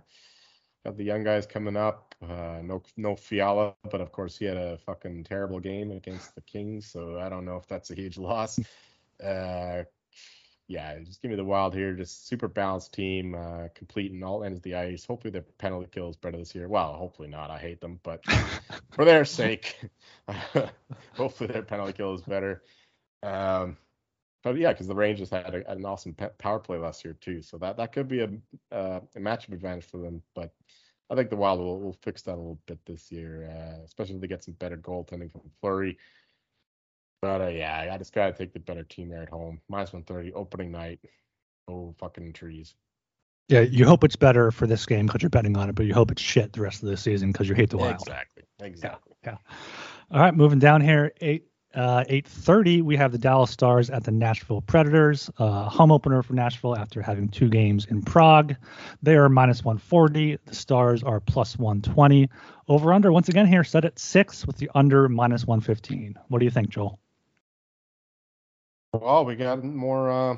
got 0.83 0.97
the 0.97 1.03
young 1.03 1.23
guys 1.23 1.45
coming 1.45 1.75
up. 1.77 2.15
Uh, 2.21 2.61
no 2.63 2.81
no 2.97 3.15
Fiala, 3.15 3.75
but 3.91 4.01
of 4.01 4.11
course 4.11 4.37
he 4.37 4.45
had 4.45 4.57
a 4.57 4.77
fucking 4.77 5.23
terrible 5.23 5.59
game 5.59 5.91
against 5.91 6.35
the 6.35 6.41
Kings, 6.41 6.87
so 6.87 7.19
I 7.19 7.29
don't 7.29 7.45
know 7.45 7.57
if 7.57 7.67
that's 7.67 7.91
a 7.91 7.95
huge 7.95 8.17
loss. 8.17 8.59
Uh, 9.23 9.83
yeah, 10.67 10.97
just 10.99 11.21
give 11.21 11.29
me 11.29 11.37
the 11.37 11.43
Wild 11.43 11.75
here. 11.75 11.93
Just 11.93 12.27
super 12.27 12.47
balanced 12.47 12.93
team, 12.93 13.35
uh, 13.35 13.67
complete 13.75 14.11
in 14.11 14.23
all 14.23 14.43
ends 14.43 14.57
of 14.57 14.63
the 14.63 14.75
ice. 14.75 15.05
Hopefully 15.05 15.31
their 15.31 15.45
penalty 15.59 15.87
kill 15.91 16.09
is 16.09 16.15
better 16.15 16.37
this 16.37 16.55
year. 16.55 16.67
Well, 16.67 16.93
hopefully 16.93 17.27
not. 17.27 17.51
I 17.51 17.59
hate 17.59 17.81
them, 17.81 17.99
but 18.03 18.23
for 18.91 19.05
their 19.05 19.25
sake, 19.25 19.79
hopefully 21.13 21.51
their 21.51 21.61
penalty 21.61 21.93
kill 21.93 22.15
is 22.15 22.21
better. 22.21 22.63
Um, 23.21 23.77
but 24.43 24.57
yeah, 24.57 24.71
because 24.71 24.87
the 24.87 24.95
Rangers 24.95 25.29
had 25.29 25.53
a, 25.53 25.71
an 25.71 25.85
awesome 25.85 26.15
power 26.37 26.59
play 26.59 26.77
last 26.77 27.03
year 27.03 27.15
too, 27.19 27.41
so 27.41 27.57
that 27.59 27.77
that 27.77 27.93
could 27.93 28.07
be 28.07 28.21
a 28.21 28.29
uh, 28.71 29.01
a 29.15 29.19
matchup 29.19 29.53
advantage 29.53 29.85
for 29.85 29.97
them. 29.97 30.21
But 30.33 30.51
I 31.09 31.15
think 31.15 31.29
the 31.29 31.35
Wild 31.35 31.59
will, 31.59 31.79
will 31.79 31.97
fix 32.01 32.23
that 32.23 32.35
a 32.35 32.37
little 32.37 32.59
bit 32.65 32.79
this 32.85 33.11
year, 33.11 33.49
uh, 33.49 33.83
especially 33.83 34.15
if 34.15 34.21
they 34.21 34.27
get 34.27 34.43
some 34.43 34.55
better 34.55 34.77
goaltending 34.77 35.31
from 35.31 35.41
Fleury. 35.61 35.97
But 37.25 37.41
uh, 37.41 37.47
yeah, 37.47 37.89
I 37.91 37.97
just 37.97 38.13
gotta 38.13 38.33
take 38.33 38.53
the 38.53 38.59
better 38.59 38.83
team 38.83 39.09
there 39.09 39.23
at 39.23 39.29
home. 39.29 39.59
Minus 39.67 39.91
130 39.91 40.33
opening 40.33 40.71
night. 40.71 40.99
Oh 41.67 41.95
fucking 41.97 42.33
trees. 42.33 42.75
Yeah, 43.47 43.61
you 43.61 43.83
hope 43.83 44.03
it's 44.03 44.15
better 44.15 44.51
for 44.51 44.67
this 44.67 44.85
game 44.85 45.07
because 45.07 45.23
you're 45.23 45.31
betting 45.31 45.57
on 45.57 45.67
it, 45.67 45.73
but 45.73 45.87
you 45.87 45.93
hope 45.95 46.11
it's 46.11 46.21
shit 46.21 46.53
the 46.53 46.61
rest 46.61 46.83
of 46.83 46.89
the 46.89 46.97
season 46.97 47.31
because 47.31 47.49
you 47.49 47.55
hate 47.55 47.71
the 47.71 47.77
Wild. 47.77 47.95
Exactly. 47.95 48.43
Exactly. 48.61 49.13
Yeah. 49.23 49.31
yeah. 49.31 50.15
All 50.15 50.21
right, 50.21 50.35
moving 50.35 50.59
down 50.59 50.81
here. 50.81 51.13
Eight 51.19 51.47
Uh, 51.73 52.03
8:30, 52.07 52.83
we 52.83 52.95
have 52.95 53.11
the 53.11 53.17
Dallas 53.17 53.49
Stars 53.49 53.89
at 53.89 54.03
the 54.03 54.11
Nashville 54.11 54.61
Predators, 54.61 55.31
uh, 55.39 55.67
home 55.67 55.91
opener 55.91 56.21
for 56.21 56.33
Nashville 56.33 56.77
after 56.77 57.01
having 57.01 57.27
two 57.27 57.49
games 57.49 57.87
in 57.87 58.03
Prague. 58.03 58.53
They 59.01 59.15
are 59.15 59.29
minus 59.29 59.65
140. 59.65 60.37
The 60.45 60.55
Stars 60.55 61.01
are 61.01 61.19
plus 61.19 61.57
120. 61.57 62.29
Over 62.67 62.93
under 62.93 63.11
once 63.11 63.29
again 63.29 63.47
here 63.47 63.63
set 63.63 63.83
at 63.83 63.97
six 63.97 64.45
with 64.45 64.57
the 64.57 64.69
under 64.75 65.09
minus 65.09 65.47
115. 65.47 66.13
What 66.27 66.37
do 66.37 66.45
you 66.45 66.51
think, 66.51 66.69
Joel? 66.69 66.99
Well, 69.01 69.25
we 69.25 69.35
got 69.35 69.61
more 69.63 70.09
uh, 70.09 70.37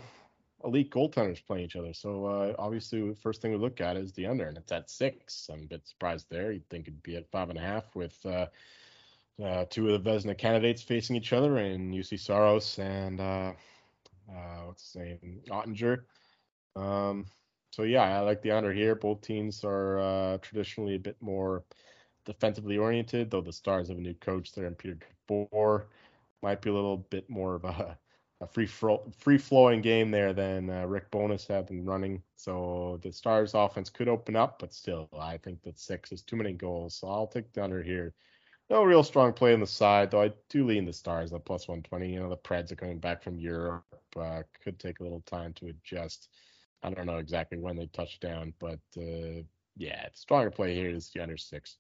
elite 0.64 0.90
goaltenders 0.90 1.46
playing 1.46 1.66
each 1.66 1.76
other. 1.76 1.94
So 1.94 2.26
uh, 2.26 2.56
obviously, 2.58 3.08
the 3.08 3.16
first 3.16 3.42
thing 3.42 3.52
we 3.52 3.58
look 3.58 3.82
at 3.82 3.98
is 3.98 4.14
the 4.14 4.26
under, 4.26 4.48
and 4.48 4.58
it's 4.58 4.72
at 4.72 4.90
six. 4.90 5.50
I'm 5.52 5.64
a 5.64 5.68
bit 5.68 5.88
surprised 5.88 6.26
there. 6.30 6.52
You'd 6.52 6.68
think 6.70 6.88
it'd 6.88 7.04
be 7.04 7.18
at 7.18 7.30
five 7.30 7.50
and 7.50 7.60
a 7.60 7.62
half 7.62 7.96
with 7.96 8.18
uh, 8.26 8.48
uh, 9.44 9.66
two 9.70 9.90
of 9.90 10.04
the 10.04 10.10
Vezina 10.10 10.36
candidates 10.36 10.82
facing 10.82 11.16
each 11.16 11.34
other, 11.34 11.58
and 11.58 11.94
Juuse 11.94 12.20
Saros 12.20 12.80
and 12.80 13.22
uh, 13.22 13.54
uh, 14.32 14.62
what's 14.66 14.94
his 14.94 14.96
name, 14.96 15.42
Oettinger. 15.50 16.00
Um, 16.76 17.28
so 17.72 17.84
yeah, 17.84 18.04
I 18.04 18.22
like 18.22 18.42
the 18.42 18.52
under 18.52 18.74
here. 18.74 18.96
Both 18.96 19.22
teams 19.22 19.62
are 19.64 20.40
traditionally 20.42 20.96
a 20.96 21.00
bit 21.00 21.18
more 21.22 21.64
defensively 22.26 22.78
oriented, 22.78 23.30
though 23.30 23.42
the 23.42 23.54
Stars 23.54 23.90
have 23.90 23.98
a 23.98 24.02
new 24.02 24.16
coach 24.16 24.54
there, 24.54 24.66
and 24.66 24.78
Peter 24.78 24.98
DeBoer 25.30 25.86
might 26.42 26.62
be 26.62 26.72
a 26.72 26.74
little 26.74 26.98
bit 26.98 27.30
more 27.30 27.56
of 27.56 27.64
a 27.64 27.98
a 28.42 28.48
free 28.48 28.68
free 28.68 29.38
flowing 29.38 29.82
game 29.82 30.12
there 30.12 30.34
than 30.34 30.70
uh, 30.70 30.86
Rick 30.86 31.10
Bowness 31.12 31.48
had 31.48 31.68
been 31.68 31.86
running. 31.86 32.22
So 32.36 33.00
the 33.02 33.12
Stars 33.12 33.54
offense 33.54 33.90
could 33.90 34.08
open 34.08 34.36
up, 34.36 34.60
but 34.60 34.74
still, 34.74 35.10
I 35.18 35.38
think 35.38 35.64
that 35.64 35.80
six 35.80 36.12
is 36.12 36.22
too 36.22 36.36
many 36.36 36.54
goals. 36.54 36.96
So 36.96 37.10
I'll 37.10 37.28
take 37.28 37.52
the 37.54 37.64
under 37.64 37.82
here. 37.82 38.14
No 38.70 38.84
real 38.84 39.04
strong 39.04 39.34
play 39.34 39.54
on 39.54 39.62
the 39.62 39.68
side, 39.68 40.12
though 40.12 40.24
I 40.24 40.34
do 40.50 40.66
lean 40.66 40.86
the 40.86 40.94
Stars 40.94 41.32
at 41.34 41.46
plus 41.46 41.68
120. 41.68 42.14
You 42.14 42.20
know, 42.20 42.30
the 42.30 42.38
Preds 42.38 42.72
are 42.72 42.76
coming 42.76 43.00
back 43.00 43.24
from 43.24 43.40
Europe. 43.40 43.84
Uh, 44.16 44.44
could 44.64 44.78
take 44.78 45.00
a 45.00 45.04
little 45.04 45.22
time 45.22 45.54
to 45.54 45.68
adjust. 45.68 46.30
I 46.84 46.90
don't 46.90 47.06
know 47.06 47.18
exactly 47.18 47.58
when 47.58 47.76
they 47.76 47.88
touch 47.88 48.20
down, 48.20 48.54
but 48.60 48.80
uh, 48.98 49.42
yeah, 49.78 50.08
stronger 50.14 50.52
play 50.52 50.76
here 50.76 50.90
is 50.90 51.10
the 51.10 51.22
under 51.22 51.38
six. 51.38 51.78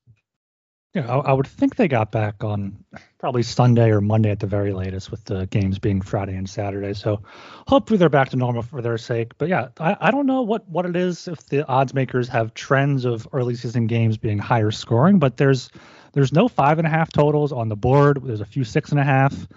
Yeah, 0.93 1.12
I, 1.12 1.17
I, 1.17 1.34
would 1.34 1.47
think 1.47 1.76
they 1.76 1.88
got 1.88 2.12
back 2.12 2.43
on 2.43 2.84
probably 3.19 3.43
Sunday 3.43 3.91
or 3.91 4.02
Monday 4.02 4.32
at 4.32 4.39
the 4.39 4.47
very 4.47 4.73
latest, 4.73 5.12
with 5.12 5.26
the 5.26 5.45
games 5.47 5.78
being 5.80 6.02
Friday 6.02 6.36
and 6.36 6.50
Saturday. 6.50 6.93
So 6.93 7.21
hopefully 7.67 7.97
they're 7.97 8.10
back 8.10 8.30
to 8.30 8.38
normal 8.38 8.63
for 8.63 8.82
their 8.82 8.97
sake. 8.97 9.38
But 9.38 9.50
yeah, 9.50 9.67
I, 9.80 9.97
I 10.00 10.12
don't 10.12 10.26
know 10.26 10.41
what 10.41 10.67
what 10.69 10.86
it 10.86 10.95
is 10.95 11.28
if 11.28 11.45
the 11.47 11.67
odds 11.67 11.93
makers 11.93 12.28
have 12.30 12.54
trends 12.54 13.06
of 13.06 13.28
early 13.34 13.56
season 13.56 13.88
games 13.88 14.17
being 14.17 14.39
higher 14.39 14.71
scoring, 14.71 15.19
but 15.19 15.38
there's 15.38 15.69
there's 16.13 16.34
no 16.34 16.47
five 16.47 16.80
and 16.80 16.88
a 16.88 16.89
half 16.89 17.12
totals 17.12 17.52
on 17.52 17.69
the 17.69 17.76
board. 17.76 18.19
There's 18.23 18.41
a 18.41 18.45
few 18.45 18.63
six 18.63 18.91
and 18.91 19.00
a 19.00 19.04
half. 19.04 19.34
A 19.34 19.47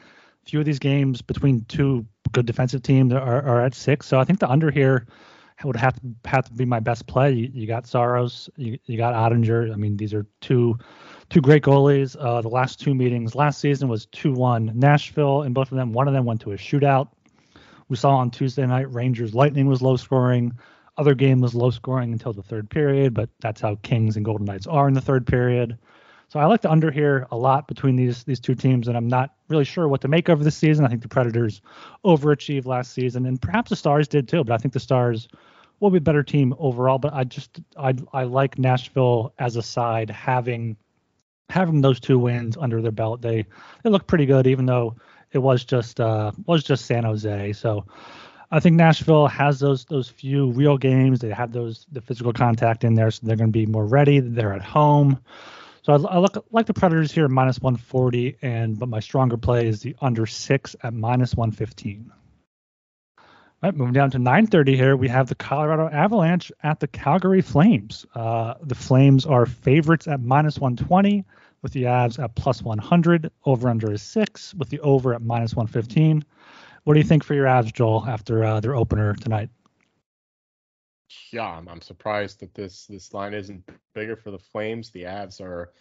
few 0.45 0.59
of 0.59 0.67
these 0.67 0.79
games 0.79 1.23
between 1.23 1.65
two 1.67 2.05
good 2.33 2.47
defensive 2.47 2.83
teams 2.83 3.13
are, 3.13 3.43
are 3.43 3.65
at 3.65 3.75
six. 3.75 4.07
So 4.07 4.19
I 4.19 4.25
think 4.25 4.41
the 4.41 4.51
under 4.51 4.71
here 4.71 5.07
would 5.65 5.77
have 5.77 5.95
to 5.95 6.29
have 6.29 6.47
to 6.47 6.53
be 6.53 6.65
my 6.65 6.81
best 6.81 7.07
play. 7.07 7.33
You, 7.33 7.51
you 7.53 7.67
got 7.67 7.87
Saros, 7.87 8.49
you, 8.57 8.79
you 8.87 8.97
got 8.97 9.15
Oettinger. 9.15 9.73
I 9.73 9.77
mean, 9.77 9.97
these 9.97 10.15
are 10.15 10.27
two 10.41 10.79
two 11.31 11.41
great 11.41 11.63
goalies. 11.63 12.17
Uh, 12.19 12.43
the 12.43 12.49
last 12.49 12.81
two 12.81 12.95
meetings 12.95 13.35
last 13.35 13.61
season 13.61 13.89
was 13.89 14.07
2-1 14.07 14.75
Nashville, 14.75 15.43
and 15.43 15.55
both 15.55 15.71
of 15.73 15.79
them, 15.79 15.93
one 15.93 16.09
of 16.09 16.15
them 16.15 16.25
went 16.25 16.41
to 16.43 16.53
a 16.53 16.57
shootout. 16.57 17.09
We 17.89 17.97
saw 17.97 18.17
on 18.17 18.31
Tuesday 18.31 18.67
night 18.67 18.93
Rangers 18.93 19.35
Lightning 19.35 19.67
was 19.67 19.81
low 19.81 19.97
scoring. 19.97 20.53
Other 20.99 21.15
game 21.15 21.41
was 21.41 21.55
low 21.55 21.71
scoring 21.71 22.13
until 22.13 22.33
the 22.33 22.43
third 22.43 22.69
period, 22.69 23.15
but 23.15 23.31
that's 23.41 23.61
how 23.61 23.77
Kings 23.77 24.17
and 24.17 24.25
Golden 24.25 24.45
Knights 24.45 24.67
are 24.67 24.87
in 24.87 24.95
the 24.95 25.01
third 25.01 25.27
period. 25.27 25.79
So 26.29 26.39
I 26.39 26.45
like 26.45 26.61
the 26.61 26.71
under 26.71 26.91
here 26.93 27.27
a 27.33 27.37
lot 27.37 27.67
between 27.67 27.97
these 27.97 28.23
these 28.23 28.39
two 28.39 28.55
teams, 28.55 28.87
and 28.87 28.97
I'm 28.97 29.09
not 29.09 29.35
really 29.49 29.65
sure 29.65 29.89
what 29.89 30.01
to 30.03 30.09
make 30.09 30.29
of 30.29 30.45
this 30.45 30.57
season. 30.57 30.85
I 30.85 30.89
think 30.89 31.03
the 31.03 31.09
Predators 31.09 31.61
overachieved 32.05 32.67
last 32.67 32.93
season, 32.93 33.27
and 33.27 33.41
perhaps 33.41 33.71
the 33.71 33.77
Stars 33.77 34.07
did 34.07 34.29
too. 34.29 34.45
But 34.45 34.55
I 34.55 34.59
think 34.59 34.73
the 34.73 34.81
Stars 34.81 35.27
will 35.81 35.91
be 35.91 35.99
a 35.99 36.03
better 36.03 36.23
team 36.23 36.55
overall. 36.59 36.99
But 36.99 37.15
I 37.15 37.25
just 37.25 37.61
I 37.77 37.95
I 38.13 38.25
like 38.25 38.59
Nashville 38.59 39.33
as 39.41 39.57
a 39.57 39.63
side 39.63 40.09
having 40.09 40.77
having 41.51 41.81
those 41.81 42.01
two 42.01 42.19
wins 42.19 42.57
under 42.57 42.81
their 42.81 42.93
belt, 42.93 43.21
they 43.21 43.45
they 43.83 43.91
look 43.91 44.07
pretty 44.07 44.27
good, 44.27 44.47
even 44.47 44.67
though 44.67 44.97
it 45.33 45.39
was 45.39 45.65
just 45.65 46.01
uh, 46.01 46.33
was 46.47 46.63
just 46.63 46.87
San 46.87 47.05
Jose. 47.05 47.53
So 47.53 47.87
I 48.51 48.61
think 48.61 48.77
Nashville 48.77 49.29
has 49.29 49.61
those 49.61 49.85
those 49.85 50.09
few 50.09 50.51
real 50.53 50.77
games. 50.77 51.21
They 51.21 51.31
have 51.31 51.53
those 51.53 51.87
the 51.93 52.01
physical 52.01 52.33
contact 52.33 52.85
in 52.85 52.95
there, 52.95 53.11
so 53.11 53.27
they're 53.27 53.37
going 53.37 53.53
to 53.53 53.59
be 53.59 53.67
more 53.67 53.87
ready. 53.87 54.21
They're 54.21 54.53
at 54.53 54.63
home. 54.63 55.21
So 55.83 55.95
I, 55.95 56.15
I 56.15 56.19
look 56.19 56.45
like 56.51 56.67
the 56.67 56.75
Predators 56.75 57.13
here 57.13 57.29
minus 57.29 57.61
140, 57.61 58.37
and 58.43 58.79
but 58.79 58.89
my 58.89 59.01
stronger 59.01 59.37
play 59.37 59.67
is 59.67 59.81
the 59.81 59.97
under 60.01 60.27
six 60.27 60.77
at 60.83 60.93
minus 60.93 61.35
115. 61.35 62.13
All 63.63 63.69
right, 63.69 63.77
moving 63.77 63.93
down 63.93 64.11
to 64.13 64.19
9:30 64.19 64.75
here, 64.75 64.97
we 64.97 65.09
have 65.09 65.29
the 65.29 65.35
Colorado 65.35 65.89
Avalanche 65.89 66.51
at 66.63 66.81
the 66.81 66.89
Calgary 66.89 67.43
Flames. 67.43 68.05
Uh, 68.15 68.55
the 68.63 68.75
Flames 68.75 69.27
are 69.27 69.47
favorites 69.47 70.09
at 70.09 70.21
minus 70.21 70.59
120 70.59 71.25
with 71.63 71.73
the 71.73 71.85
Avs 71.85 72.23
at 72.23 72.35
plus 72.35 72.63
100. 72.63 73.31
Over 73.45 73.69
under 73.69 73.93
is 73.93 74.03
six 74.03 74.55
with 74.55 74.69
the 74.69 74.81
over 74.81 75.15
at 75.15 75.23
minus 75.23 75.55
115. 75.55 76.25
What 76.85 76.95
do 76.95 77.01
you 77.01 77.05
think 77.05 77.25
for 77.25 77.35
your 77.35 77.47
Avs, 77.47 77.73
Joel, 77.73 78.07
after 78.07 78.45
uh, 78.45 78.61
their 78.61 78.75
opener 78.75 79.15
tonight? 79.15 79.51
Yeah, 81.33 81.45
I'm, 81.45 81.69
I'm 81.69 81.81
surprised 81.81 82.41
that 82.41 82.55
this 82.55 82.87
this 82.87 83.13
line 83.13 83.35
isn't 83.35 83.69
bigger 83.95 84.17
for 84.17 84.31
the 84.31 84.39
Flames. 84.39 84.91
The 84.91 85.03
Avs 85.05 85.41
are 85.41 85.73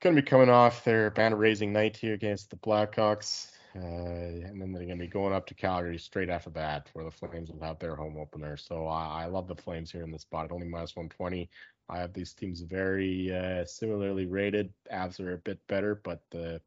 going 0.00 0.14
to 0.14 0.22
be 0.22 0.28
coming 0.28 0.50
off 0.50 0.84
their 0.84 1.10
banner 1.10 1.36
raising 1.36 1.72
night 1.72 1.96
here 1.96 2.14
against 2.14 2.50
the 2.50 2.56
Blackhawks. 2.56 3.50
Uh, 3.76 3.80
and 4.46 4.60
then 4.60 4.72
they're 4.72 4.84
going 4.84 4.98
to 4.98 5.04
be 5.04 5.08
going 5.08 5.32
up 5.32 5.46
to 5.46 5.54
Calgary 5.54 5.98
straight 5.98 6.28
after 6.28 6.50
that, 6.50 6.88
where 6.92 7.04
the 7.04 7.10
Flames 7.10 7.50
will 7.50 7.66
have 7.66 7.78
their 7.80 7.96
home 7.96 8.16
opener. 8.16 8.56
So 8.56 8.86
I, 8.86 9.24
I 9.24 9.26
love 9.26 9.48
the 9.48 9.56
Flames 9.56 9.90
here 9.90 10.04
in 10.04 10.12
this 10.12 10.22
spot. 10.22 10.52
Only 10.52 10.68
minus 10.68 10.94
120. 10.94 11.50
I 11.88 11.98
have 11.98 12.12
these 12.12 12.32
teams 12.32 12.60
very 12.60 13.34
uh, 13.34 13.64
similarly 13.64 14.26
rated. 14.26 14.72
Avs 14.92 15.20
are 15.20 15.34
a 15.34 15.38
bit 15.38 15.58
better, 15.66 15.94
but 15.94 16.22
the, 16.30 16.60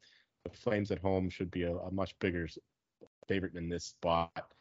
the 0.43 0.49
Flames 0.51 0.91
at 0.91 0.99
home 0.99 1.29
should 1.29 1.51
be 1.51 1.63
a, 1.63 1.75
a, 1.75 1.91
much 1.91 2.17
bigger 2.19 2.47
favorite 3.27 3.55
in 3.55 3.69
this 3.69 3.85
spot. 3.85 4.51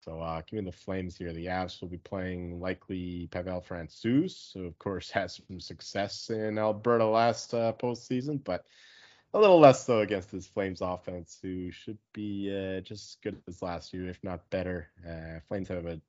So 0.00 0.20
uh, 0.20 0.42
give 0.46 0.64
me 0.64 0.70
the 0.70 0.76
Flames 0.76 1.16
here. 1.16 1.32
The 1.32 1.46
Avs 1.46 1.80
will 1.80 1.88
be 1.88 1.98
playing 1.98 2.58
likely 2.58 3.28
Pavel 3.30 3.60
Francouz, 3.60 4.52
who 4.54 4.66
of 4.66 4.78
course 4.78 5.10
has 5.12 5.40
some 5.48 5.60
success 5.60 6.30
in 6.30 6.58
Alberta 6.58 7.06
last 7.06 7.54
uh, 7.54 7.72
postseason, 7.72 8.42
but 8.42 8.64
a 9.32 9.38
little 9.38 9.60
less 9.60 9.86
so 9.86 10.00
against 10.00 10.32
this 10.32 10.48
Flames 10.48 10.80
offense, 10.80 11.38
who 11.40 11.70
should 11.70 11.98
be 12.12 12.50
uh, 12.50 12.80
just 12.80 13.04
as 13.04 13.16
good 13.22 13.40
as 13.46 13.62
last 13.62 13.92
year, 13.94 14.08
if 14.08 14.18
not 14.24 14.48
better. 14.50 14.90
Uh, 15.08 15.38
Flames 15.46 15.68
have 15.68 15.86
a 15.86 16.00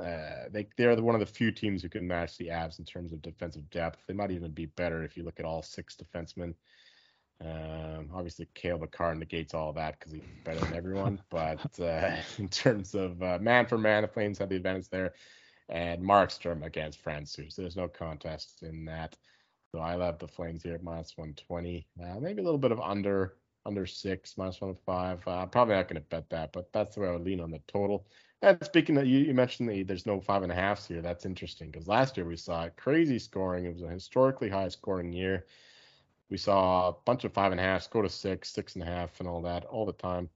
uh, 0.00 0.48
they 0.50 0.66
they're 0.76 1.00
one 1.00 1.14
of 1.14 1.20
the 1.20 1.26
few 1.26 1.52
teams 1.52 1.82
who 1.82 1.88
can 1.88 2.06
match 2.06 2.36
the 2.36 2.48
Avs 2.48 2.78
in 2.78 2.84
terms 2.84 3.12
of 3.12 3.22
defensive 3.22 3.68
depth. 3.70 4.00
They 4.06 4.14
might 4.14 4.30
even 4.30 4.50
be 4.50 4.66
better 4.66 5.04
if 5.04 5.16
you 5.16 5.22
look 5.22 5.38
at 5.38 5.46
all 5.46 5.62
six 5.62 5.96
defensemen. 5.96 6.54
Um, 7.40 8.10
obviously, 8.14 8.48
Cale 8.54 8.78
Makar 8.78 9.14
negates 9.14 9.54
all 9.54 9.70
of 9.70 9.76
that 9.76 9.98
because 9.98 10.12
he's 10.12 10.22
better 10.44 10.60
than 10.60 10.74
everyone. 10.74 11.20
but 11.30 11.78
uh, 11.80 12.16
in 12.38 12.48
terms 12.48 12.94
of 12.94 13.22
uh, 13.22 13.38
man 13.40 13.66
for 13.66 13.78
man, 13.78 14.02
the 14.02 14.08
Flames 14.08 14.38
have 14.38 14.48
the 14.48 14.56
advantage 14.56 14.88
there. 14.88 15.14
And 15.68 16.02
Markstrom 16.02 16.64
against 16.64 17.02
Francouz. 17.02 17.56
There's 17.56 17.76
no 17.76 17.88
contest 17.88 18.62
in 18.62 18.84
that. 18.84 19.16
So 19.72 19.80
I 19.80 19.94
love 19.94 20.18
the 20.18 20.28
Flames 20.28 20.62
here 20.62 20.74
at 20.74 20.82
minus 20.82 21.16
120. 21.16 21.86
Uh, 22.02 22.20
maybe 22.20 22.42
a 22.42 22.44
little 22.44 22.58
bit 22.58 22.72
of 22.72 22.80
under 22.80 23.36
under 23.66 23.86
six, 23.86 24.36
minus 24.36 24.60
105. 24.60 25.26
Uh, 25.26 25.46
probably 25.46 25.74
not 25.74 25.88
going 25.88 26.00
to 26.00 26.08
bet 26.08 26.28
that, 26.30 26.52
but 26.52 26.70
that's 26.72 26.94
the 26.94 27.00
way 27.00 27.08
I 27.08 27.12
would 27.12 27.24
lean 27.24 27.40
on 27.40 27.50
the 27.50 27.62
total. 27.66 28.06
And 28.44 28.62
speaking 28.62 28.98
of, 28.98 29.06
you, 29.06 29.20
you 29.20 29.32
mentioned 29.32 29.70
the, 29.70 29.82
there's 29.84 30.04
no 30.04 30.20
five 30.20 30.42
and 30.42 30.52
a 30.52 30.54
halfs 30.54 30.86
here. 30.86 31.00
That's 31.00 31.24
interesting 31.24 31.70
because 31.70 31.88
last 31.88 32.18
year 32.18 32.26
we 32.26 32.36
saw 32.36 32.68
crazy 32.76 33.18
scoring. 33.18 33.64
It 33.64 33.72
was 33.72 33.82
a 33.82 33.88
historically 33.88 34.50
high 34.50 34.68
scoring 34.68 35.14
year. 35.14 35.46
We 36.28 36.36
saw 36.36 36.90
a 36.90 36.92
bunch 37.06 37.24
of 37.24 37.32
five 37.32 37.52
and 37.52 37.60
a 37.60 37.64
halfs 37.64 37.86
go 37.86 38.02
to 38.02 38.08
six, 38.10 38.50
six 38.50 38.74
and 38.74 38.82
a 38.82 38.86
half, 38.86 39.18
and 39.18 39.28
all 39.28 39.40
that 39.42 39.64
all 39.64 39.86
the 39.86 39.94
time. 39.94 40.28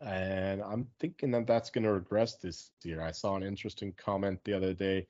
And 0.00 0.60
I'm 0.62 0.88
thinking 0.98 1.30
that 1.30 1.46
that's 1.46 1.70
going 1.70 1.84
to 1.84 1.92
regress 1.92 2.34
this 2.34 2.72
year. 2.82 3.02
I 3.02 3.12
saw 3.12 3.36
an 3.36 3.44
interesting 3.44 3.92
comment 3.96 4.40
the 4.42 4.54
other 4.54 4.74
day 4.74 5.06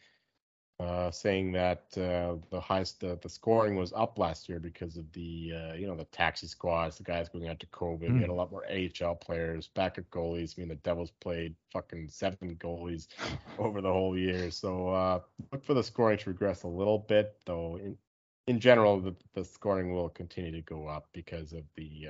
uh, 0.81 1.11
saying 1.11 1.51
that 1.51 1.83
uh, 1.97 2.37
the 2.51 2.61
highest 2.61 3.01
the, 3.01 3.19
the 3.21 3.29
scoring 3.29 3.75
was 3.75 3.93
up 3.97 4.17
last 4.17 4.49
year 4.49 4.61
because 4.61 4.97
of 4.97 5.11
the 5.12 5.53
uh, 5.53 5.74
you 5.74 5.87
know 5.89 5.97
the 5.97 6.05
taxi 6.05 6.47
squads, 6.47 6.99
the 6.99 7.03
guys 7.03 7.29
going 7.29 7.49
out 7.49 7.59
to 7.59 7.66
COVID. 7.66 8.09
Mm. 8.09 8.14
We 8.14 8.20
had 8.20 8.31
a 8.31 8.35
lot 8.35 8.53
more 8.53 8.64
AHL 8.70 9.16
players, 9.16 9.68
backup 9.68 10.09
goalies. 10.11 10.57
I 10.57 10.61
mean, 10.61 10.68
the 10.68 10.76
Devils 10.76 11.11
played 11.20 11.57
fucking 11.72 12.09
seven 12.11 12.55
goalies 12.57 13.09
over 13.59 13.81
the 13.81 13.93
whole 13.93 14.16
year. 14.16 14.53
So 14.53 14.91
uh, 14.91 15.20
look 15.53 15.64
for 15.64 15.74
the 15.74 15.83
scoring 15.83 16.18
to 16.18 16.31
regress 16.31 16.62
a 16.62 16.68
little 16.68 16.99
bit, 16.99 17.37
though. 17.45 17.76
In, 17.76 17.99
in 18.47 18.61
general, 18.61 19.01
the, 19.01 19.16
the 19.35 19.45
scoring 19.45 19.93
will 19.93 20.09
continue 20.09 20.53
to 20.53 20.62
go 20.62 20.87
up 20.87 21.09
because 21.12 21.53
of 21.53 21.64
the 21.76 22.07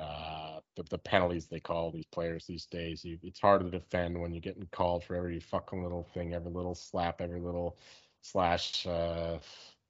uh, 0.00 0.60
the, 0.76 0.82
the 0.84 0.98
penalties 0.98 1.46
they 1.46 1.60
call 1.60 1.90
these 1.90 2.06
players 2.06 2.46
these 2.46 2.66
days. 2.66 3.04
You, 3.04 3.18
it's 3.22 3.40
hard 3.40 3.62
to 3.62 3.70
defend 3.70 4.20
when 4.20 4.32
you're 4.32 4.40
getting 4.40 4.68
called 4.72 5.04
for 5.04 5.14
every 5.16 5.40
fucking 5.40 5.82
little 5.82 6.04
thing, 6.14 6.34
every 6.34 6.52
little 6.52 6.74
slap, 6.74 7.20
every 7.20 7.40
little 7.40 7.76
slash. 8.22 8.86
Uh, 8.86 9.38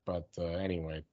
but 0.05 0.29
uh, 0.39 0.45
anyway, 0.45 1.05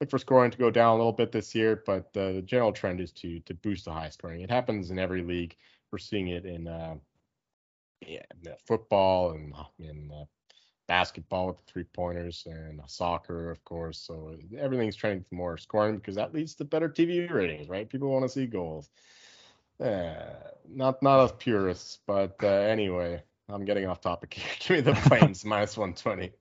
look 0.00 0.10
for 0.10 0.18
scoring 0.18 0.50
to 0.50 0.58
go 0.58 0.70
down 0.70 0.94
a 0.94 0.96
little 0.96 1.12
bit 1.12 1.32
this 1.32 1.54
year, 1.54 1.82
but 1.86 2.06
uh, 2.16 2.32
the 2.32 2.42
general 2.42 2.72
trend 2.72 3.00
is 3.00 3.12
to 3.12 3.40
to 3.40 3.54
boost 3.54 3.84
the 3.84 3.92
high 3.92 4.08
scoring. 4.10 4.40
It 4.40 4.50
happens 4.50 4.90
in 4.90 4.98
every 4.98 5.22
league. 5.22 5.56
We're 5.90 5.98
seeing 5.98 6.28
it 6.28 6.44
in 6.44 6.68
uh, 6.68 6.96
yeah, 8.06 8.22
football 8.66 9.32
and 9.32 9.54
in 9.78 10.10
uh, 10.12 10.24
basketball 10.88 11.46
with 11.46 11.58
the 11.58 11.62
three 11.70 11.84
pointers 11.84 12.44
and 12.46 12.80
soccer, 12.86 13.50
of 13.50 13.64
course. 13.64 13.98
So 13.98 14.34
everything's 14.58 14.96
trending 14.96 15.24
for 15.28 15.36
more 15.36 15.56
scoring 15.56 15.96
because 15.96 16.16
that 16.16 16.34
leads 16.34 16.54
to 16.56 16.64
better 16.64 16.88
TV 16.88 17.30
ratings, 17.30 17.68
right? 17.68 17.88
People 17.88 18.10
want 18.10 18.24
to 18.24 18.28
see 18.28 18.46
goals. 18.46 18.90
Uh, 19.80 20.14
not 20.68 21.00
not 21.02 21.20
as 21.20 21.32
purists, 21.38 22.00
but 22.06 22.34
uh, 22.42 22.48
anyway, 22.48 23.22
I'm 23.48 23.64
getting 23.64 23.86
off 23.86 24.00
topic 24.00 24.34
here. 24.34 24.44
Give 24.58 24.86
me 24.86 24.92
the 24.92 24.98
Flames 24.98 25.44
minus 25.44 25.76
120. 25.76 26.32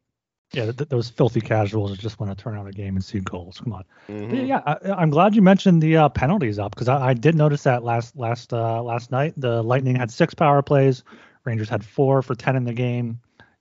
Yeah, 0.54 0.72
th- 0.72 0.90
those 0.90 1.10
filthy 1.10 1.42
casuals 1.42 1.98
just 1.98 2.22
want 2.22 2.36
to 2.36 2.42
turn 2.42 2.56
on 2.56 2.68
a 2.68 2.72
game 2.72 2.96
and 2.96 3.04
see 3.04 3.20
goals. 3.20 3.60
Come 3.62 3.74
on. 3.74 3.84
Mm-hmm. 4.08 4.46
Yeah, 4.46 4.62
I, 4.66 5.04
am 5.04 5.10
glad 5.10 5.36
you 5.36 5.42
mentioned 5.42 5.84
the 5.84 5.98
uh, 5.98 6.10
penalties 6.10 6.58
up 6.58 6.74
because 6.74 6.88
I, 6.88 7.10
I, 7.10 7.14
did 7.14 7.36
notice 7.36 7.64
that 7.64 7.84
last 7.84 8.16
last 8.16 8.54
uh, 8.54 8.82
last 8.82 9.12
night. 9.12 9.34
The 9.36 9.62
Lightning 9.62 9.98
had 9.98 10.10
six 10.10 10.34
power 10.34 10.62
plays, 10.62 11.04
Rangers 11.44 11.68
had 11.68 11.84
four 11.84 12.22
for 12.22 12.34
ten 12.34 12.56
in 12.56 12.64
the 12.64 12.74
game, 12.74 13.20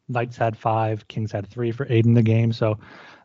Knights 0.09 0.36
had 0.36 0.57
five, 0.57 1.07
Kings 1.09 1.32
had 1.32 1.46
three 1.46 1.72
for 1.72 1.86
eight 1.88 2.07
in 2.07 2.14
the 2.14 2.22
game. 2.22 2.52
So 2.52 2.78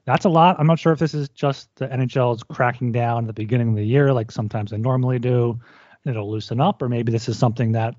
that's 0.06 0.26
a 0.26 0.30
lot. 0.30 0.56
I'm 0.60 0.68
not 0.68 0.80
sure 0.80 0.94
if 0.94 1.00
this 1.00 1.14
is 1.14 1.30
just 1.30 1.74
the 1.76 1.88
NHL 1.88 2.36
is 2.36 2.44
cracking 2.44 2.92
down 2.92 3.24
at 3.24 3.28
the 3.28 3.34
beginning 3.34 3.70
of 3.70 3.76
the 3.76 3.86
year, 3.86 4.14
like 4.14 4.32
sometimes 4.32 4.72
they 4.72 4.78
normally 4.78 5.20
do. 5.20 5.60
It'll 6.06 6.30
loosen 6.30 6.60
up, 6.60 6.82
or 6.82 6.90
maybe 6.90 7.12
this 7.12 7.30
is 7.30 7.38
something 7.38 7.74
that 7.74 7.94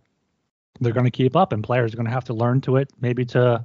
they're 0.81 0.93
going 0.93 1.05
to 1.05 1.13
keep 1.13 1.37
up, 1.37 1.53
and 1.53 1.63
players 1.63 1.93
are 1.93 1.97
going 1.97 2.07
to 2.07 2.13
have 2.13 2.25
to 2.25 2.35
learn 2.35 2.61
to 2.63 2.77
it, 2.77 2.91
maybe 3.01 3.25
to 3.27 3.65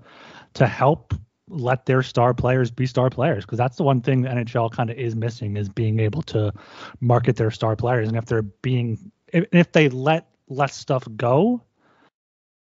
to 0.53 0.67
help 0.67 1.13
let 1.49 1.85
their 1.85 2.03
star 2.03 2.33
players 2.33 2.69
be 2.69 2.85
star 2.85 3.09
players 3.09 3.45
because 3.45 3.57
that's 3.57 3.77
the 3.77 3.83
one 3.83 4.01
thing 4.01 4.21
the 4.21 4.29
NHL 4.29 4.71
kind 4.71 4.89
of 4.89 4.97
is 4.97 5.15
missing 5.15 5.55
is 5.55 5.69
being 5.69 5.99
able 5.99 6.21
to 6.21 6.53
market 6.99 7.37
their 7.37 7.51
star 7.51 7.75
players 7.75 8.07
and 8.07 8.17
if 8.17 8.25
they're 8.25 8.41
being 8.41 9.11
if, 9.31 9.45
if 9.53 9.71
they 9.71 9.87
let 9.89 10.27
less 10.49 10.75
stuff 10.75 11.07
go 11.15 11.61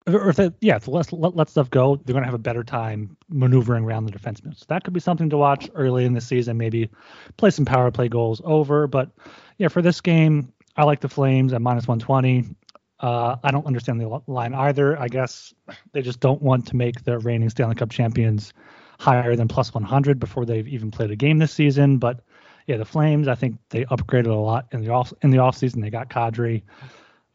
or 0.06 0.28
if 0.28 0.36
they 0.36 0.50
yeah 0.60 0.76
if 0.76 0.88
let, 0.88 1.12
let, 1.12 1.34
let 1.36 1.48
stuff 1.48 1.70
go 1.70 1.96
they're 1.96 2.12
going 2.12 2.22
to 2.22 2.26
have 2.26 2.34
a 2.34 2.38
better 2.38 2.62
time 2.62 3.16
maneuvering 3.28 3.84
around 3.84 4.06
the 4.06 4.12
defensemen 4.12 4.56
so 4.56 4.64
that 4.68 4.84
could 4.84 4.94
be 4.94 5.00
something 5.00 5.30
to 5.30 5.36
watch 5.36 5.68
early 5.74 6.04
in 6.04 6.12
the 6.12 6.20
season 6.20 6.56
maybe 6.56 6.88
play 7.36 7.50
some 7.50 7.64
power 7.64 7.90
play 7.90 8.08
goals 8.08 8.40
over 8.44 8.86
but 8.86 9.10
yeah 9.58 9.68
for 9.68 9.82
this 9.82 10.00
game 10.00 10.52
I 10.78 10.84
like 10.84 11.00
the 11.00 11.08
Flames 11.08 11.54
at 11.54 11.62
minus 11.62 11.88
120 11.88 12.54
uh, 13.00 13.36
I 13.42 13.50
don't 13.50 13.66
understand 13.66 14.00
the 14.00 14.20
line 14.26 14.54
either. 14.54 14.98
I 14.98 15.08
guess 15.08 15.52
they 15.92 16.00
just 16.00 16.20
don't 16.20 16.40
want 16.40 16.66
to 16.68 16.76
make 16.76 17.04
the 17.04 17.18
reigning 17.18 17.50
Stanley 17.50 17.74
Cup 17.74 17.90
champions 17.90 18.54
higher 18.98 19.36
than 19.36 19.48
plus 19.48 19.74
100 19.74 20.18
before 20.18 20.46
they've 20.46 20.66
even 20.66 20.90
played 20.90 21.10
a 21.10 21.16
game 21.16 21.38
this 21.38 21.52
season. 21.52 21.98
But 21.98 22.20
yeah, 22.66 22.78
the 22.78 22.84
Flames, 22.84 23.28
I 23.28 23.34
think 23.34 23.58
they 23.68 23.84
upgraded 23.86 24.28
a 24.28 24.34
lot 24.34 24.68
in 24.72 24.80
the 24.80 24.90
off 24.90 25.12
in 25.22 25.30
the 25.30 25.38
offseason. 25.38 25.82
They 25.82 25.90
got 25.90 26.08
Kadri, 26.08 26.62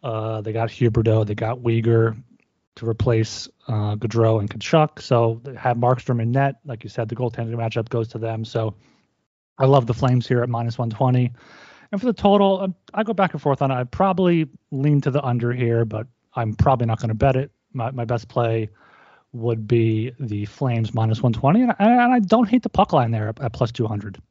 uh, 0.01 0.41
they 0.41 0.51
got 0.51 0.69
Huberdeau, 0.69 1.25
they 1.25 1.35
got 1.35 1.59
Weegar 1.59 2.21
to 2.75 2.87
replace 2.87 3.49
uh, 3.67 3.95
Gaudreau 3.95 4.39
and 4.39 4.49
Tkachuk. 4.49 5.01
So 5.01 5.41
they 5.43 5.55
have 5.55 5.77
Markstrom 5.77 6.21
in 6.21 6.31
net. 6.31 6.55
Like 6.65 6.83
you 6.83 6.89
said, 6.89 7.09
the 7.09 7.15
goaltending 7.15 7.55
matchup 7.55 7.89
goes 7.89 8.07
to 8.09 8.17
them. 8.17 8.45
So 8.45 8.75
I 9.57 9.65
love 9.65 9.87
the 9.87 9.93
Flames 9.93 10.27
here 10.27 10.41
at 10.41 10.49
minus 10.49 10.77
120. 10.77 11.31
And 11.91 11.99
for 11.99 12.07
the 12.07 12.13
total, 12.13 12.61
um, 12.61 12.75
I 12.93 13.03
go 13.03 13.13
back 13.13 13.33
and 13.33 13.41
forth 13.41 13.61
on 13.61 13.71
it. 13.71 13.75
I 13.75 13.83
probably 13.83 14.47
lean 14.71 15.01
to 15.01 15.11
the 15.11 15.23
under 15.23 15.51
here, 15.51 15.83
but 15.85 16.07
I'm 16.33 16.55
probably 16.55 16.87
not 16.87 16.99
going 16.99 17.09
to 17.09 17.15
bet 17.15 17.35
it. 17.35 17.51
My, 17.73 17.91
my 17.91 18.05
best 18.05 18.29
play 18.29 18.69
would 19.33 19.67
be 19.67 20.11
the 20.19 20.45
Flames 20.45 20.93
minus 20.93 21.21
120, 21.21 21.61
and 21.61 21.71
I, 21.71 22.03
and 22.05 22.13
I 22.13 22.19
don't 22.19 22.47
hate 22.47 22.63
the 22.63 22.69
puck 22.69 22.93
line 22.93 23.11
there 23.11 23.29
at, 23.29 23.41
at 23.41 23.53
plus 23.53 23.71
200. 23.71 24.21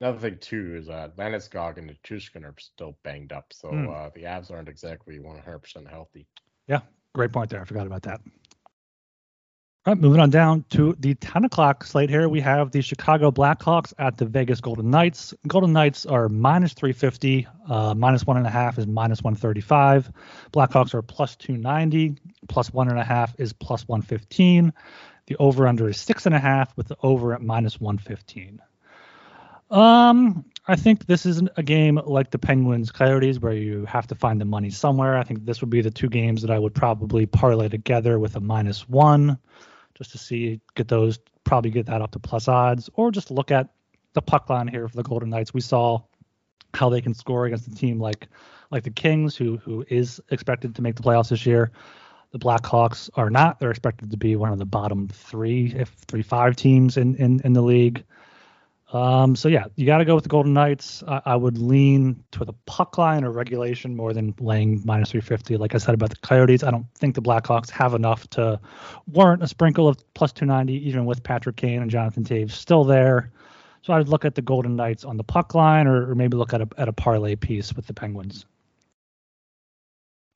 Another 0.00 0.18
thing 0.18 0.38
too 0.38 0.76
is 0.76 0.88
uh, 0.88 1.08
Landeskog 1.16 1.78
and 1.78 1.90
Nichushkin 1.90 2.44
are 2.44 2.54
still 2.58 2.96
banged 3.04 3.32
up, 3.32 3.52
so 3.52 3.68
mm. 3.68 3.88
uh, 3.88 4.10
the 4.14 4.22
Avs 4.22 4.50
aren't 4.50 4.68
exactly 4.68 5.18
100% 5.18 5.88
healthy. 5.88 6.26
Yeah, 6.66 6.80
great 7.12 7.32
point 7.32 7.50
there. 7.50 7.60
I 7.60 7.64
forgot 7.64 7.86
about 7.86 8.02
that. 8.02 8.20
All 9.86 9.92
right, 9.92 10.00
moving 10.00 10.18
on 10.18 10.30
down 10.30 10.64
to 10.70 10.96
the 10.98 11.14
10 11.14 11.44
o'clock 11.44 11.84
slate 11.84 12.08
here. 12.08 12.26
We 12.26 12.40
have 12.40 12.70
the 12.70 12.80
Chicago 12.80 13.30
Blackhawks 13.30 13.92
at 13.98 14.16
the 14.16 14.24
Vegas 14.24 14.62
Golden 14.62 14.90
Knights. 14.90 15.34
Golden 15.46 15.74
Knights 15.74 16.06
are 16.06 16.30
minus 16.30 16.72
350, 16.72 17.46
uh, 17.68 17.94
minus 17.94 18.26
one 18.26 18.38
and 18.38 18.46
a 18.46 18.50
half 18.50 18.78
is 18.78 18.86
minus 18.86 19.20
135. 19.20 20.10
Blackhawks 20.54 20.94
are 20.94 21.02
plus 21.02 21.36
290, 21.36 22.16
plus 22.48 22.72
one 22.72 22.88
and 22.88 22.98
a 22.98 23.04
half 23.04 23.38
is 23.38 23.52
plus 23.52 23.86
115. 23.86 24.72
The 25.26 25.36
over 25.36 25.68
under 25.68 25.86
is 25.90 26.00
six 26.00 26.24
and 26.24 26.34
a 26.34 26.38
half 26.38 26.74
with 26.78 26.88
the 26.88 26.96
over 27.02 27.34
at 27.34 27.42
minus 27.42 27.78
115. 27.78 28.62
Um, 29.70 30.46
I 30.66 30.76
think 30.76 31.06
this 31.06 31.26
is 31.26 31.42
a 31.56 31.62
game 31.62 32.00
like 32.06 32.30
the 32.30 32.38
Penguins 32.38 32.90
Coyotes 32.90 33.38
where 33.38 33.52
you 33.52 33.84
have 33.84 34.06
to 34.06 34.14
find 34.14 34.40
the 34.40 34.46
money 34.46 34.70
somewhere. 34.70 35.18
I 35.18 35.22
think 35.22 35.44
this 35.44 35.60
would 35.60 35.68
be 35.68 35.82
the 35.82 35.90
two 35.90 36.08
games 36.08 36.40
that 36.40 36.50
I 36.50 36.58
would 36.58 36.74
probably 36.74 37.26
parlay 37.26 37.68
together 37.68 38.18
with 38.18 38.34
a 38.36 38.40
minus 38.40 38.88
one 38.88 39.38
just 39.94 40.12
to 40.12 40.18
see 40.18 40.60
get 40.74 40.88
those 40.88 41.18
probably 41.44 41.70
get 41.70 41.86
that 41.86 42.00
up 42.00 42.12
to 42.12 42.18
plus 42.18 42.48
odds 42.48 42.88
or 42.94 43.10
just 43.10 43.30
look 43.30 43.50
at 43.50 43.68
the 44.14 44.22
puck 44.22 44.48
line 44.48 44.66
here 44.66 44.88
for 44.88 44.96
the 44.96 45.02
Golden 45.02 45.28
Knights. 45.28 45.52
We 45.52 45.60
saw 45.60 46.00
how 46.72 46.88
they 46.88 47.02
can 47.02 47.12
score 47.12 47.44
against 47.44 47.68
a 47.68 47.74
team 47.74 48.00
like 48.00 48.28
like 48.70 48.84
the 48.84 48.90
Kings, 48.90 49.36
who 49.36 49.58
who 49.58 49.84
is 49.88 50.20
expected 50.30 50.74
to 50.76 50.82
make 50.82 50.96
the 50.96 51.02
playoffs 51.02 51.28
this 51.28 51.44
year. 51.44 51.72
The 52.32 52.38
Blackhawks 52.38 53.10
are 53.14 53.30
not. 53.30 53.60
They're 53.60 53.70
expected 53.70 54.10
to 54.10 54.16
be 54.16 54.34
one 54.34 54.50
of 54.50 54.58
the 54.58 54.64
bottom 54.64 55.08
three, 55.08 55.72
if 55.76 55.90
three 55.90 56.22
five 56.22 56.56
teams 56.56 56.96
in 56.96 57.16
in, 57.16 57.40
in 57.44 57.52
the 57.52 57.62
league. 57.62 58.02
Um, 58.94 59.34
so 59.34 59.48
yeah, 59.48 59.64
you 59.74 59.86
got 59.86 59.98
to 59.98 60.04
go 60.04 60.14
with 60.14 60.22
the 60.22 60.30
Golden 60.30 60.52
Knights. 60.52 61.02
I, 61.08 61.20
I, 61.24 61.36
would 61.36 61.58
lean 61.58 62.22
to 62.30 62.44
the 62.44 62.52
puck 62.66 62.96
line 62.96 63.24
or 63.24 63.32
regulation 63.32 63.96
more 63.96 64.12
than 64.12 64.32
laying 64.38 64.82
minus 64.84 65.10
350. 65.10 65.56
Like 65.56 65.74
I 65.74 65.78
said 65.78 65.94
about 65.94 66.10
the 66.10 66.16
Coyotes, 66.16 66.62
I 66.62 66.70
don't 66.70 66.86
think 66.94 67.16
the 67.16 67.20
Blackhawks 67.20 67.70
have 67.70 67.94
enough 67.94 68.30
to 68.30 68.60
warrant 69.08 69.42
a 69.42 69.48
sprinkle 69.48 69.88
of 69.88 69.96
plus 70.14 70.30
290, 70.30 70.88
even 70.88 71.06
with 71.06 71.24
Patrick 71.24 71.56
Kane 71.56 71.82
and 71.82 71.90
Jonathan 71.90 72.22
Toews 72.22 72.52
still 72.52 72.84
there. 72.84 73.32
So 73.82 73.94
I'd 73.94 74.08
look 74.08 74.24
at 74.24 74.36
the 74.36 74.42
Golden 74.42 74.76
Knights 74.76 75.04
on 75.04 75.16
the 75.16 75.24
puck 75.24 75.56
line, 75.56 75.88
or, 75.88 76.08
or 76.08 76.14
maybe 76.14 76.36
look 76.36 76.54
at 76.54 76.60
a 76.60 76.68
at 76.78 76.86
a 76.86 76.92
parlay 76.92 77.34
piece 77.34 77.74
with 77.74 77.88
the 77.88 77.94
Penguins. 77.94 78.46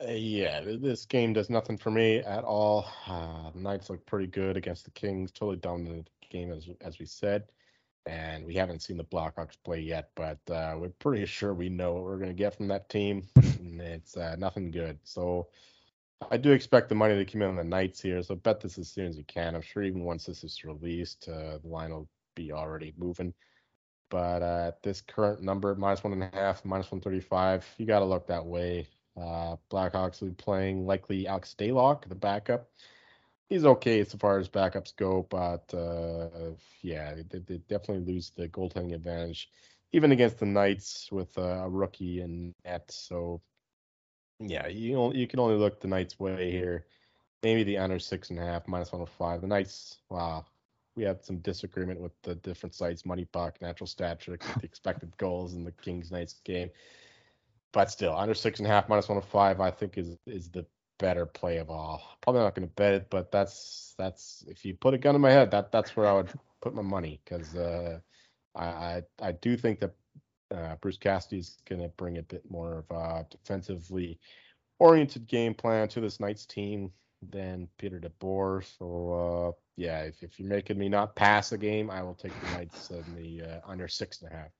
Uh, 0.05 0.11
yeah, 0.11 0.63
this 0.65 1.07
game 1.07 1.33
does 1.33 1.49
nothing 1.49 1.79
for 1.79 1.93
me 1.93 2.19
at 2.19 2.43
all. 2.43 2.87
Uh, 3.07 3.51
Knights 3.55 3.89
look 3.89 4.05
pretty 4.05 4.27
good 4.27 4.57
against 4.57 4.85
the 4.85 4.91
Kings. 4.91 5.31
Totally 5.31 5.59
dominated 5.59 6.11
the 6.23 6.37
game 6.37 6.51
as 6.51 6.69
as 6.81 6.99
we 6.99 7.07
said 7.07 7.45
and 8.09 8.47
we 8.47 8.55
haven't 8.55 8.81
seen 8.81 8.97
the 8.97 9.05
Blackhawks 9.05 9.59
play 9.63 9.81
yet, 9.81 10.11
but 10.15 10.39
uh, 10.51 10.75
we're 10.79 10.89
pretty 10.89 11.27
sure 11.27 11.53
we 11.53 11.69
know 11.69 11.93
what 11.93 12.05
we're 12.05 12.17
going 12.17 12.31
to 12.31 12.35
get 12.35 12.57
from 12.57 12.67
that 12.69 12.89
team. 12.89 13.29
and 13.37 13.81
it's 13.83 14.17
uh, 14.17 14.35
nothing 14.39 14.71
good. 14.71 14.99
So 15.05 15.49
I 16.31 16.39
do 16.39 16.53
expect 16.53 16.89
the 16.89 16.95
money 16.95 17.17
to 17.17 17.31
come 17.31 17.43
in 17.43 17.51
on 17.51 17.57
the 17.57 17.65
Knights 17.65 18.01
here. 18.01 18.23
So 18.23 18.35
bet 18.35 18.61
this 18.61 18.79
as 18.79 18.89
soon 18.89 19.07
as 19.07 19.19
you 19.19 19.25
can. 19.25 19.55
I'm 19.55 19.61
sure 19.61 19.83
even 19.83 20.05
once 20.05 20.25
this 20.25 20.43
is 20.43 20.65
released, 20.65 21.29
uh, 21.29 21.59
the 21.59 21.69
line 21.69 21.91
will 21.91 22.09
be 22.35 22.51
already 22.51 22.95
moving. 22.97 23.35
But 24.09 24.43
uh, 24.43 24.69
at 24.69 24.83
this 24.83 25.03
current 25.03 25.43
number, 25.43 25.75
minus 25.75 26.03
one 26.03 26.15
and 26.15 26.23
a 26.23 26.31
half, 26.33 26.65
minus 26.65 26.91
135, 26.91 27.67
you 27.77 27.85
got 27.85 27.99
to 27.99 28.07
look 28.07 28.27
that 28.29 28.47
way. 28.47 28.89
Uh, 29.21 29.57
Blackhawks 29.71 30.23
will 30.23 30.29
be 30.29 30.35
playing 30.35 30.87
likely 30.87 31.27
Alex 31.27 31.55
Stalock, 31.59 32.09
the 32.09 32.15
backup 32.15 32.71
he's 33.49 33.65
okay 33.65 34.05
so 34.05 34.19
far 34.19 34.39
as 34.39 34.49
backups 34.49 34.95
go, 34.97 35.27
but 35.29 35.73
uh, 35.75 36.51
yeah, 36.83 37.15
they, 37.29 37.39
they, 37.39 37.59
definitely 37.69 38.13
lose 38.13 38.31
the 38.31 38.49
goaltending 38.49 38.95
advantage, 38.95 39.51
even 39.93 40.13
against 40.13 40.39
the 40.39 40.47
Knights 40.47 41.11
with 41.11 41.37
a 41.39 41.69
rookie 41.69 42.21
and 42.21 42.55
net. 42.65 42.91
So 42.91 43.41
yeah, 44.41 44.69
you 44.69 45.13
you 45.15 45.27
can 45.27 45.41
only 45.41 45.57
look 45.57 45.81
the 45.81 45.89
Knights' 45.89 46.19
way 46.19 46.51
here. 46.51 46.87
Maybe 47.43 47.63
the 47.63 47.79
under 47.79 47.99
six 47.99 48.31
and 48.31 48.39
a 48.39 48.43
half, 48.45 48.67
minus 48.67 48.93
one 48.93 49.01
hundred 49.01 49.13
oh 49.13 49.17
five. 49.19 49.41
The 49.41 49.47
Knights, 49.47 49.99
wow, 50.11 50.45
we 50.97 51.05
had 51.05 51.25
some 51.25 51.39
disagreement 51.39 52.01
with 52.01 52.13
the 52.23 52.35
different 52.37 52.75
sites, 52.75 53.07
Money 53.07 53.25
Puck, 53.25 53.61
Natural 53.63 53.87
Stat 53.87 54.21
Trick, 54.21 54.43
the 54.61 54.65
expected 54.65 55.17
goals 55.17 55.55
in 55.55 55.65
the 55.65 55.73
Kings 55.73 56.11
Knights 56.11 56.41
game. 56.45 56.71
But 57.73 57.91
still, 57.91 58.17
under 58.17 58.35
six 58.35 58.61
and 58.61 58.67
a 58.67 58.71
half, 58.71 58.89
minus 58.89 59.09
one 59.09 59.17
hundred 59.17 59.29
oh 59.29 59.31
five, 59.31 59.61
I 59.61 59.71
think 59.71 59.97
is 59.99 60.17
is 60.27 60.51
the 60.51 60.67
better 60.99 61.27
play 61.27 61.59
of 61.59 61.71
all. 61.71 62.03
Probably 62.21 62.43
not 62.43 62.55
going 62.55 62.69
to 62.69 62.75
bet 62.75 62.95
it, 62.95 63.11
but 63.11 63.31
that's 63.33 63.95
that's 63.99 64.45
if 64.49 64.65
you 64.65 64.75
put 64.75 64.95
a 64.95 64.99
gun 64.99 65.15
in 65.15 65.21
my 65.21 65.31
head, 65.31 65.51
that 65.53 65.73
that's 65.73 65.97
where 65.97 66.07
I 66.07 66.13
would 66.13 66.31
put 66.61 66.75
my 66.75 66.83
money 66.83 67.21
because 67.25 67.55
uh, 67.57 67.99
I, 68.55 68.65
I, 68.65 69.03
I 69.21 69.33
do 69.33 69.57
think 69.57 69.81
that 69.81 69.95
uh, 70.55 70.77
Bruce 70.81 70.97
Cassidy 70.97 71.39
is 71.39 71.59
going 71.69 71.83
to 71.83 71.89
bring 71.89 72.19
a 72.19 72.23
bit 72.23 72.49
more 72.51 72.85
of 72.89 72.97
a 72.97 73.27
defensively 73.31 74.19
oriented 74.79 75.27
game 75.27 75.55
plan 75.55 75.89
to 75.89 76.01
this 76.01 76.21
Knights 76.21 76.47
team 76.47 76.93
than 77.31 77.69
Peter 77.79 78.01
DeBoer. 78.01 78.65
So 78.79 79.55
uh, 79.55 79.61
yeah, 79.77 80.03
if, 80.03 80.23
if 80.23 80.39
you're 80.39 80.49
making 80.49 80.79
me 80.79 80.89
not 80.89 81.17
pass 81.17 81.53
a 81.53 81.59
game, 81.59 81.91
I 81.91 82.03
will 82.03 82.15
take 82.15 82.33
the 82.41 82.57
Knights 82.57 82.91
in 82.91 83.05
the 83.15 83.43
uh, 83.43 83.61
under 83.67 83.89
six 83.89 84.23
and 84.23 84.33
a 84.33 84.35
half. 84.35 84.51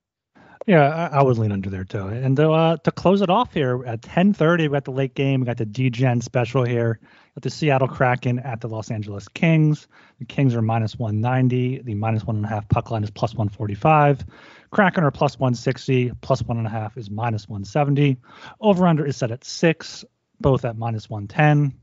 Yeah, 0.67 1.09
I, 1.11 1.19
I 1.19 1.23
was 1.23 1.39
leaning 1.39 1.53
under 1.53 1.69
there 1.69 1.83
too. 1.83 2.07
And 2.07 2.35
to, 2.37 2.51
uh, 2.51 2.77
to 2.77 2.91
close 2.91 3.21
it 3.21 3.29
off 3.29 3.53
here 3.53 3.83
at 3.85 4.01
10:30, 4.01 4.59
we 4.63 4.67
got 4.69 4.85
the 4.85 4.91
late 4.91 5.15
game. 5.15 5.39
We 5.39 5.45
got 5.45 5.57
the 5.57 5.65
DGen 5.65 6.21
special 6.21 6.63
here. 6.63 6.99
Got 7.35 7.43
the 7.43 7.49
Seattle 7.49 7.87
Kraken 7.87 8.39
at 8.39 8.61
the 8.61 8.67
Los 8.67 8.91
Angeles 8.91 9.27
Kings. 9.29 9.87
The 10.19 10.25
Kings 10.25 10.55
are 10.55 10.61
minus 10.61 10.99
190. 10.99 11.81
The 11.83 11.95
minus 11.95 12.25
one 12.25 12.35
and 12.35 12.45
a 12.45 12.49
half 12.49 12.67
puck 12.69 12.91
line 12.91 13.03
is 13.03 13.09
plus 13.09 13.33
145. 13.33 14.25
Kraken 14.71 15.03
are 15.03 15.11
plus 15.11 15.39
160. 15.39 16.11
Plus 16.21 16.43
one 16.43 16.57
and 16.57 16.67
a 16.67 16.69
half 16.69 16.97
is 16.97 17.09
minus 17.09 17.47
170. 17.47 18.17
Over 18.59 18.85
under 18.85 19.05
is 19.05 19.17
set 19.17 19.31
at 19.31 19.43
six, 19.45 20.03
both 20.39 20.65
at 20.65 20.77
minus 20.77 21.09
110. 21.09 21.73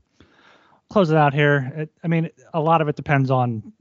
Close 0.89 1.09
it 1.09 1.17
out 1.17 1.33
here. 1.33 1.73
It, 1.75 1.91
I 2.03 2.07
mean, 2.07 2.29
a 2.53 2.61
lot 2.61 2.81
of 2.81 2.87
it 2.87 2.95
depends 2.95 3.29
on 3.31 3.73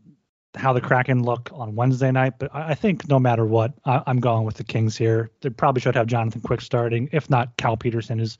how 0.56 0.72
the 0.72 0.80
Kraken 0.80 1.22
look 1.22 1.50
on 1.52 1.74
Wednesday 1.74 2.10
night, 2.10 2.34
but 2.38 2.54
I, 2.54 2.70
I 2.70 2.74
think 2.74 3.08
no 3.08 3.18
matter 3.18 3.44
what, 3.44 3.74
I, 3.84 4.02
am 4.06 4.20
going 4.20 4.44
with 4.44 4.56
the 4.56 4.64
Kings 4.64 4.96
here. 4.96 5.30
They 5.42 5.50
probably 5.50 5.80
should 5.80 5.94
have 5.94 6.06
Jonathan 6.06 6.40
Quick 6.40 6.60
starting. 6.60 7.08
If 7.12 7.28
not, 7.30 7.56
Cal 7.56 7.76
Petersen 7.76 8.20
is 8.20 8.38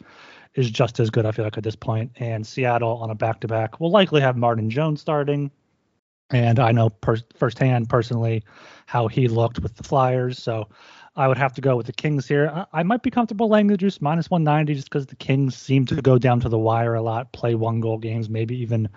is 0.55 0.71
just 0.71 0.99
as 0.99 1.11
good. 1.11 1.27
I 1.27 1.33
feel 1.33 1.45
like 1.45 1.59
at 1.59 1.65
this 1.65 1.77
point. 1.77 2.11
And 2.17 2.47
Seattle 2.47 2.99
on 3.03 3.11
a 3.11 3.15
back 3.15 3.41
to 3.41 3.49
back 3.49 3.79
will 3.79 3.91
likely 3.91 4.23
have 4.23 4.37
Martin 4.37 4.71
Jones 4.71 5.01
starting. 5.01 5.51
And 6.31 6.59
I 6.59 6.73
know 6.73 6.91
per, 6.91 7.19
firsthand 7.37 7.89
personally 7.89 8.43
how 8.87 9.07
he 9.07 9.29
looked 9.29 9.61
with 9.61 9.77
the 9.77 9.85
Flyers, 9.85 10.43
so 10.43 10.69
I 11.15 11.29
would 11.29 11.39
have 11.39 11.53
to 11.55 11.61
go 11.61 11.77
with 11.77 11.87
the 11.87 11.93
Kings 11.93 12.27
here. 12.27 12.51
I, 12.53 12.81
I 12.81 12.83
might 12.83 13.03
be 13.03 13.11
comfortable 13.11 13.49
laying 13.49 13.69
the 13.69 13.77
juice 13.77 14.01
minus 14.01 14.31
190 14.31 14.75
just 14.75 14.91
because 14.91 15.07
the 15.07 15.17
Kings 15.17 15.57
seem 15.57 15.87
to 15.87 16.03
go 16.03 16.19
down 16.19 16.41
to 16.41 16.49
the 16.49 16.59
wire 16.59 16.95
a 16.95 17.03
lot, 17.03 17.33
play 17.33 17.55
one 17.55 17.81
goal 17.81 17.99
games, 17.99 18.29
maybe 18.29 18.57
even 18.61 18.89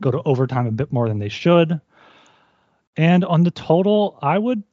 go 0.00 0.10
to 0.10 0.22
overtime 0.24 0.66
a 0.66 0.72
bit 0.72 0.92
more 0.92 1.08
than 1.08 1.18
they 1.18 1.28
should. 1.28 1.80
And 2.98 3.24
on 3.24 3.44
the 3.44 3.52
total, 3.52 4.18
I 4.22 4.38
would 4.38 4.64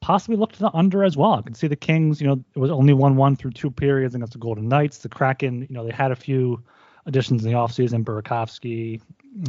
possibly 0.00 0.36
look 0.36 0.52
to 0.52 0.58
the 0.58 0.70
under 0.72 1.04
as 1.04 1.16
well. 1.16 1.34
I 1.34 1.42
can 1.42 1.54
see 1.54 1.68
the 1.68 1.76
Kings, 1.76 2.22
you 2.22 2.26
know, 2.26 2.42
it 2.54 2.58
was 2.58 2.70
only 2.70 2.94
1 2.94 3.16
1 3.16 3.36
through 3.36 3.50
two 3.50 3.70
periods 3.70 4.14
against 4.14 4.32
the 4.32 4.38
Golden 4.38 4.66
Knights. 4.66 4.98
The 4.98 5.10
Kraken, 5.10 5.66
you 5.68 5.74
know, 5.74 5.84
they 5.84 5.92
had 5.92 6.10
a 6.10 6.16
few 6.16 6.62
additions 7.04 7.44
in 7.44 7.52
the 7.52 7.56
offseason. 7.56 8.02
Burakovsky, 8.02 9.02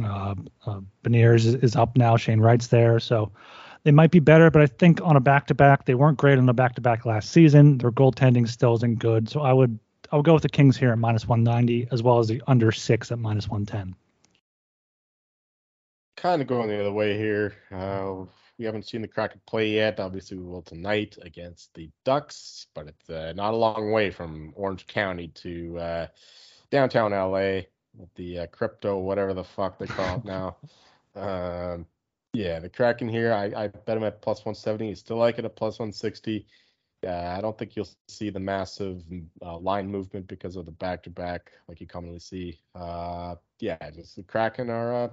uh, 0.04 0.34
uh, 0.66 0.80
Beniers 1.02 1.46
is, 1.46 1.54
is, 1.54 1.74
up 1.74 1.96
now. 1.96 2.18
Shane 2.18 2.40
Wright's 2.40 2.66
there. 2.66 3.00
So 3.00 3.32
they 3.84 3.92
might 3.92 4.10
be 4.10 4.20
better, 4.20 4.50
but 4.50 4.60
I 4.60 4.66
think 4.66 5.00
on 5.02 5.16
a 5.16 5.20
back 5.20 5.46
to 5.46 5.54
back, 5.54 5.86
they 5.86 5.94
weren't 5.94 6.18
great 6.18 6.36
on 6.36 6.46
a 6.50 6.52
back 6.52 6.74
to 6.74 6.82
back 6.82 7.06
last 7.06 7.30
season. 7.30 7.78
Their 7.78 7.92
goaltending 7.92 8.46
still 8.46 8.74
isn't 8.74 8.98
good. 8.98 9.30
So 9.30 9.40
I 9.40 9.54
would 9.54 9.78
I 10.12 10.16
would 10.16 10.26
go 10.26 10.34
with 10.34 10.42
the 10.42 10.50
Kings 10.50 10.76
here 10.76 10.92
at 10.92 10.98
minus 10.98 11.26
190 11.26 11.88
as 11.92 12.02
well 12.02 12.18
as 12.18 12.28
the 12.28 12.42
under 12.46 12.72
six 12.72 13.10
at 13.10 13.18
minus 13.18 13.48
110 13.48 13.94
kind 16.18 16.42
of 16.42 16.48
going 16.48 16.68
the 16.68 16.80
other 16.80 16.92
way 16.92 17.16
here. 17.16 17.54
Uh, 17.70 18.24
we 18.58 18.64
haven't 18.64 18.88
seen 18.88 19.02
the 19.02 19.08
Kraken 19.08 19.40
play 19.46 19.70
yet. 19.70 20.00
Obviously, 20.00 20.36
we 20.36 20.44
will 20.44 20.62
tonight 20.62 21.16
against 21.22 21.72
the 21.74 21.88
Ducks, 22.04 22.66
but 22.74 22.88
it's 22.88 23.08
uh, 23.08 23.32
not 23.36 23.54
a 23.54 23.56
long 23.56 23.92
way 23.92 24.10
from 24.10 24.52
Orange 24.56 24.86
County 24.88 25.28
to 25.28 25.78
uh, 25.78 26.06
downtown 26.70 27.12
LA 27.12 27.62
with 27.96 28.12
the 28.16 28.40
uh, 28.40 28.46
crypto, 28.48 28.98
whatever 28.98 29.32
the 29.32 29.44
fuck 29.44 29.78
they 29.78 29.86
call 29.86 30.18
it 30.18 30.24
now. 30.24 30.56
Um, 31.16 31.84
yeah, 32.32 32.60
the 32.60 32.68
Kraken 32.68 33.08
here, 33.08 33.32
I, 33.32 33.46
I 33.64 33.66
bet 33.66 33.96
him 33.96 34.04
at 34.04 34.22
plus 34.22 34.38
170. 34.44 34.90
You 34.90 34.94
still 34.94 35.16
like 35.16 35.40
it 35.40 35.44
at 35.44 35.56
plus 35.56 35.80
160. 35.80 36.46
Yeah, 37.02 37.34
I 37.36 37.40
don't 37.40 37.58
think 37.58 37.74
you'll 37.74 37.88
see 38.06 38.30
the 38.30 38.38
massive 38.38 39.02
uh, 39.42 39.58
line 39.58 39.88
movement 39.88 40.28
because 40.28 40.54
of 40.54 40.64
the 40.64 40.70
back 40.70 41.02
to 41.04 41.10
back 41.10 41.50
like 41.66 41.80
you 41.80 41.88
commonly 41.88 42.20
see. 42.20 42.60
Uh, 42.72 43.34
yeah, 43.58 43.90
just 43.90 44.14
the 44.14 44.22
Kraken 44.22 44.70
are 44.70 44.94
uh, 44.94 45.08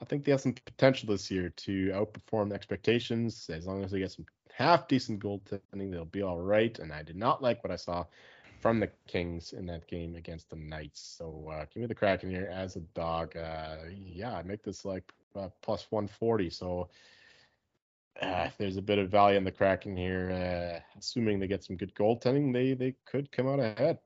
I 0.00 0.04
think 0.04 0.24
they 0.24 0.30
have 0.32 0.40
some 0.40 0.52
potential 0.52 1.08
this 1.08 1.30
year 1.30 1.50
to 1.50 1.88
outperform 1.88 2.52
expectations. 2.52 3.48
As 3.52 3.66
long 3.66 3.82
as 3.82 3.90
they 3.90 4.00
get 4.00 4.12
some 4.12 4.26
half 4.52 4.88
decent 4.88 5.20
goaltending, 5.22 5.90
they'll 5.90 6.04
be 6.04 6.22
all 6.22 6.40
right. 6.40 6.78
And 6.78 6.92
I 6.92 7.02
did 7.02 7.16
not 7.16 7.42
like 7.42 7.64
what 7.64 7.72
I 7.72 7.76
saw 7.76 8.04
from 8.60 8.80
the 8.80 8.90
Kings 9.06 9.52
in 9.52 9.66
that 9.66 9.86
game 9.86 10.14
against 10.16 10.50
the 10.50 10.56
Knights. 10.56 11.16
So 11.18 11.50
uh, 11.52 11.64
give 11.72 11.80
me 11.80 11.86
the 11.86 11.94
Kraken 11.94 12.30
here 12.30 12.50
as 12.52 12.76
a 12.76 12.80
dog. 12.80 13.36
Uh, 13.36 13.76
yeah, 13.90 14.34
I 14.36 14.42
make 14.42 14.62
this 14.62 14.84
like 14.84 15.10
uh, 15.34 15.48
plus 15.62 15.86
140. 15.90 16.50
So 16.50 16.88
uh, 18.20 18.48
there's 18.58 18.76
a 18.76 18.82
bit 18.82 18.98
of 18.98 19.10
value 19.10 19.38
in 19.38 19.44
the 19.44 19.50
Kraken 19.50 19.96
here. 19.96 20.30
Uh, 20.30 20.98
assuming 20.98 21.38
they 21.38 21.46
get 21.46 21.64
some 21.64 21.76
good 21.76 21.94
goaltending, 21.94 22.52
they 22.52 22.74
they 22.74 22.94
could 23.06 23.32
come 23.32 23.48
out 23.48 23.60
ahead 23.60 23.98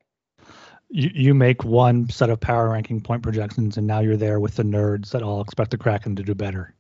you, 0.91 1.11
you 1.15 1.35
make 1.35 1.65
one 1.65 2.09
set 2.09 2.31
of 2.31 2.41
power 2.41 2.71
ranking 2.71 3.01
point 3.01 3.23
projections, 3.23 3.77
and 3.77 3.87
now 3.87 4.01
you're 4.01 4.17
there 4.17 4.41
with 4.41 4.57
the 4.57 4.63
nerds 4.63 5.11
that 5.11 5.23
all 5.23 5.41
expect 5.41 5.71
the 5.71 5.79
Kraken 5.79 6.17
to 6.17 6.23
do 6.23 6.35
better. 6.35 6.75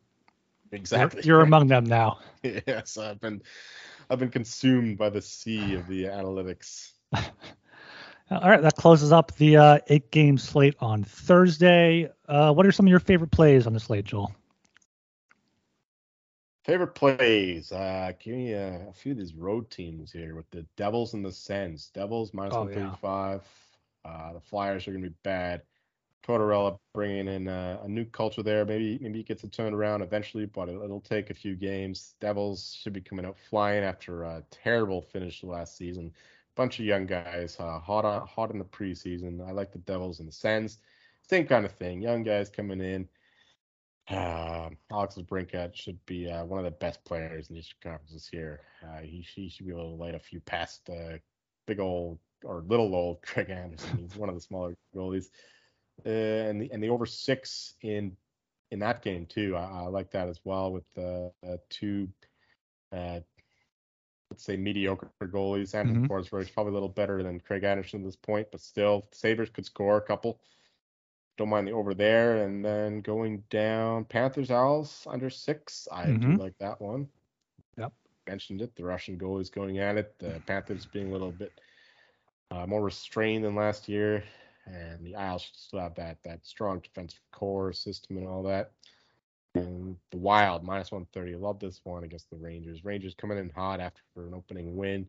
Exactly. 0.72 1.22
You're, 1.24 1.38
you're 1.38 1.44
among 1.44 1.68
them 1.68 1.84
now. 1.84 2.18
yes, 2.42 2.98
I've 2.98 3.20
been 3.20 3.42
I've 4.08 4.18
been 4.18 4.30
consumed 4.30 4.98
by 4.98 5.10
the 5.10 5.22
sea 5.22 5.74
of 5.74 5.86
the 5.86 6.04
analytics. 6.04 6.92
All 8.32 8.48
right, 8.48 8.62
that 8.62 8.76
closes 8.76 9.10
up 9.10 9.34
the 9.36 9.56
uh, 9.56 9.78
eight 9.88 10.12
game 10.12 10.38
slate 10.38 10.76
on 10.78 11.02
Thursday. 11.02 12.08
Uh, 12.28 12.52
what 12.52 12.64
are 12.64 12.70
some 12.70 12.86
of 12.86 12.90
your 12.90 13.00
favorite 13.00 13.32
plays 13.32 13.66
on 13.66 13.72
the 13.72 13.80
slate, 13.80 14.04
Joel? 14.04 14.32
Favorite 16.62 16.94
plays? 16.94 17.72
Uh, 17.72 18.12
give 18.20 18.36
me 18.36 18.52
a, 18.52 18.88
a, 18.88 18.92
few 18.92 19.12
of 19.12 19.18
these 19.18 19.34
road 19.34 19.68
teams 19.68 20.12
here 20.12 20.36
with 20.36 20.48
the 20.50 20.64
Devils 20.76 21.14
and 21.14 21.24
the 21.24 21.32
Sens. 21.32 21.90
Devils 21.92 22.32
minus 22.32 22.54
oh, 22.54 22.60
135. 22.60 23.40
Yeah. 23.40 23.69
Uh, 24.04 24.32
the 24.32 24.40
Flyers 24.40 24.86
are 24.86 24.92
going 24.92 25.04
to 25.04 25.10
be 25.10 25.16
bad. 25.22 25.62
Tortorella 26.22 26.78
bringing 26.92 27.28
in 27.28 27.48
a, 27.48 27.80
a, 27.82 27.88
new 27.88 28.04
culture 28.04 28.42
there. 28.42 28.64
Maybe 28.64 28.98
maybe 29.00 29.18
he 29.18 29.24
gets 29.24 29.42
it 29.42 29.52
turned 29.52 29.74
around 29.74 30.02
eventually, 30.02 30.46
but 30.46 30.68
it, 30.68 30.78
will 30.78 31.00
take 31.00 31.30
a 31.30 31.34
few 31.34 31.56
games. 31.56 32.14
Devils 32.20 32.78
should 32.80 32.92
be 32.92 33.00
coming 33.00 33.24
out 33.24 33.38
flying 33.38 33.82
after 33.82 34.24
a 34.24 34.44
terrible 34.50 35.00
finish 35.00 35.42
last 35.42 35.76
season. 35.76 36.12
Bunch 36.56 36.78
of 36.78 36.84
young 36.84 37.06
guys, 37.06 37.56
uh, 37.58 37.78
hot 37.78 38.04
on, 38.04 38.26
hot 38.26 38.50
in 38.50 38.58
the 38.58 38.64
preseason. 38.64 39.46
I 39.46 39.52
like 39.52 39.72
the 39.72 39.78
Devils 39.78 40.20
and 40.20 40.28
the 40.28 40.32
Sens. 40.32 40.78
Same 41.28 41.46
kind 41.46 41.64
of 41.64 41.72
thing. 41.72 42.02
Young 42.02 42.22
guys 42.22 42.50
coming 42.50 42.80
in. 42.80 43.08
Uh, 44.10 44.70
Alex 44.90 45.14
DeBrincat 45.14 45.74
should 45.74 46.04
be 46.04 46.28
uh, 46.30 46.44
one 46.44 46.58
of 46.58 46.64
the 46.64 46.72
best 46.72 47.02
players 47.04 47.48
in 47.48 47.54
these 47.54 47.72
conferences 47.82 48.28
here. 48.30 48.60
Uh, 48.82 49.00
he, 49.00 49.24
he 49.34 49.48
should 49.48 49.66
be 49.66 49.72
able 49.72 49.96
to 49.96 50.02
light 50.02 50.16
a 50.16 50.18
few 50.18 50.40
past 50.40 50.90
uh, 50.90 51.16
big 51.66 51.78
old 51.78 52.18
or 52.44 52.62
little 52.66 52.94
old 52.94 53.22
Craig 53.22 53.50
Anderson. 53.50 53.98
He's 53.98 54.16
one 54.16 54.28
of 54.28 54.34
the 54.34 54.40
smaller 54.40 54.76
goalies, 54.94 55.26
uh, 56.06 56.08
and 56.08 56.60
the 56.60 56.70
and 56.72 56.82
the 56.82 56.88
over 56.88 57.06
six 57.06 57.74
in 57.82 58.16
in 58.70 58.80
that 58.80 59.02
game 59.02 59.26
too. 59.26 59.56
I, 59.56 59.64
I 59.64 59.86
like 59.88 60.12
that 60.12 60.28
as 60.28 60.40
well 60.44 60.72
with 60.72 60.84
the 60.94 61.32
uh, 61.46 61.56
two. 61.68 62.08
Uh, 62.92 63.20
let's 64.30 64.44
say 64.44 64.56
mediocre 64.56 65.10
goalies. 65.22 65.74
Anderson 65.74 66.06
mm-hmm. 66.06 66.12
Forsberg 66.12 66.52
probably 66.54 66.70
a 66.70 66.74
little 66.74 66.88
better 66.88 67.22
than 67.22 67.40
Craig 67.40 67.64
Anderson 67.64 68.00
at 68.00 68.06
this 68.06 68.16
point, 68.16 68.48
but 68.52 68.60
still, 68.60 69.06
Sabres 69.12 69.50
could 69.50 69.66
score 69.66 69.96
a 69.96 70.02
couple. 70.02 70.40
Don't 71.36 71.48
mind 71.48 71.66
the 71.66 71.72
over 71.72 71.94
there. 71.94 72.44
And 72.44 72.64
then 72.64 73.00
going 73.00 73.42
down, 73.50 74.04
Panthers 74.04 74.50
Isles 74.50 75.06
under 75.08 75.30
six. 75.30 75.88
I 75.90 76.04
mm-hmm. 76.04 76.36
do 76.36 76.42
like 76.42 76.56
that 76.58 76.80
one. 76.80 77.08
Yep. 77.78 77.92
Mentioned 78.28 78.62
it. 78.62 78.76
The 78.76 78.84
Russian 78.84 79.16
goal 79.16 79.38
is 79.38 79.50
going 79.50 79.78
at 79.78 79.96
it. 79.96 80.14
The 80.18 80.40
Panthers 80.46 80.86
being 80.86 81.08
a 81.08 81.12
little 81.12 81.32
bit 81.32 81.52
uh, 82.50 82.66
more 82.66 82.82
restrained 82.82 83.44
than 83.44 83.54
last 83.54 83.88
year, 83.88 84.24
and 84.66 85.04
the 85.04 85.14
Isles 85.14 85.50
still 85.54 85.80
have 85.80 85.94
that 85.96 86.18
that 86.24 86.44
strong 86.44 86.80
defensive 86.80 87.20
core 87.32 87.72
system 87.72 88.16
and 88.16 88.26
all 88.26 88.42
that. 88.44 88.72
And 89.54 89.96
the 90.10 90.18
Wild 90.18 90.62
minus 90.62 90.92
130. 90.92 91.36
Love 91.36 91.58
this 91.58 91.80
one 91.84 92.04
against 92.04 92.30
the 92.30 92.36
Rangers. 92.36 92.84
Rangers 92.84 93.14
coming 93.14 93.38
in 93.38 93.50
hot 93.50 93.80
after 93.80 94.02
an 94.16 94.34
opening 94.34 94.76
win. 94.76 95.08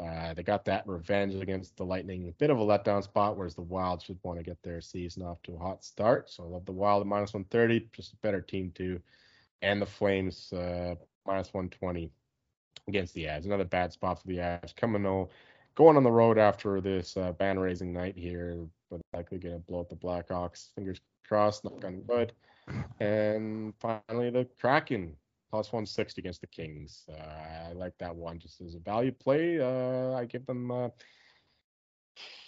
Uh, 0.00 0.34
they 0.34 0.42
got 0.42 0.64
that 0.64 0.86
revenge 0.88 1.34
against 1.34 1.76
the 1.76 1.84
Lightning. 1.84 2.28
A 2.28 2.32
bit 2.32 2.50
of 2.50 2.58
a 2.58 2.64
letdown 2.64 3.02
spot, 3.02 3.36
whereas 3.36 3.54
the 3.54 3.62
Wild 3.62 4.02
should 4.02 4.18
want 4.22 4.38
to 4.38 4.44
get 4.44 4.60
their 4.62 4.80
season 4.80 5.22
off 5.22 5.40
to 5.44 5.54
a 5.54 5.58
hot 5.58 5.84
start. 5.84 6.28
So 6.30 6.44
I 6.44 6.46
love 6.46 6.66
the 6.66 6.72
Wild 6.72 7.02
at 7.02 7.06
minus 7.06 7.32
130, 7.32 7.88
just 7.92 8.12
a 8.12 8.16
better 8.16 8.40
team 8.40 8.72
too. 8.74 9.00
And 9.62 9.80
the 9.80 9.86
Flames 9.86 10.52
uh, 10.52 10.96
minus 11.26 11.54
120 11.54 12.10
against 12.88 13.14
the 13.14 13.24
Avs. 13.24 13.44
Another 13.44 13.64
bad 13.64 13.92
spot 13.92 14.20
for 14.20 14.26
the 14.26 14.38
Avs. 14.38 14.74
Coming 14.74 15.06
going 15.74 15.96
on 15.96 16.02
the 16.02 16.10
road 16.10 16.38
after 16.38 16.80
this 16.80 17.16
uh, 17.16 17.32
ban 17.32 17.58
raising 17.58 17.92
night 17.92 18.16
here, 18.16 18.66
but 18.90 19.00
likely 19.12 19.38
going 19.38 19.54
to 19.54 19.60
blow 19.60 19.80
up 19.80 19.88
the 19.88 19.96
Blackhawks. 19.96 20.72
Fingers 20.74 21.00
crossed, 21.26 21.64
knock 21.64 21.84
on 21.84 22.02
wood. 22.06 22.32
And 23.00 23.74
finally, 23.78 24.30
the 24.30 24.48
Kraken 24.58 25.16
plus 25.50 25.72
160 25.72 26.20
against 26.20 26.40
the 26.40 26.46
Kings. 26.46 27.04
Uh, 27.08 27.68
I 27.68 27.72
like 27.74 27.92
that 27.98 28.14
one 28.14 28.38
just 28.38 28.60
as 28.60 28.74
a 28.74 28.80
value 28.80 29.12
play. 29.12 29.60
Uh, 29.60 30.12
I 30.16 30.24
give 30.24 30.46
them, 30.46 30.70
uh, 30.70 30.88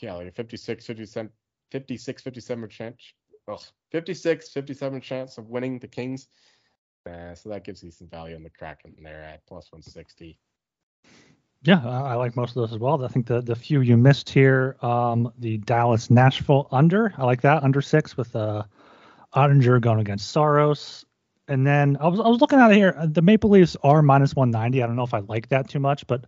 yeah, 0.00 0.14
like 0.14 0.28
a 0.28 0.32
56, 0.32 0.86
57, 0.86 1.30
56, 1.70 2.22
57 2.22 2.68
chance. 2.68 3.12
Well, 3.46 3.62
56, 3.92 4.48
57 4.48 5.00
chance 5.00 5.38
of 5.38 5.48
winning 5.48 5.78
the 5.78 5.86
Kings. 5.86 6.28
Uh, 7.08 7.34
so 7.34 7.48
that 7.48 7.64
gives 7.64 7.82
you 7.82 7.92
some 7.92 8.08
value 8.08 8.34
on 8.34 8.42
the 8.42 8.50
Kraken 8.50 8.94
there 9.00 9.22
at 9.22 9.46
plus 9.46 9.70
160. 9.70 10.38
Yeah, 11.62 11.80
I 11.84 12.14
like 12.14 12.36
most 12.36 12.50
of 12.50 12.54
those 12.56 12.72
as 12.72 12.78
well. 12.78 13.02
I 13.04 13.08
think 13.08 13.26
the 13.26 13.40
the 13.40 13.56
few 13.56 13.80
you 13.80 13.96
missed 13.96 14.28
here, 14.28 14.76
um, 14.82 15.32
the 15.38 15.58
Dallas 15.58 16.10
Nashville 16.10 16.68
under, 16.70 17.12
I 17.18 17.24
like 17.24 17.42
that 17.42 17.62
under 17.64 17.80
six 17.80 18.16
with 18.16 18.36
uh, 18.36 18.62
Oettinger 19.34 19.80
going 19.80 20.00
against 20.00 20.30
Saros. 20.30 21.04
And 21.48 21.66
then 21.66 21.96
I 22.00 22.08
was 22.08 22.20
I 22.20 22.28
was 22.28 22.40
looking 22.40 22.58
at 22.58 22.70
it 22.72 22.76
here. 22.76 22.96
The 23.04 23.22
Maple 23.22 23.50
Leafs 23.50 23.76
are 23.82 24.02
minus 24.02 24.34
190. 24.34 24.82
I 24.82 24.86
don't 24.86 24.96
know 24.96 25.04
if 25.04 25.14
I 25.14 25.20
like 25.20 25.48
that 25.48 25.68
too 25.68 25.78
much, 25.78 26.06
but 26.06 26.26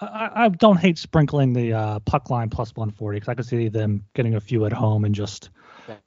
I, 0.00 0.30
I 0.34 0.48
don't 0.48 0.78
hate 0.78 0.98
sprinkling 0.98 1.52
the 1.52 1.72
uh, 1.72 1.98
puck 2.00 2.30
line 2.30 2.50
plus 2.50 2.74
140 2.74 3.16
because 3.16 3.28
I 3.28 3.34
could 3.34 3.46
see 3.46 3.68
them 3.68 4.04
getting 4.14 4.34
a 4.34 4.40
few 4.40 4.64
at 4.64 4.72
home 4.72 5.04
and 5.04 5.14
just 5.14 5.50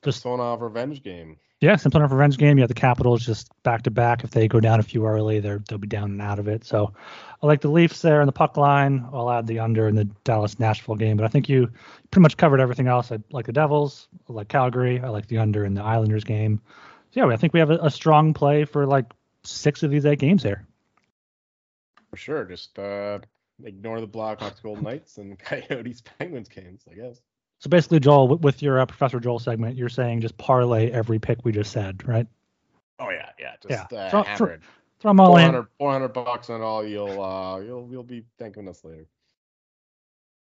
just 0.04 0.26
on 0.26 0.40
a 0.40 0.58
revenge 0.62 1.02
game. 1.02 1.38
Yeah, 1.62 1.76
sort 1.76 1.94
of 1.94 2.12
revenge 2.12 2.40
game. 2.40 2.58
You 2.58 2.64
have 2.64 2.70
the 2.70 2.74
Capitals 2.74 3.24
just 3.24 3.52
back 3.62 3.84
to 3.84 3.92
back. 3.92 4.24
If 4.24 4.32
they 4.32 4.48
go 4.48 4.60
down 4.60 4.80
a 4.80 4.84
few 4.84 5.06
early, 5.06 5.40
they're 5.40 5.62
they'll 5.70 5.78
be 5.78 5.88
down 5.88 6.10
and 6.10 6.22
out 6.22 6.40
of 6.40 6.48
it. 6.48 6.66
So 6.66 6.92
I 7.42 7.46
like 7.46 7.62
the 7.62 7.70
Leafs 7.70 8.02
there 8.02 8.20
in 8.20 8.26
the 8.26 8.32
puck 8.32 8.58
line. 8.58 9.08
I'll 9.14 9.30
add 9.30 9.46
the 9.46 9.60
under 9.60 9.88
in 9.88 9.94
the 9.94 10.06
Dallas 10.24 10.60
Nashville 10.60 10.96
game. 10.96 11.18
But 11.18 11.26
I 11.26 11.30
think 11.30 11.48
you 11.48 11.70
pretty 12.10 12.24
much 12.24 12.38
covered 12.38 12.60
everything 12.60 12.88
else. 12.88 13.12
I 13.12 13.20
like 13.32 13.46
the 13.46 13.54
Devils. 13.54 14.08
I 14.28 14.34
like 14.34 14.48
Calgary. 14.48 15.00
I 15.02 15.10
like 15.10 15.28
the 15.28 15.38
under 15.38 15.64
in 15.64 15.76
the 15.76 15.84
Islanders 15.84 16.24
game. 16.24 16.60
So 17.12 17.28
yeah, 17.28 17.32
I 17.32 17.38
think 17.38 17.54
we 17.54 17.60
have 17.60 17.70
a, 17.70 17.78
a 17.78 17.92
strong 17.92 18.34
play 18.34 18.66
for 18.66 18.88
like 18.88 19.06
six 19.44 19.84
of 19.84 19.92
these 19.92 20.08
eight 20.08 20.18
games 20.18 20.42
here. 20.42 20.66
For 22.10 22.18
sure. 22.18 22.44
Just 22.46 22.80
uh, 22.80 23.20
ignore 23.64 24.02
the 24.02 24.08
Blackhawks 24.08 24.64
Golden 24.64 24.84
Knights 24.84 25.20
and 25.20 25.38
Coyotes 25.70 26.02
Penguins 26.18 26.50
games, 26.50 26.86
I 26.90 26.96
guess. 26.96 27.22
So 27.62 27.70
basically, 27.70 28.00
Joel, 28.00 28.38
with 28.40 28.64
your 28.64 28.80
uh, 28.80 28.88
Professor 28.88 29.20
Joel 29.20 29.38
segment, 29.38 29.78
you're 29.78 29.88
saying 29.88 30.22
just 30.22 30.36
parlay 30.40 30.90
every 30.90 31.20
pick 31.20 31.46
we 31.46 31.52
just 31.52 31.72
said, 31.72 32.08
right? 32.08 32.26
Oh 32.98 33.12
yeah, 33.12 33.30
yeah, 33.40 33.54
just 33.62 33.92
yeah. 33.92 34.00
Uh, 34.00 34.10
throw, 34.10 34.58
throw, 35.00 35.10
them 35.12 35.20
all 35.20 35.28
400, 35.28 35.60
in. 35.60 35.68
400 35.78 36.08
bucks 36.08 36.50
on 36.50 36.62
all. 36.62 36.84
You'll 36.84 37.22
uh, 37.22 37.60
you'll 37.60 37.88
you'll 37.92 38.04
be 38.04 38.26
thanking 38.40 38.68
us 38.68 38.84
later. 38.84 39.06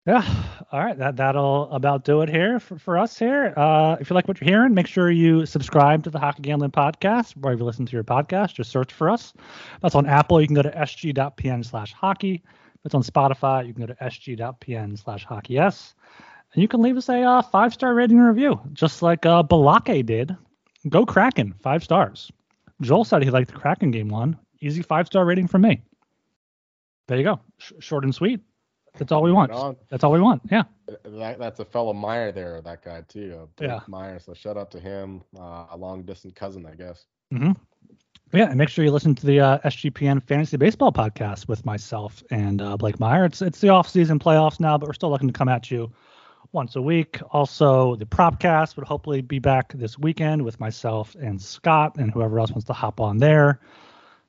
Yeah. 0.07 0.26
All 0.72 0.80
right. 0.80 0.97
That 0.97 1.18
that'll 1.18 1.70
about 1.72 2.05
do 2.05 2.22
it 2.22 2.30
here 2.30 2.62
for, 2.62 2.80
for 2.80 2.97
us 2.97 3.20
here. 3.20 3.53
Uh, 3.57 3.97
if 3.99 4.09
you 4.09 4.14
like 4.14 4.30
what 4.30 4.39
you're 4.39 4.49
hearing, 4.49 4.74
make 4.74 4.88
sure 4.88 5.12
you 5.12 5.45
subscribe 5.45 6.05
to 6.05 6.09
the 6.09 6.18
Hockey 6.18 6.43
Gambling 6.43 6.72
Podcast 6.72 7.36
wherever 7.36 7.59
you 7.59 7.66
listen 7.66 7.86
to 7.86 7.91
your 7.91 8.05
podcast. 8.05 8.55
Just 8.55 8.72
search 8.72 8.93
for 8.93 9.09
us. 9.09 9.34
That's 9.82 9.95
on 9.95 10.05
Apple. 10.05 10.39
You 10.39 10.47
can 10.47 10.55
go 10.55 10.62
to 10.62 10.72
sg.pn 10.72 11.66
slash 11.66 11.91
hockey. 11.91 12.41
If 12.45 12.86
it's 12.86 12.95
on 12.95 13.03
Spotify, 13.03 13.68
you 13.68 13.74
can 13.74 13.86
go 13.86 13.93
to 13.93 13.99
sg.pn 14.01 14.97
slash 14.97 15.26
hockey 15.26 15.59
s. 15.59 15.93
And 16.54 16.62
you 16.62 16.68
can 16.68 16.82
leave 16.82 16.97
us 16.97 17.10
a 17.10 17.22
uh, 17.22 17.41
five 17.41 17.74
star 17.74 17.93
rating 17.93 18.18
and 18.18 18.28
review, 18.28 18.60
just 18.74 19.02
like 19.02 19.26
uh, 19.26 19.43
Balake 19.43 20.06
did. 20.06 20.36
Go 20.89 21.06
Kraken, 21.06 21.54
five 21.62 21.84
stars. 21.84 22.32
Joel 22.82 23.06
said 23.06 23.24
he 23.24 23.30
liked 23.30 23.52
the 23.54 23.60
Kraken 23.60 23.91
game 23.91 24.10
one. 24.10 24.38
Easy 24.60 24.82
five 24.82 25.08
star 25.08 25.26
rating 25.26 25.47
from 25.47 25.62
me. 25.62 25.82
There 27.08 27.18
you 27.18 27.24
go. 27.24 27.39
Sh- 27.58 27.74
short 27.80 28.04
and 28.04 28.14
sweet. 28.14 28.41
That's 28.97 29.12
all 29.12 29.22
we 29.24 29.32
want. 29.32 29.52
Right. 29.52 29.76
That's 29.89 30.04
all 30.04 30.12
we 30.12 30.20
want. 30.20 30.41
Yeah. 30.52 30.64
That, 31.06 31.39
that's 31.39 31.60
a 31.62 31.66
fellow 31.66 31.93
Meyer 31.93 32.32
there, 32.34 32.62
that 32.62 32.84
guy 32.84 33.04
too. 33.08 33.47
Blake 33.56 33.70
Yeah. 33.70 33.80
Meyer. 33.88 34.20
So 34.20 34.34
shout 34.34 34.58
out 34.58 34.72
to 34.72 34.80
him. 34.80 35.22
Uh, 35.39 35.68
a 35.72 35.78
long 35.78 36.04
distant 36.04 36.36
cousin, 36.36 36.66
I 36.66 36.76
guess. 36.76 37.06
hmm 37.32 37.52
Yeah, 38.34 38.49
and 38.49 38.58
make 38.58 38.68
sure 38.68 38.84
you 38.84 38.91
listen 38.91 39.16
to 39.16 39.26
the 39.26 39.39
uh, 39.39 39.58
SGPN 39.60 40.22
Fantasy 40.24 40.58
Baseball 40.58 40.91
podcast 40.91 41.47
with 41.47 41.66
myself 41.66 42.22
and 42.32 42.62
uh, 42.62 42.76
Blake 42.76 42.99
Meyer. 42.99 43.24
It's 43.24 43.41
it's 43.41 43.62
the 43.62 43.70
off 43.70 43.88
season 43.88 44.20
playoffs 44.20 44.60
now, 44.60 44.78
but 44.78 44.88
we're 44.88 44.93
still 44.93 45.10
looking 45.10 45.30
to 45.30 45.34
come 45.34 45.47
at 45.47 45.72
you 45.72 45.89
once 46.52 46.76
a 46.76 46.82
week. 46.82 47.20
Also, 47.32 47.95
the 47.95 48.06
Propcast 48.06 48.76
would 48.76 48.86
hopefully 48.86 49.22
be 49.22 49.39
back 49.39 49.74
this 49.74 49.97
weekend 49.97 50.43
with 50.43 50.60
myself 50.60 51.16
and 51.16 51.41
Scott 51.41 51.97
and 51.97 52.12
whoever 52.12 52.39
else 52.39 52.52
wants 52.52 52.66
to 52.66 52.74
hop 52.74 52.99
on 52.99 53.18
there. 53.18 53.60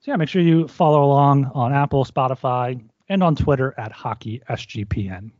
So 0.00 0.10
yeah, 0.10 0.16
make 0.16 0.28
sure 0.28 0.42
you 0.42 0.68
follow 0.68 1.04
along 1.04 1.50
on 1.54 1.72
Apple, 1.72 2.04
Spotify, 2.04 2.82
and 3.08 3.22
on 3.22 3.36
Twitter 3.36 3.74
at 3.76 3.92
HockeySGPN. 3.92 5.30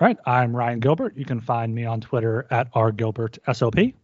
All 0.00 0.08
right, 0.08 0.18
I'm 0.26 0.54
Ryan 0.54 0.80
Gilbert. 0.80 1.16
You 1.16 1.24
can 1.24 1.40
find 1.40 1.74
me 1.74 1.84
on 1.84 2.00
Twitter 2.00 2.46
at 2.50 2.72
rgilbertsop. 2.74 3.94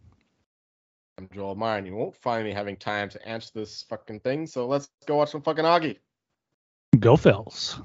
I'm 1.17 1.29
Joel 1.33 1.55
Meyer, 1.55 1.85
you 1.85 1.95
won't 1.95 2.15
find 2.15 2.45
me 2.45 2.53
having 2.53 2.77
time 2.77 3.09
to 3.09 3.27
answer 3.27 3.51
this 3.53 3.83
fucking 3.83 4.21
thing. 4.21 4.47
So 4.47 4.65
let's 4.65 4.89
go 5.05 5.17
watch 5.17 5.31
some 5.31 5.41
fucking 5.41 5.65
Augie. 5.65 5.97
Go 6.99 7.15
Phils. 7.15 7.81